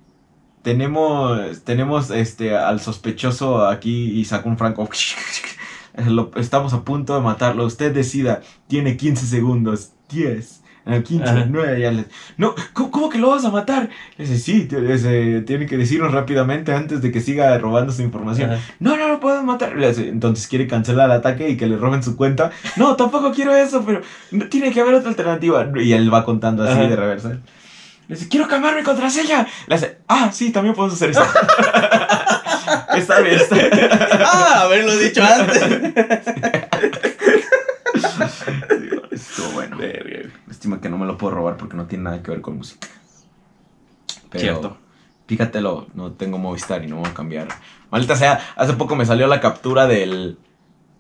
[0.62, 4.90] tenemos, tenemos, este, al sospechoso aquí y saca un franco.
[6.36, 7.66] Estamos a punto de matarlo.
[7.66, 9.92] Usted decida, tiene 15 segundos.
[10.10, 10.64] 10.
[10.88, 11.46] Eh, 15, Ajá.
[11.50, 12.06] 9, ya le-
[12.38, 13.90] No, ¿cómo, cómo que lo vas a matar?
[14.18, 18.52] Le dice, sí, tiene que decirnos rápidamente antes de que siga robando su información.
[18.52, 18.62] Ajá.
[18.80, 19.76] No, no lo puedo matar.
[19.76, 22.52] Le dice, Entonces quiere cancelar el ataque y que le roben su cuenta.
[22.76, 24.02] No, tampoco quiero eso, pero
[24.50, 25.68] tiene que haber otra alternativa.
[25.76, 26.84] Y él va contando así Ajá.
[26.88, 27.30] de reversa.
[28.08, 29.48] Le dice, quiero cambiar mi contraseña.
[29.68, 31.24] Le dice, ah, sí, también podemos hacer eso.
[32.96, 33.70] está bien, está bien.
[34.24, 35.64] Ah, haberlo dicho antes.
[39.12, 39.78] Estuvo bueno.
[39.78, 40.30] Verga.
[40.66, 42.88] Lástima que no me lo puedo robar porque no tiene nada que ver con música.
[44.32, 44.78] Pero, Cierto.
[45.28, 47.50] Fíjatelo, no tengo Movistar y no voy a cambiar.
[47.92, 50.40] Maldita sea, hace poco me salió la captura del.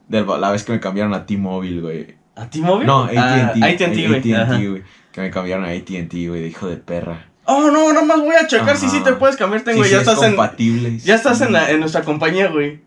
[0.07, 2.15] del la vez que me cambiaron a T-Mobile, güey.
[2.35, 2.85] ¿A T-Mobile?
[2.85, 3.17] No, ATT.
[3.17, 4.19] Ah, AT&T, güey.
[4.19, 4.57] AT&T, Ajá.
[4.57, 4.83] güey.
[5.11, 7.25] Que me cambiaron a ATT, güey, de hijo de perra.
[7.45, 9.05] Oh, no, nada más voy a checar si sí Ajá.
[9.05, 9.89] te puedes cambiarte, Sí, güey.
[9.89, 11.71] sí, ya, es estás en, ya estás en, la- Sí.
[11.73, 12.81] en nuestra compañía, güey.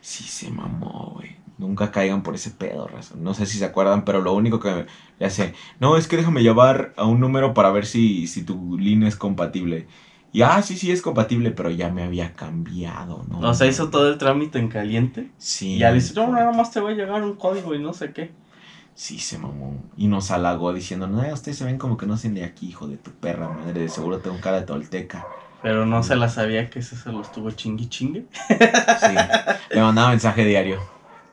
[0.00, 1.29] Sí, se mamó, güey.
[1.60, 3.22] Nunca caigan por ese pedo, razón.
[3.22, 4.86] No sé si se acuerdan, pero lo único que
[5.18, 8.78] le hace, no, es que déjame llevar a un número para ver si, si tu
[8.78, 9.86] línea es compatible.
[10.32, 13.40] Y ah, sí, sí es compatible, pero ya me había cambiado, ¿no?
[13.40, 15.30] O sea, hizo todo el trámite en caliente.
[15.36, 15.74] Sí.
[15.74, 17.92] Y ya le dice, no, nada más te va a llegar un código y no
[17.92, 18.30] sé qué.
[18.94, 19.82] Sí, se mamó.
[19.98, 22.88] Y nos halagó diciendo, no, ustedes se ven como que no son de aquí, hijo
[22.88, 23.80] de tu perra madre.
[23.80, 25.26] De seguro tengo cara de tolteca.
[25.62, 28.24] Pero no se la sabía que ese se lo estuvo chingui chingue.
[28.48, 29.14] Sí.
[29.70, 30.80] Le mandaba mensaje diario.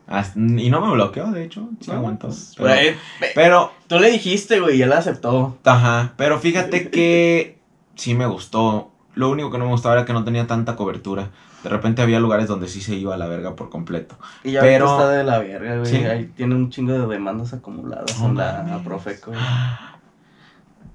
[0.07, 1.69] Hasta- y no me bloqueó, de hecho.
[1.81, 2.27] Sí, No, aguantó.
[2.27, 2.95] pues, Pero, ve-
[3.35, 5.57] pero tú le dijiste, güey, y él aceptó.
[5.65, 7.59] Ajá, pero fíjate que
[7.95, 8.91] sí me gustó.
[9.15, 11.29] Lo único que no me gustaba era que no tenía tanta cobertura.
[11.63, 14.15] De repente había lugares donde sí se iba a la verga por completo.
[14.43, 15.85] Y ya Pero- está de la verga, güey.
[15.91, 15.97] Sí.
[16.05, 18.83] Ahí tiene un chingo de demandas acumuladas en la mames.
[18.85, 19.31] Profeco.
[19.31, 19.43] güey.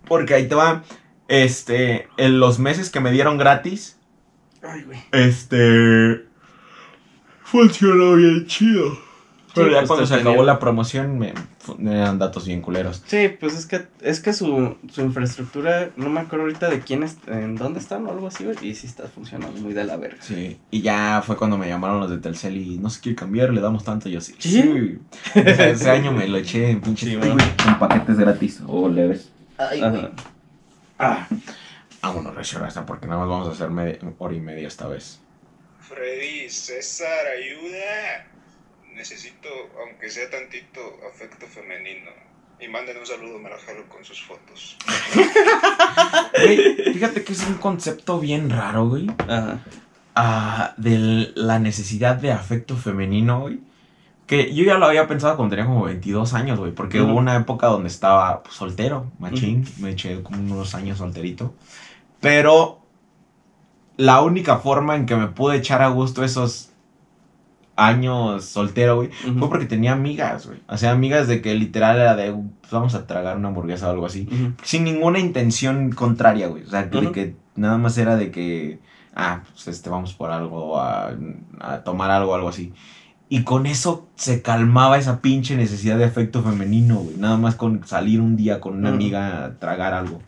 [0.06, 0.82] Porque ahí te va.
[1.28, 3.98] Este, en los meses que me dieron gratis,
[4.62, 4.98] Ay, güey.
[5.12, 6.26] este.
[7.52, 8.98] Funcionó bien chido.
[9.54, 12.62] Pero Sí, ya pues, cuando se tenía- acabó la promoción, me fu- eran datos bien
[12.62, 13.02] culeros.
[13.06, 17.02] Sí, pues es que, es que su, su infraestructura, no me acuerdo ahorita de quién
[17.02, 19.98] es, en dónde están o algo así, güey, y sí está funcionando muy de la
[19.98, 20.16] verga.
[20.22, 23.50] Sí, y ya fue cuando me llamaron los de Telcel y no se quiere cambiar,
[23.52, 24.34] le damos tanto, yo sí.
[24.38, 24.98] ¿Sí?
[25.36, 28.62] O sea, ese año me lo eché en pinches Sí, Ay, güey, con paquetes gratis
[28.66, 29.30] o leves.
[29.58, 30.10] Ajá.
[30.98, 31.26] Ah,
[32.00, 35.20] vámonos, Recio hasta porque nada más vamos a hacer media- hora y media esta vez.
[35.92, 38.26] Freddy, César, ayuda.
[38.94, 39.48] Necesito,
[39.80, 42.10] aunque sea tantito, afecto femenino.
[42.60, 44.76] Y manden un saludo a Marajalo con sus fotos.
[46.44, 49.08] Güey, fíjate que es un concepto bien raro, güey.
[49.28, 49.60] Ajá.
[50.14, 53.60] ah, de la necesidad de afecto femenino, güey.
[54.26, 56.72] Que yo ya lo había pensado cuando tenía como 22 años, güey.
[56.72, 59.66] Porque hubo una época donde estaba pues, soltero, machín.
[59.78, 61.54] Me eché como unos años solterito.
[62.20, 62.81] Pero
[64.02, 66.70] la única forma en que me pude echar a gusto esos
[67.76, 70.58] años soltero, güey, fue porque tenía amigas, güey.
[70.66, 73.90] O sea, amigas de que literal era de, pues, vamos a tragar una hamburguesa o
[73.92, 74.28] algo así
[74.64, 76.64] sin ninguna intención contraria, güey.
[76.64, 78.80] O sea, que, de que nada más era de que,
[79.14, 81.12] ah, pues este, vamos por algo, a,
[81.60, 82.72] a tomar algo, algo así.
[83.28, 87.16] Y con eso se calmaba esa pinche necesidad de afecto femenino, güey.
[87.18, 90.20] Nada más con salir un día con una amiga a tragar algo.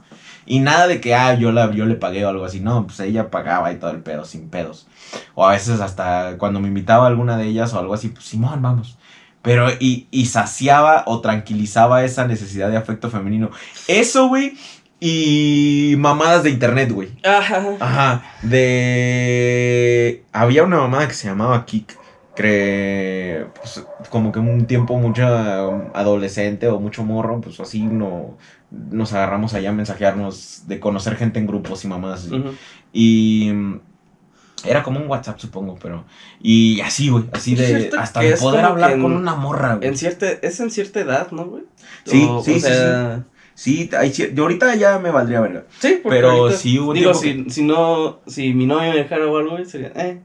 [0.46, 2.60] Y nada de que, ah, yo, la, yo le pagué o algo así.
[2.60, 4.86] No, pues ella pagaba y todo el pedo, sin pedos.
[5.34, 8.24] O a veces hasta cuando me invitaba a alguna de ellas o algo así, pues
[8.24, 8.98] Simón, vamos.
[9.42, 13.50] Pero y, y saciaba o tranquilizaba esa necesidad de afecto femenino.
[13.88, 14.54] Eso, güey.
[15.00, 17.10] Y mamadas de internet, güey.
[17.22, 17.62] Ajá.
[17.78, 18.22] Ajá.
[18.42, 20.24] De.
[20.32, 21.98] Había una mamada que se llamaba Kik.
[22.34, 23.46] Cre...
[23.54, 25.24] Pues, como que un tiempo mucho
[25.94, 28.36] adolescente o mucho morro, pues así no,
[28.90, 31.88] nos agarramos allá a mensajearnos de conocer gente en grupos y.
[32.32, 32.50] Ujú.
[32.92, 33.80] Y mm,
[34.66, 36.04] era como un WhatsApp, supongo, pero.
[36.40, 37.24] Y así, güey.
[37.32, 37.90] Así de.
[37.98, 39.88] Hasta de poder hablar en- con una morra, güey.
[39.88, 41.64] En cierta, es en cierta edad, ¿no, güey?
[42.04, 43.24] Sí, O- sí, o sí, sea,
[43.56, 45.64] Sí, hay ahorita ya me valdría verga.
[45.78, 49.28] Sí, porque Pero ahorita- sí hubo Digo, si, si no, si mi novia me dejara
[49.28, 50.20] o algo, sería, eh,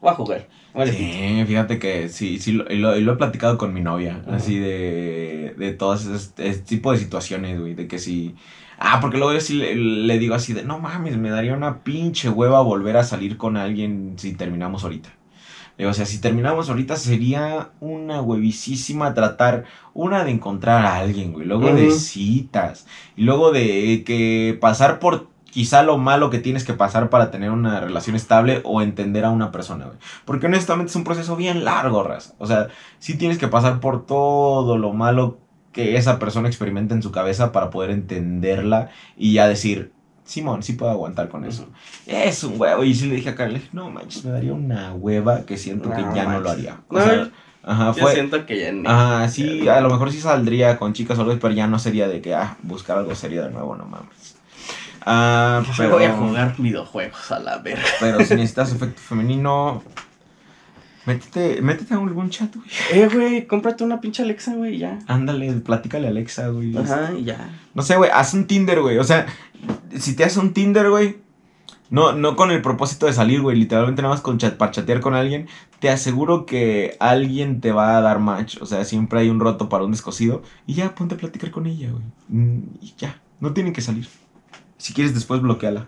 [0.00, 0.48] voy a jugar.
[0.74, 0.92] Vale.
[0.92, 4.22] Sí, fíjate que sí, sí, lo, y lo, y lo he platicado con mi novia,
[4.30, 8.34] así de, de todas esas ese tipo de situaciones, güey, de que sí...
[8.78, 11.84] Ah, porque luego yo sí le, le digo así de, no mames, me daría una
[11.84, 15.10] pinche hueva volver a salir con alguien si terminamos ahorita.
[15.76, 20.96] Le digo, o sea, si terminamos ahorita sería una huevísima tratar, una de encontrar a
[20.98, 22.86] alguien, güey, luego de citas,
[23.16, 27.50] y luego de que pasar por quizá lo malo que tienes que pasar para tener
[27.50, 29.98] una relación estable o entender a una persona, güey.
[30.24, 32.32] Porque honestamente es un proceso bien largo, raza.
[32.38, 32.68] O sea,
[32.98, 35.38] sí tienes que pasar por todo lo malo
[35.72, 39.92] que esa persona experimenta en su cabeza para poder entenderla y ya decir,
[40.24, 41.68] Simón, sí puedo aguantar con eso.
[42.06, 42.82] Es un huevo.
[42.82, 46.00] Y sí le dije a Carla, no manches, me daría una hueva que siento que
[46.02, 46.80] No ya no lo haría.
[46.88, 47.28] O No, sea,
[47.62, 48.14] ajá, Yo fue...
[48.14, 48.86] siento que ya ni.
[48.86, 52.08] Ajá, sí, a lo mejor sí saldría con chicas o algo, pero ya no sería
[52.08, 54.36] de que, ah, buscar algo serio de nuevo, no mames.
[55.06, 57.82] Ah, pero, voy a jugar videojuegos a la verga.
[58.00, 59.82] pero si necesitas efecto femenino,
[61.06, 62.68] métete, métete a algún chat, güey.
[62.92, 64.98] Eh, güey, cómprate una pinche Alexa, güey, ya.
[65.06, 66.76] Ándale, platícale a Alexa, güey.
[66.76, 67.50] Ajá, y ya.
[67.74, 68.98] No sé, güey, haz un Tinder, güey.
[68.98, 69.26] O sea,
[69.96, 71.18] si te haces un Tinder, güey,
[71.90, 75.00] no, no con el propósito de salir, güey, literalmente nada más con chat, para chatear
[75.00, 75.46] con alguien,
[75.78, 78.56] te aseguro que alguien te va a dar match.
[78.62, 80.42] O sea, siempre hay un roto para un descosido.
[80.66, 82.04] Y ya, ponte a platicar con ella, güey.
[82.28, 84.08] Mm, Y ya, no tienen que salir.
[84.82, 85.86] Si quieres, después bloqueala.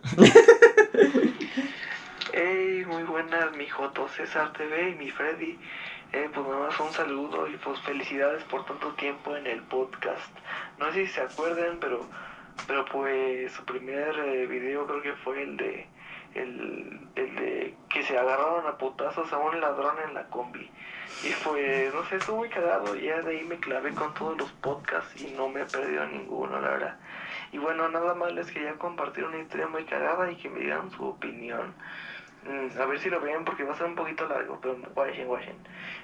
[2.32, 5.58] Hey, muy buenas, mi Joto César TV y mi Freddy.
[6.12, 10.30] Eh, pues nada más un saludo y pues felicidades por tanto tiempo en el podcast.
[10.78, 12.06] No sé si se acuerdan, pero,
[12.68, 15.88] pero pues su primer eh, video creo que fue el de,
[16.36, 20.70] el, el de que se agarraron a putazos a un ladrón en la combi.
[21.24, 22.94] Y pues, no sé, estuvo muy cagado.
[22.94, 26.60] Ya de ahí me clavé con todos los podcasts y no me he perdido ninguno,
[26.60, 26.98] la verdad.
[27.54, 30.90] Y bueno, nada más les quería compartir una historia muy cagada y que me dieran
[30.90, 31.72] su opinión.
[32.42, 35.28] Mm, A ver si lo ven porque va a ser un poquito largo, pero guachen,
[35.28, 35.54] guachen.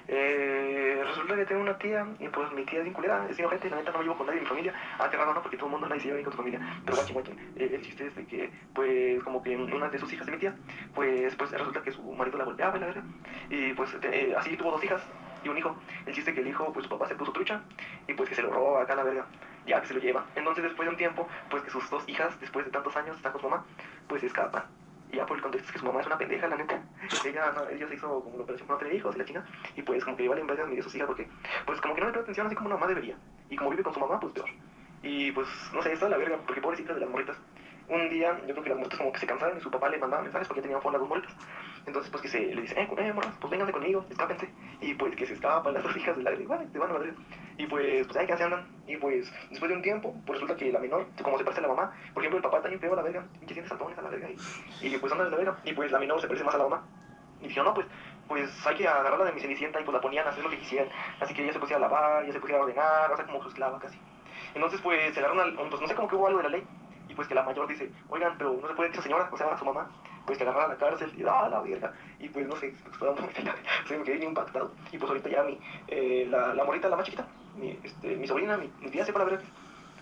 [0.07, 3.69] Eh, resulta que tengo una tía y pues mi tía es bien culera, es ojete,
[3.69, 4.73] la neta no llevo con nadie mi familia.
[4.97, 5.41] Ah, ¿no?
[5.41, 6.61] Porque todo el mundo nadie se lleva bien con su familia.
[6.85, 7.39] Pero guachen, guachen.
[7.57, 10.37] Eh, el chiste es de que, pues, como que una de sus hijas de mi
[10.37, 10.55] tía,
[10.95, 13.03] pues, pues resulta que su marido la golpeaba, la verdad.
[13.49, 15.01] Y pues eh, así tuvo dos hijas
[15.43, 15.75] y un hijo.
[16.05, 17.61] El chiste que el hijo, pues su papá se puso trucha
[18.07, 19.25] y pues que se lo robó acá la verga.
[19.65, 20.25] Ya que se lo lleva.
[20.35, 23.31] Entonces después de un tiempo, pues que sus dos hijas, después de tantos años, están
[23.31, 23.65] con su mamá,
[24.07, 24.63] pues se escapan.
[25.11, 26.81] Ya por el contexto es que su mamá es una pendeja, la neta.
[27.25, 29.45] Ella, no, ella se hizo como la operación por no tener hijos y la china.
[29.75, 31.27] Y pues como que vale en vez de sus hijas porque,
[31.65, 33.17] pues como que no le presta atención así como una mamá debería.
[33.49, 34.49] Y como vive con su mamá, pues peor.
[35.03, 37.37] Y pues, no sé, está la verga, porque pobrecitas de las morritas.
[37.89, 39.97] un día, yo creo que las morritas como que se cansaron y su papá le
[39.97, 41.35] mandaba mensajes porque tenían fondo las dos morritas.
[41.85, 44.49] Entonces, pues que se le dice, eh, eh, morras, pues vénganse conmigo, escápense.
[44.81, 47.13] Y pues que se escapan las dos hijas de la igual, se van a Madrid.
[47.57, 48.67] Y pues, pues ahí que se andan.
[48.87, 51.67] Y pues, después de un tiempo, pues resulta que la menor, como se parece a
[51.67, 53.97] la mamá, por ejemplo, el papá está bien feo a la verga, pinche siente saltones
[53.97, 54.29] a la verga.
[54.29, 55.57] Y, y pues anda de la verga.
[55.63, 56.83] Y pues la menor se parece más a la mamá.
[57.41, 57.87] Y dijeron, no, pues,
[58.27, 60.59] pues hay que agarrarla de mi cenicienta y pues la ponían a hacer lo que
[60.59, 60.89] quisieran.
[61.19, 63.41] Así que ella se pusía a lavar, ella se pusía a ordenar, o sea, como
[63.41, 63.99] su esclava casi.
[64.53, 66.63] Entonces, pues, se agarraron al, pues no sé cómo que hubo algo de la ley.
[67.09, 69.57] Y pues que la mayor dice, oigan, pero no se puede esa señora, o sea,
[69.57, 69.89] su mamá,
[70.25, 71.93] pues que agarrar a la cárcel y da la verga.
[72.19, 73.11] Y pues no sé, pues,
[73.87, 74.71] se me quedé bien impactado.
[74.91, 77.25] Y pues ahorita ya mi, eh, la, la morrita, la más chiquita,
[77.57, 79.41] mi, este, mi sobrina, mi, mi tía sepa la verga.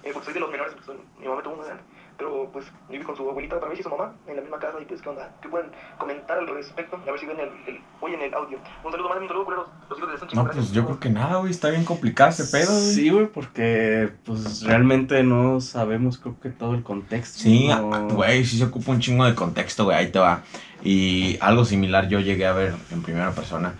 [0.03, 0.73] Eh, porque soy de los menores,
[1.19, 1.83] mi mamá tuvo muy grande.
[2.19, 4.77] Pero pues viví con su abuelita para mí y su mamá en la misma casa
[4.81, 7.79] y pues qué onda, qué pueden comentar al respecto, a ver si ven el, el,
[8.01, 8.57] oyen el audio.
[8.83, 10.35] Un saludo, más un saludo, culeros, los hijos de Sancho.
[10.35, 11.49] No, pues yo creo que nada, güey.
[11.51, 12.93] Está bien complicado ese pedo, güey.
[12.93, 17.39] Sí, güey, porque pues realmente no sabemos creo que todo el contexto.
[17.39, 20.43] Sí, no- ah, güey, sí se ocupa un chingo de contexto, güey, ahí te va.
[20.83, 23.75] Y algo similar yo llegué a ver en primera persona.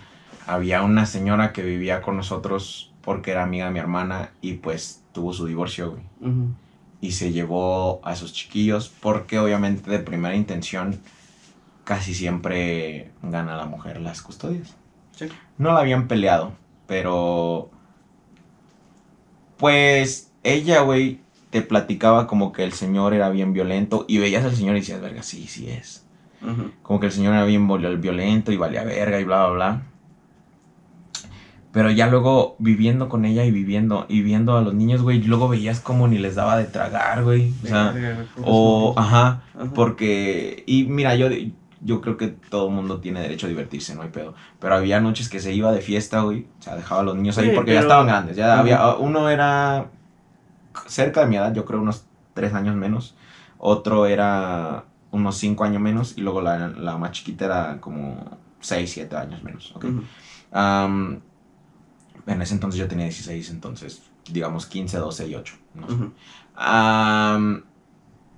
[0.46, 5.04] Había una señora que vivía con nosotros porque era amiga de mi hermana y pues
[5.12, 6.02] tuvo su divorcio, güey.
[6.20, 6.48] Ujú.
[7.00, 11.00] Y se llevó a sus chiquillos porque obviamente de primera intención
[11.84, 14.76] casi siempre gana la mujer las custodias.
[15.16, 15.28] Sí.
[15.58, 16.52] No la habían peleado,
[16.86, 17.70] pero
[19.56, 21.20] pues ella, güey,
[21.50, 25.00] te platicaba como que el señor era bien violento y veías al señor y decías,
[25.00, 26.06] verga, sí, sí es.
[26.82, 27.68] Como que el señor era bien
[28.00, 29.82] violento y valía verga y bla, bla, bla.
[31.72, 35.48] Pero ya luego viviendo con ella y viviendo y viendo a los niños, güey, luego
[35.48, 37.52] veías como ni les daba de tragar, güey.
[37.62, 39.70] O sea, Verga, o, ajá, Ajá.
[39.74, 41.28] porque, y mira, yo,
[41.80, 44.34] yo creo que todo el mundo tiene derecho a divertirse, no hay pedo.
[44.58, 47.38] Pero había noches que se iba de fiesta, güey, o sea, dejaba a los niños
[47.38, 48.36] ahí porque ya estaban grandes.
[48.36, 49.90] Ya había, uno era
[50.86, 53.14] cerca de mi edad, yo creo unos tres años menos.
[53.58, 58.90] Otro era unos cinco años menos y luego la, la más chiquita era como seis,
[58.92, 59.72] siete años menos.
[59.76, 59.84] ¿ok?
[59.84, 60.02] Ujú.
[60.52, 61.20] Am,
[62.26, 65.54] en ese entonces yo tenía 16, entonces digamos 15, 12 y 8.
[65.74, 65.94] No sé.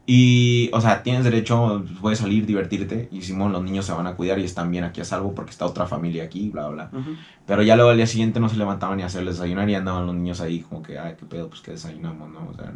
[0.05, 3.09] Y, o sea, tienes derecho, puedes salir, divertirte.
[3.13, 5.53] Y Simón, los niños se van a cuidar y están bien aquí a salvo porque
[5.53, 6.91] está otra familia aquí, bla, bla.
[6.93, 7.13] Ujú.
[7.47, 10.07] Pero ya luego al día siguiente no se levantaban ni a hacer desayunar y andaban
[10.07, 12.49] los niños ahí como que, ay, qué pedo, pues que desayunamos, ¿no?
[12.51, 12.73] O sea,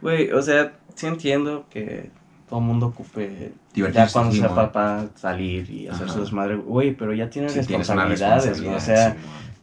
[0.00, 2.10] Güey, o sea, sí entiendo que
[2.48, 6.14] todo mundo ocupe Divertirse, ya cuando sea papá salir y hacer Ajá.
[6.14, 9.16] su desmadre, güey, pero ya sí una responsabilidades, o sea.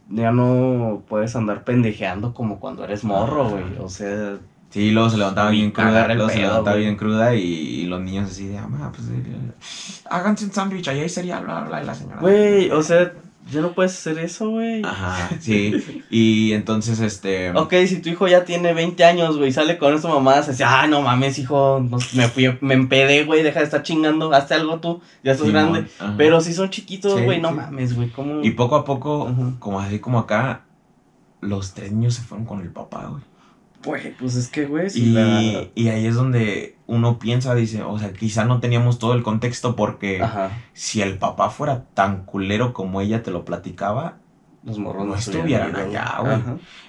[0.08, 4.36] Ya no puedes andar pendejeando como cuando eres morro, güey, o sea,
[4.70, 6.84] Sí, luego se levantaba bien cruda, luego se pedo, levantaba güey.
[6.84, 9.52] bien cruda y, y los niños así de, ah, pues, eh,
[10.10, 12.20] háganse un sándwich, ahí hay cereal, bla, bla, bla, y la señora.
[12.20, 13.12] güey, o sea,
[13.50, 14.82] ya no puedes hacer eso, güey.
[14.84, 17.50] Ajá, sí, y entonces, este...
[17.52, 20.86] Ok, si tu hijo ya tiene 20 años, güey, sale con mamá, se dice, ah,
[20.86, 21.80] no mames, hijo,
[22.14, 25.86] me fui, me empedé, güey, deja de estar chingando, hazte algo tú, ya estás grande.
[26.16, 27.54] Pero si son chiquitos, Sí, güey, no sí.
[27.54, 28.42] mames, güey, ¿cómo?
[28.42, 29.52] Y poco a poco, Ajá.
[29.58, 30.64] como así como acá,
[31.40, 33.22] los tres niños se fueron con el papá, güey.
[33.84, 35.68] Güey, pues es que, güey, si Y, la...
[35.74, 39.76] y ahí es donde uno piensa, dice, o sea, quizá no teníamos todo el contexto
[39.76, 44.16] porque Ajá, si el papá fuera tan culero como ella te lo platicaba.
[44.64, 46.40] los morros No estuvieran allá, güey.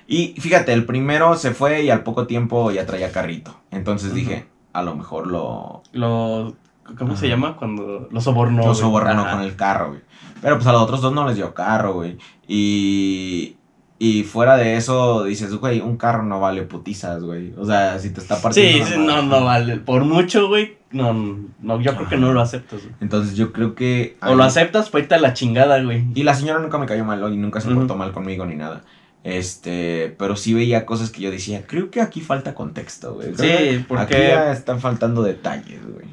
[0.07, 3.59] Y fíjate, el primero se fue y al poco tiempo ya traía carrito.
[3.71, 6.55] Entonces dije, a lo mejor lo, Lo...
[6.97, 7.55] ¿Cómo se llama?
[7.57, 10.01] Cuando lo sobornó, lo sobornó con el carro, güey.
[10.41, 12.17] Pero pues a los otros dos no les dio carro, güey.
[12.47, 13.57] Y,
[14.01, 17.53] y fuera de eso, dices, güey, un carro no vale putizas, güey.
[17.57, 18.85] O sea, si te está partiendo.
[18.85, 19.75] Sí, sí, no, no vale.
[19.75, 21.13] Por mucho, güey, no,
[21.61, 22.95] no, yo creo que no lo aceptas, güey.
[23.01, 24.15] Entonces yo creo que...
[24.21, 26.05] O lo aceptas, pues la chingada, güey.
[26.15, 28.83] Y la señora nunca me cayó mal y nunca se portó mal conmigo ni nada.
[29.25, 33.35] Este, pero sí veía cosas que yo decía, creo que aquí falta contexto, güey.
[33.35, 36.07] Sí, que porque- Aquí ya están faltando detalles, güey.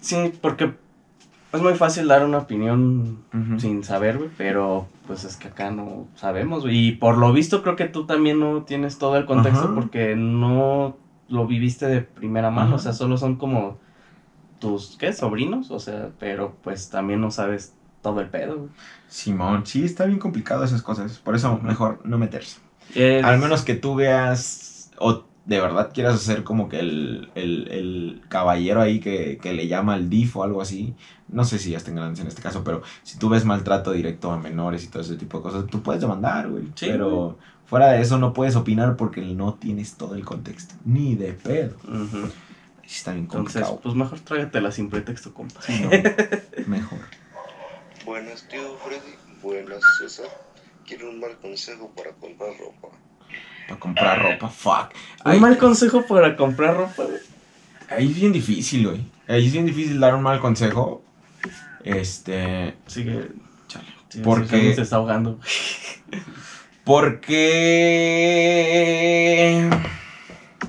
[0.00, 0.72] Sí, porque
[1.52, 3.18] es muy fácil dar una opinión
[3.58, 6.88] sin saber, güey, pero pues es que acá no sabemos, güey.
[6.88, 9.74] Y por lo visto creo que tú también no tienes todo el contexto Ajá.
[9.74, 10.96] porque no
[11.28, 12.76] lo viviste de primera mano, Ajá.
[12.76, 13.78] o sea, solo son como
[14.58, 15.12] tus, ¿qué?
[15.12, 18.68] Sobrinos, o sea, pero pues también no sabes todo el pedo, güey.
[19.08, 21.18] Simón, sí, está bien complicado esas cosas.
[21.18, 22.58] Por eso mejor no meterse.
[22.94, 27.66] Es- Al menos que tú veas o de verdad quieras hacer como que el, el,
[27.72, 30.94] el caballero ahí que, que le llama al DIF o algo así.
[31.26, 34.30] No sé si ya estén grandes en este caso, pero si tú ves maltrato directo
[34.30, 36.66] a menores y todo ese tipo de cosas, tú puedes demandar, güey.
[36.76, 37.36] Sí, pero
[37.66, 40.76] fuera de eso no puedes opinar porque no tienes todo el contexto.
[40.84, 41.74] Ni de pedo.
[41.82, 42.28] Ujú.
[42.86, 45.60] Sí, Está bien Entonces, pues mejor trágatela sin pretexto, compa.
[45.62, 45.90] Sí, no,
[46.68, 47.00] mejor.
[48.06, 49.16] Buenas, tío Freddy.
[49.42, 50.28] Buenas, César.
[50.86, 52.99] Quiero un mal consejo para comprar ropa.
[53.70, 54.90] Para comprar ropa, fuck.
[55.24, 57.20] Un Ay, mal consejo para comprar ropa, güey.
[57.88, 59.00] Ahí es bien difícil, güey.
[59.28, 61.04] Ahí es bien difícil dar un mal consejo.
[61.84, 62.74] Este.
[62.88, 63.28] Sigue.
[63.68, 63.86] Chale.
[64.08, 64.74] Sí, ¿Por sí, qué?
[64.74, 65.38] Se está ahogando.
[66.84, 67.30] Porque.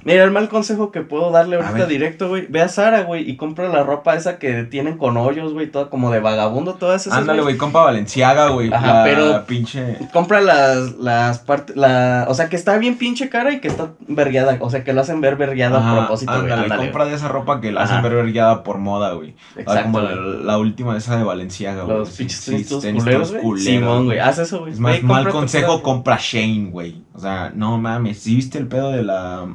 [0.04, 2.46] Mira, el mal consejo que puedo darle ahorita directo, güey.
[2.50, 5.90] Ve a Sara, güey, y compra la ropa esa que tienen con hoyos, güey, toda
[5.90, 7.18] como de vagabundo, todas esas.
[7.20, 8.74] Ándale, güey, compa Valenciaga, güey.
[8.74, 9.98] Ajá, la pero- pinche.
[10.14, 13.92] Compra las, las partes, la, o sea, que está bien pinche cara y que está
[14.08, 16.44] vergueada, o sea, que lo hacen ver vergueada a propósito, güey.
[16.44, 18.08] ándale, Ándale, compra de esa ropa que la hacen Ajá.
[18.08, 19.36] ver vergueada por moda, güey.
[19.68, 21.98] Ah, como la, Exacto, la última esa de Valenciaga, güey.
[21.98, 23.62] Los pinches sí, tenis culeros, güey.
[23.62, 24.74] Simón, güey, haz eso, güey.
[24.74, 27.04] Es más, mal consejo, compra Shane, güey.
[27.14, 28.20] O sea, no mames.
[28.20, 29.46] ¿Sí viste el pedo de la,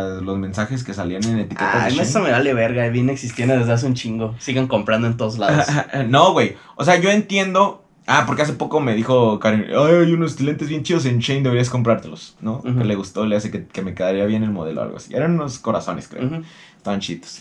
[0.00, 3.56] la- los mensajes que salían en etiquetas Ay, de eso me vale verga, viene existiendo
[3.58, 4.34] desde hace un chingo.
[4.38, 5.66] Sigan comprando en todos lados.
[6.08, 6.56] no, güey.
[6.76, 7.82] O sea, yo entiendo.
[8.08, 11.42] Ah, porque hace poco me dijo Karen, ay, hay unos lentes bien chidos en Shane,
[11.42, 12.58] deberías comprártelos, ¿no?
[12.58, 12.78] Ujú.
[12.78, 15.12] Que le gustó, le hace que, que me quedaría bien el modelo o algo así.
[15.12, 16.24] Eran unos corazones, creo.
[16.24, 16.42] Ujú.
[16.76, 17.40] Estaban chitos.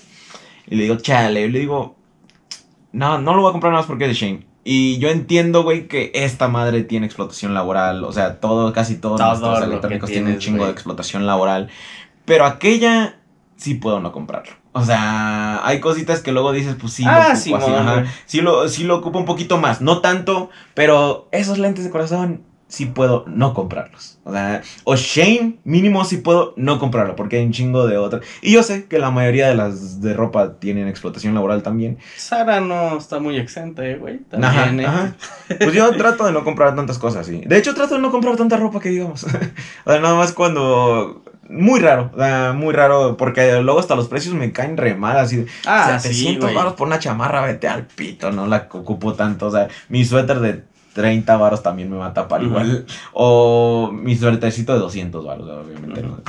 [0.68, 1.96] Y le digo, chale, le digo,
[2.94, 4.48] no, no lo voy a comprar nada más porque es de Shane.
[4.64, 8.04] Y yo entiendo, güey, que esta madre tiene explotación laboral.
[8.04, 10.70] O sea, todo, casi todos Todo nuestros lo que electrónicos tienen un chingo güey.
[10.70, 11.70] de explotación laboral.
[12.26, 13.20] Pero aquella
[13.58, 14.54] sí puedo no comprarlo.
[14.74, 18.06] O sea, hay cositas que luego dices, pues sí, lo Ah, ocupo sí, así, ajá.
[18.26, 19.80] sí, lo, sí lo ocupo un poquito más.
[19.82, 24.18] No tanto, pero esos lentes de corazón sí puedo no comprarlos.
[24.26, 28.24] O sea, o Shane mínimo sí puedo no comprarlo porque hay un chingo de otras.
[28.42, 32.00] Y yo sé que la mayoría de las de ropa tienen explotación laboral también.
[32.18, 34.20] Sara no está muy exenta, eh, güey.
[34.42, 34.86] Ajá, eh.
[34.86, 35.16] ajá.
[35.60, 37.44] Pues yo trato de no comprar tantas cosas, sí.
[37.46, 39.24] De hecho, trato de no comprar tanta ropa que digamos.
[39.86, 41.24] o sea, nada más cuando...
[41.48, 42.12] Muy raro,
[42.56, 46.10] muy raro, porque luego hasta los precios me caen re mal, así de Ah, sí,
[46.10, 46.56] 700 güey.
[46.56, 50.40] varos por una chamarra, vete al pito, no la ocupo tanto, o sea, mi suéter
[50.40, 50.64] de
[50.94, 56.02] 30 varos también me va a tapar igual, o mi suétercito de 200 varos, obviamente.
[56.02, 56.22] ¿no?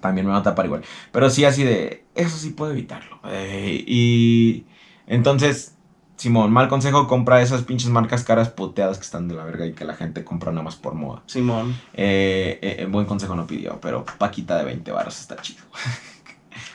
[0.00, 3.84] también me va a tapar igual, pero sí así de, eso sí puedo evitarlo, eh,
[3.86, 4.64] y
[5.08, 5.77] entonces,
[6.18, 9.72] Simón, mal consejo, compra esas pinches marcas caras puteadas que están de la verga y
[9.72, 11.22] que la gente compra nada más por moda.
[11.26, 11.76] Simón.
[11.94, 15.62] Eh, eh, buen consejo no pidió, pero paquita de 20 varos está chido.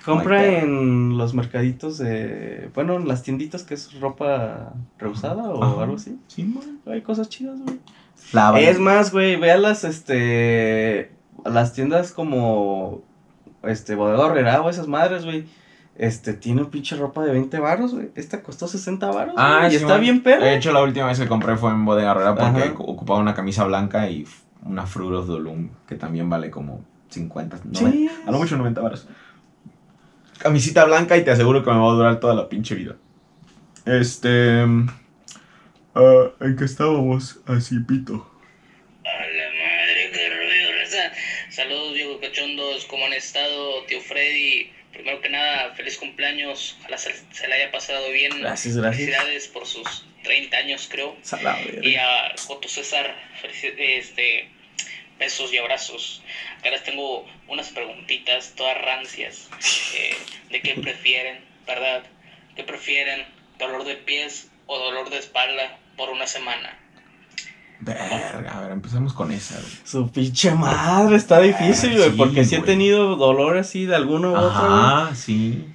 [0.06, 2.70] Compra en los mercaditos de.
[2.74, 5.84] Bueno, en las tienditas que es ropa reusada o Ajá.
[5.84, 6.18] algo así.
[6.28, 6.80] Simón.
[6.86, 7.80] Hay cosas chidas, güey.
[8.64, 11.12] Es más, güey, ve a las, este.
[11.44, 13.02] a las tiendas como.
[13.64, 15.46] Este, Bodega o esas madres, güey.
[15.96, 18.10] Este, tiene un pinche ropa de 20 varos, güey.
[18.16, 19.36] Esta costó 60 varos.
[19.38, 20.44] Ah, y está bien perro.
[20.44, 22.74] De hecho, la última vez que compré fue en Bodega Herrera porque Ajá.
[22.80, 24.26] ocupaba una camisa blanca y
[24.64, 28.10] una Fruit of the Loom que también vale como 50, 90, Sí.
[28.28, 29.08] a lo mucho 90 varos.
[30.40, 32.96] Camisita blanca y te aseguro que me va a durar toda la pinche vida.
[33.86, 34.62] Este...
[35.96, 37.40] ah, ¿En qué estábamos?
[37.46, 38.14] Así, pito.
[39.06, 40.30] A la madre, qué
[40.82, 41.16] raza.
[41.52, 42.86] Saludos, Diego Cachondos.
[42.86, 44.72] ¿Cómo han estado, tío Freddy?
[44.94, 46.78] Primero que nada, feliz cumpleaños.
[46.82, 48.40] Ojalá se, se le haya pasado bien.
[48.40, 48.98] Gracias, gracias.
[49.06, 51.18] Felicidades por sus 30 años, creo.
[51.24, 51.92] Salado, güey.
[51.94, 53.16] Y a Joto César,
[53.78, 54.48] este,
[55.18, 56.22] besos y abrazos.
[56.60, 59.50] Acá les tengo unas preguntitas todas rancias.
[59.96, 60.16] eh,
[60.50, 62.04] ¿De qué prefieren, verdad?
[62.56, 63.26] ¿Qué prefieren?
[63.58, 66.80] ¿Dolor de pies o dolor de espalda por una semana?
[67.80, 69.72] Verga, a ver, empezamos con esa, güey.
[69.84, 72.12] Su pinche madre, está difícil, güey.
[72.12, 72.68] sí, porque sí he güey.
[72.72, 74.82] tenido dolor así de alguno u otro, güey.
[74.82, 75.74] Ajá, sí.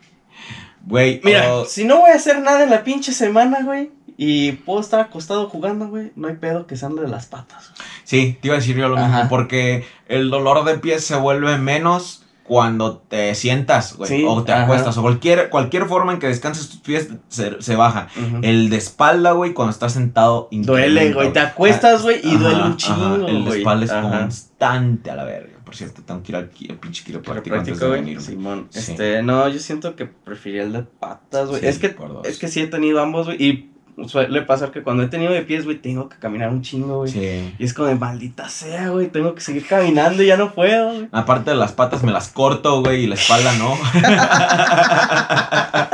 [0.84, 4.52] Güey, Mira, oh, si no voy a hacer nada en la pinche semana, güey, y
[4.52, 7.72] puedo estar acostado jugando, güey, no hay pedo que se ande de las patas.
[8.04, 11.58] Sí, te iba a decir yo lo mismo, porque el dolor de pies se vuelve
[11.58, 14.64] menos cuando te sientas, güey, Sí, o te ajá.
[14.64, 18.08] acuestas, o cualquier, cualquier forma en que descanses tus pies se, se baja.
[18.16, 18.40] Ujú.
[18.42, 22.62] El de espalda, güey, cuando estás sentado, Duele, güey, te acuestas, güey, y Ajá, duele
[22.64, 25.58] un chingo, El de espalda es constante a la verga.
[25.64, 28.22] Por cierto, tengo que ir al, pinche quiropráctico antes de venir.
[28.22, 28.68] Simón.
[28.70, 28.92] Sí.
[28.92, 31.60] Este, no, yo siento que preferiría el de patas, güey.
[31.60, 31.94] Sí, es que,
[32.24, 33.70] es que sí he tenido ambos, güey, y
[34.06, 37.10] suele pasar que cuando he tenido de pies, güey, tengo que caminar un chingo, güey.
[37.10, 37.54] Sí.
[37.58, 40.92] Y es como de maldita sea, güey, tengo que seguir caminando y ya no puedo,
[40.92, 41.08] güey.
[41.12, 43.72] Aparte de las patas me las corto, güey, y la espalda no.
[44.02, 45.88] a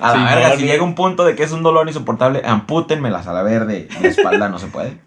[0.00, 3.26] la Sí, verga, no, si llega un punto de que es un dolor insoportable, ampútenmelas
[3.26, 3.88] a la verde.
[4.00, 4.98] La espalda no se puede.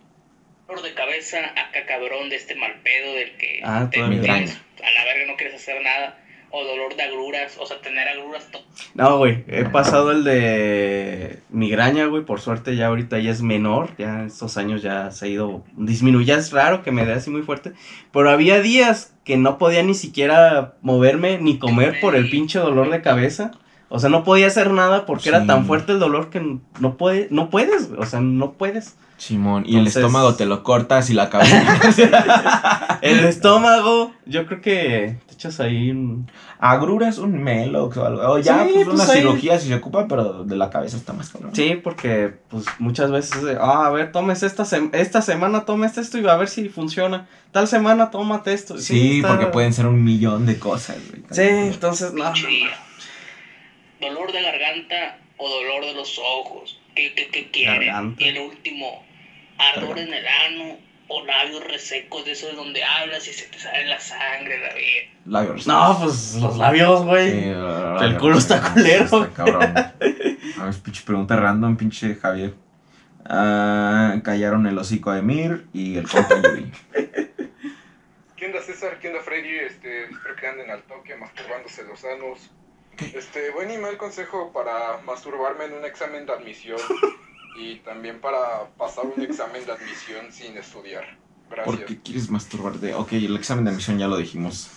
[0.67, 5.03] dolor de cabeza, acá cabrón de este mal pedo del que Ah, te a la
[5.03, 6.17] verga no quieres hacer nada,
[6.51, 8.47] o dolor de agruras, o sea, tener agruras
[8.95, 13.89] No, güey, he pasado el de migraña, güey, por suerte ya ahorita ya es menor,
[13.97, 17.29] ya estos años ya se ha ido disminuyendo, ya es raro que me dé así
[17.29, 17.73] muy fuerte,
[18.11, 22.89] pero había días que no podía ni siquiera moverme ni comer por el pinche dolor
[22.89, 23.51] de cabeza,
[23.91, 25.29] O sea, no podía hacer nada porque Sí.
[25.29, 26.39] era tan fuerte el dolor que
[26.79, 27.99] no, puede, no puedes, güey.
[27.99, 28.95] O sea, no puedes.
[29.19, 32.99] Simón, y el estómago te lo cortas y la cabeza.
[33.01, 36.31] El estómago, yo creo que te echas ahí un...
[36.61, 38.21] Agruras un Melox o algo.
[38.31, 40.97] O ya, Sí, pues, pues, una ahí- cirugía si se ocupa, pero de la cabeza
[40.97, 41.53] está más cabrón.
[41.55, 46.17] Sí, porque pues muchas veces, ah, a ver, tomes esta, sem- esta semana, tomes esto
[46.17, 47.27] y a ver si funciona.
[47.51, 48.77] Tal semana, tómate esto.
[48.77, 51.23] Sí, está- porque pueden ser un millón de cosas, güey.
[51.31, 51.43] Sí,
[51.73, 52.31] entonces, no.
[54.01, 56.77] Dolor de garganta o dolor de los ojos.
[56.95, 57.85] ¿Qué, qué, qué quiere?
[57.85, 58.21] Garganta.
[58.23, 59.03] Y el último,
[59.59, 60.77] ardor en el ano
[61.07, 65.11] o labios resecos de esos donde hablas y se te sale la sangre, la vida.
[65.25, 65.67] Labios.
[65.67, 67.31] No, pues los labios, güey.
[67.31, 67.49] Sí,
[68.01, 69.03] El culo está culero.
[69.03, 69.73] Está cabrón.
[70.59, 72.53] A ver, pinche pregunta random, pinche Javier.
[73.25, 76.71] Ah, callaron el hocico de Mir y el compa Yuri.
[78.35, 78.99] ¿Qué onda César?
[78.99, 79.49] ¿Qué onda Freddy?
[79.49, 82.51] Este, espero que anden al toque masturbándose los sanos.
[83.13, 86.79] Este, buen y mal consejo para masturbarme en un examen de admisión
[87.57, 88.37] y también para
[88.77, 91.03] pasar un examen de admisión sin estudiar.
[91.49, 91.85] ¿Por Gracias.
[91.87, 92.93] qué quieres masturbarte?
[92.93, 94.69] Ok, el examen de admisión ya lo dijimos.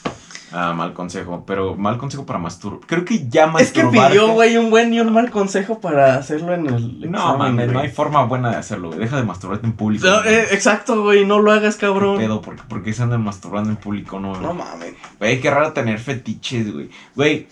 [0.55, 2.81] Ah, mal consejo, pero mal consejo para masturbar.
[2.87, 4.11] Creo que ya Es que masturbarte.
[4.19, 7.73] pidió, güey, un buen y un mal consejo para hacerlo en el No, examen, mames,
[7.73, 9.01] no hay forma buena de hacerlo, güey.
[9.01, 10.07] Deja de masturbarte en público.
[10.07, 10.35] No, güey.
[10.35, 12.19] eh, exacto, güey, no lo hagas, ¿Qué cabrón.
[12.19, 12.41] pedo?
[12.43, 14.21] ¿Por qué, por qué se andan masturbando en público?
[14.21, 14.95] No, No mames.
[15.19, 16.91] Güey, qué raro tener fetiches, güey.
[17.17, 17.49] Güey,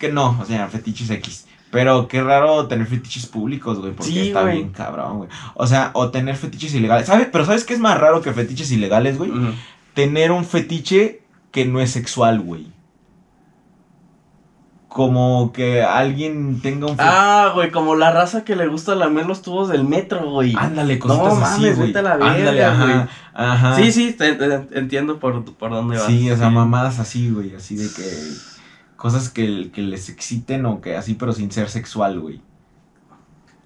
[0.00, 1.46] que no, o sea, fetiches X.
[1.70, 5.30] Pero qué raro tener fetiches públicos, güey, porque Sí, está bien cabrón, güey.
[5.54, 7.06] O sea, o tener fetiches ilegales.
[7.06, 7.28] ¿Sabes?
[7.30, 9.30] Pero ¿sabes qué es más raro que fetiches ilegales, güey?
[9.94, 11.22] Tener un fetiche
[11.52, 12.66] que no es sexual, güey.
[14.88, 17.08] Como que alguien tenga un fetiche.
[17.14, 20.52] Ah, güey, como la raza que le gusta lamer los tubos del metro, güey.
[20.58, 21.92] Ándale, cositas No así, güey.
[21.92, 22.84] la verga, Ándale, ajá.
[22.84, 22.96] güey.
[23.32, 23.76] Ajá.
[23.76, 26.06] Sí, sí, te- te- entiendo por, por dónde vas.
[26.06, 28.02] Sí, o sea, mamadas así, güey, así de que
[29.00, 32.42] cosas que, que les exciten o que así, pero sin ser sexual, güey.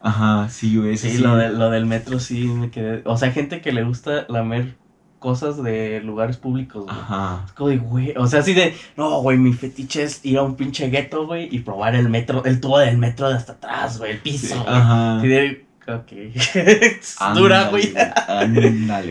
[0.01, 1.19] Ajá, sí, güey, Sí, sí.
[1.19, 3.03] Lo, de- lo del metro sí me quedé.
[3.05, 4.77] O sea, gente que le gusta lamer
[5.19, 6.95] cosas de lugares públicos, güey.
[6.97, 7.43] Ajá.
[7.47, 10.43] Es como de, güey, o sea, así de, no, güey, mi fetiche es ir a
[10.43, 13.99] un pinche gueto, güey, y probar el metro, el tubo del metro de hasta atrás,
[13.99, 14.69] güey, el piso, güey.
[14.77, 15.19] Ajá.
[15.19, 17.35] Así de, ok.
[17.35, 17.93] Dura, güey.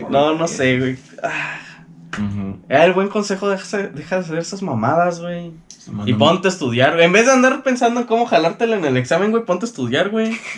[0.08, 0.96] No, no sé, güey.
[1.22, 1.58] Ah,
[2.68, 5.52] El buen consejo, deja, deja de hacer esas mamadas, güey.
[6.06, 7.04] Y ponte a estudiar, güey.
[7.04, 10.10] En vez de andar pensando en cómo jalártela en el examen, güey, ponte a estudiar,
[10.10, 10.38] güey.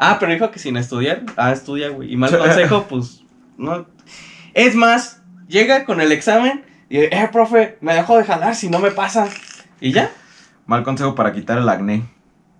[0.00, 1.24] Ah, pero dijo que sin estudiar.
[1.36, 2.12] Ah, estudia, güey.
[2.12, 3.24] Y mal consejo, pues,
[3.56, 3.84] no.
[4.54, 8.78] Es más, llega con el examen y, eh, profe, me dejo de jalar si no
[8.78, 9.28] me pasa.
[9.80, 10.12] Y ya,
[10.66, 12.04] Mal consejo para quitar el acné.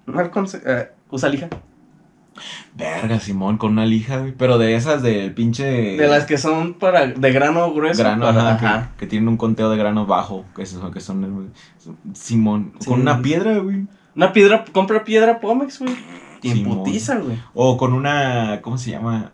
[0.06, 0.64] mal consejo.
[1.10, 1.48] usa lija.
[2.74, 4.32] Verga, Simón, con una lija, güey.
[4.32, 5.64] Pero de esas del pinche.
[5.96, 8.02] De las que son para, de grano grueso.
[8.02, 8.90] grano, para- ajá, ajá.
[8.92, 10.44] Que, que tienen un conteo de grano bajo.
[10.56, 11.52] Que son, que son
[12.14, 12.72] Simón.
[12.80, 12.86] Sí.
[12.88, 13.86] Con una piedra, güey.
[14.14, 15.94] Una piedra, compra piedra Pomex, güey.
[16.42, 17.36] Y putiza, güey.
[17.54, 18.60] O con una.
[18.62, 19.32] ¿Cómo se llama?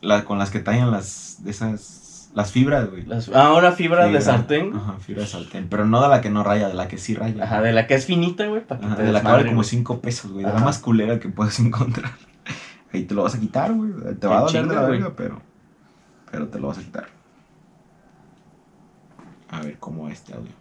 [0.00, 1.38] La, con las que tallan las.
[1.44, 2.01] De esas.
[2.34, 3.04] Las fibras, güey.
[3.04, 4.74] Las- Ah, una fibra de sartén.
[4.74, 5.68] Ajá, fibra de sartén.
[5.68, 7.44] Pero no de la que no raya, de la que sí raya.
[7.44, 9.42] Ajá, de la que es finita, güey, para que Ajá, te de la que vale
[9.44, 9.68] como güey.
[9.68, 10.44] 5 pesos, güey.
[10.44, 12.12] De la más culera que puedes encontrar.
[12.92, 13.90] Ahí te lo vas a quitar, güey.
[14.18, 15.40] Te va a doler de la verga, pero.
[16.30, 17.08] Pero te lo vas a quitar.
[19.50, 20.52] A ver cómo va este audio.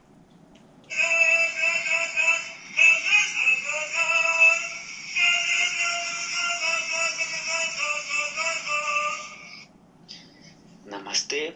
[10.91, 11.55] Namaste.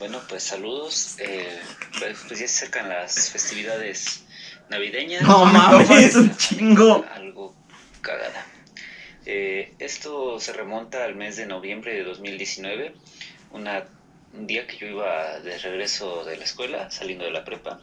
[0.00, 1.14] Bueno, pues saludos.
[1.20, 1.60] Eh,
[1.96, 4.24] pues pues ya se acercan las festividades
[4.68, 5.22] navideñas.
[5.22, 7.06] No mames, un chingo.
[7.14, 7.54] Algo
[8.00, 8.44] cagada.
[9.26, 12.94] Eh, esto se remonta al mes de noviembre de 2019.
[13.52, 13.84] Una,
[14.32, 17.80] un día que yo iba de regreso de la escuela, saliendo de la prepa.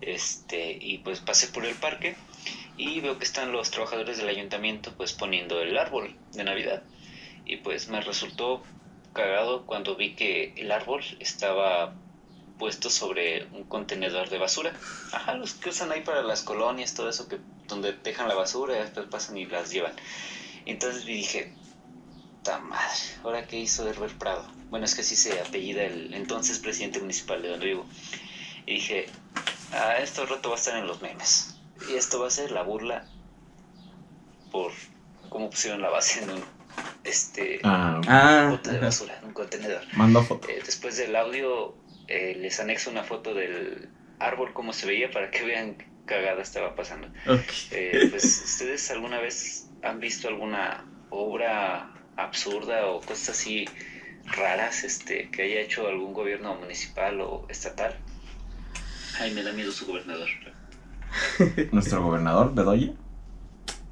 [0.00, 2.14] Este, y pues pasé por el parque
[2.76, 6.84] y veo que están los trabajadores del ayuntamiento pues poniendo el árbol de Navidad.
[7.44, 8.62] Y pues me resultó
[9.12, 11.94] cagado cuando vi que el árbol estaba
[12.58, 14.72] puesto sobre un contenedor de basura.
[15.12, 18.76] Ajá, los que usan ahí para las colonias, todo eso que donde dejan la basura
[18.76, 19.94] y después pasan y las llevan.
[20.66, 21.54] Entonces dije,
[22.42, 24.46] ta madre, ahora qué hizo Herbert Prado.
[24.68, 27.86] Bueno, es que así se apellida el entonces presidente municipal de donde vivo.
[28.66, 29.06] Y dije,
[29.72, 31.56] ah, esto rato va a estar en los memes.
[31.88, 33.06] Y esto va a ser la burla
[34.52, 34.72] por
[35.30, 36.59] cómo pusieron la base en un
[37.04, 39.82] este Ah, Ah, bote de basura, en un contenedor.
[39.94, 40.48] mando foto.
[40.48, 41.74] Eh, después del audio
[42.08, 43.88] eh, les anexo una foto del
[44.18, 47.08] árbol como se veía para que vean qué cagada estaba pasando.
[47.70, 53.64] Eh, pues ustedes alguna vez han visto alguna obra absurda o cosas así
[54.26, 57.96] raras este que haya hecho algún gobierno municipal o estatal.
[59.20, 60.28] Ay, me da miedo su gobernador.
[61.72, 62.92] Nuestro gobernador, Bedoya.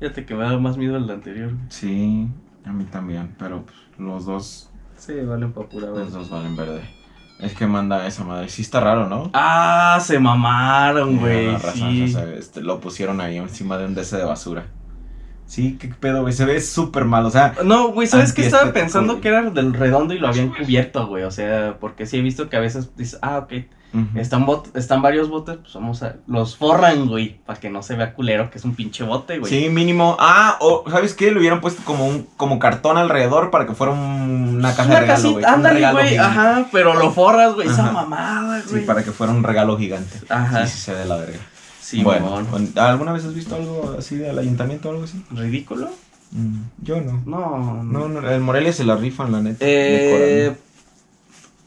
[0.00, 1.52] Fíjate que me da más miedo el anterior.
[1.70, 2.26] Sí,
[2.68, 6.12] a mí también, pero pues, los dos, Sí, valen pa' pura los vez.
[6.12, 6.82] dos valen verde.
[7.40, 8.48] Es que manda esa madre.
[8.48, 9.30] Sí está raro, ¿no?
[9.32, 11.52] Ah, se mamaron, güey.
[11.52, 12.02] raza, Sí.
[12.04, 14.66] o sea, este, lo pusieron ahí encima de un DC de basura.
[15.46, 16.34] Sí, qué pedo, güey.
[16.34, 17.54] Se ve súper mal, o sea.
[17.64, 18.44] No, güey, ¿sabes qué?
[18.44, 21.22] Estaba pensando que era del redondo y lo habían cubierto, güey.
[21.24, 23.52] O sea, porque sí he visto que a veces dices, ah, ok.
[24.16, 26.16] Están, bot están varios botes, pues vamos a.
[26.26, 27.38] Los forran, güey.
[27.46, 29.50] Para que no se vea culero que es un pinche bote, güey.
[29.50, 30.16] Sí, mínimo.
[30.20, 31.32] Ah, o ¿sabes qué?
[31.32, 34.90] Le hubieran puesto como un como cartón alrededor para que fuera un- una caja de
[34.90, 35.44] Una regalo, güey.
[35.44, 36.16] ándale, güey.
[36.18, 37.66] Ajá, pero lo forras, güey.
[37.68, 38.86] Esa mamada, Sí, güey.
[38.86, 40.18] para que fuera un regalo gigante.
[40.28, 40.66] Ajá.
[40.66, 41.38] Sí, sí, se ve la verga.
[41.80, 42.42] Sí, bueno.
[42.76, 45.24] ¿alguna vez has visto algo así del ayuntamiento o algo así?
[45.30, 45.88] ¿Ridículo?
[46.32, 47.22] Mm, yo no.
[47.24, 49.56] No, No, no, el Morelia se la rifan, la neta.
[49.60, 50.54] Eh,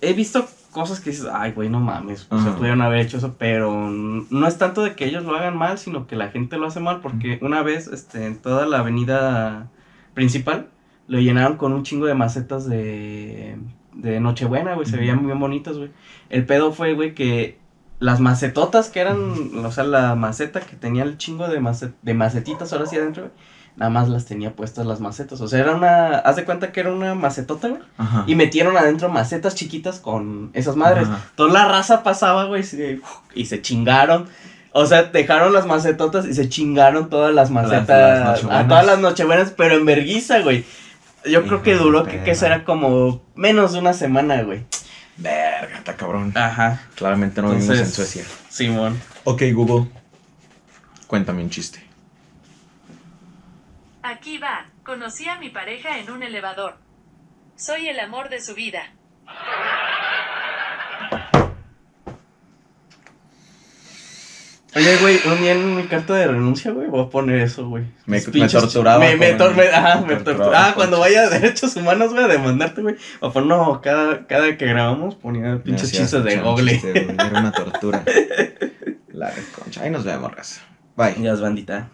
[0.02, 2.28] he visto cosas que dices, ay, güey, no mames.
[2.30, 5.58] O sea, pudieron haber hecho eso, pero no es tanto de que ellos lo hagan
[5.58, 8.80] mal, sino que la gente lo hace mal, porque una vez, este, en toda la
[8.80, 9.70] avenida
[10.14, 10.70] principal,
[11.08, 13.58] lo llenaron con un chingo de macetas de,
[13.94, 15.92] de Nochebuena, güey, se veían bien bonitas, güey.
[16.30, 17.60] El pedo fue, güey, que
[18.00, 19.20] las macetotas que eran,
[19.64, 23.24] o sea, la maceta que tenía el chingo de, macet- de macetitas ahora sí adentro,
[23.24, 23.34] güey,
[23.76, 25.42] nada más las tenía puestas las macetas.
[25.42, 27.82] O sea, era una, haz de cuenta que era una macetota, güey.
[27.98, 28.24] Ajá.
[28.28, 31.08] Y metieron adentro macetas chiquitas con esas madres.
[31.08, 31.26] Ajá.
[31.36, 32.64] Toda la raza pasaba, güey,
[33.34, 34.28] y se chingaron.
[34.74, 37.88] O sea, dejaron las macetotas y se chingaron todas las macetas.
[37.88, 38.68] las a nochebuenas.
[38.68, 40.64] todas las nochebuenas, pero en verguiza, güey.
[41.30, 44.64] Yo creo que duró, que, que era como menos de una semana, güey.
[45.18, 46.32] Verga, está cabrón.
[46.36, 46.82] Ajá.
[46.96, 48.24] Claramente no vivimos en Entonces- Suecia.
[48.50, 49.00] Simón.
[49.24, 49.88] Ok, Google.
[51.08, 51.91] Cuéntame un chiste.
[54.04, 54.68] Aquí va.
[54.84, 56.78] Conocí a mi pareja en un elevador.
[57.56, 58.94] Soy el amor de su vida.
[64.74, 67.84] Oye, güey, un día en mi carta de renuncia, güey, voy a poner eso, güey.
[68.06, 70.68] Me- torturaba Me, me, tor- me- ajá, me me torturaba torturaba.
[70.70, 72.96] Ah, cuando vaya a derechos humanos, güey, a demandarte, güey.
[73.20, 76.72] O pues no, cada, cada que grabamos ponía pinches chistes de Google.
[76.72, 78.02] chiste, Era una tortura.
[79.10, 79.84] La concha.
[79.84, 80.62] Ahí nos vemos, raza.
[80.96, 81.16] Bye.
[81.22, 81.90] Ya es bandita.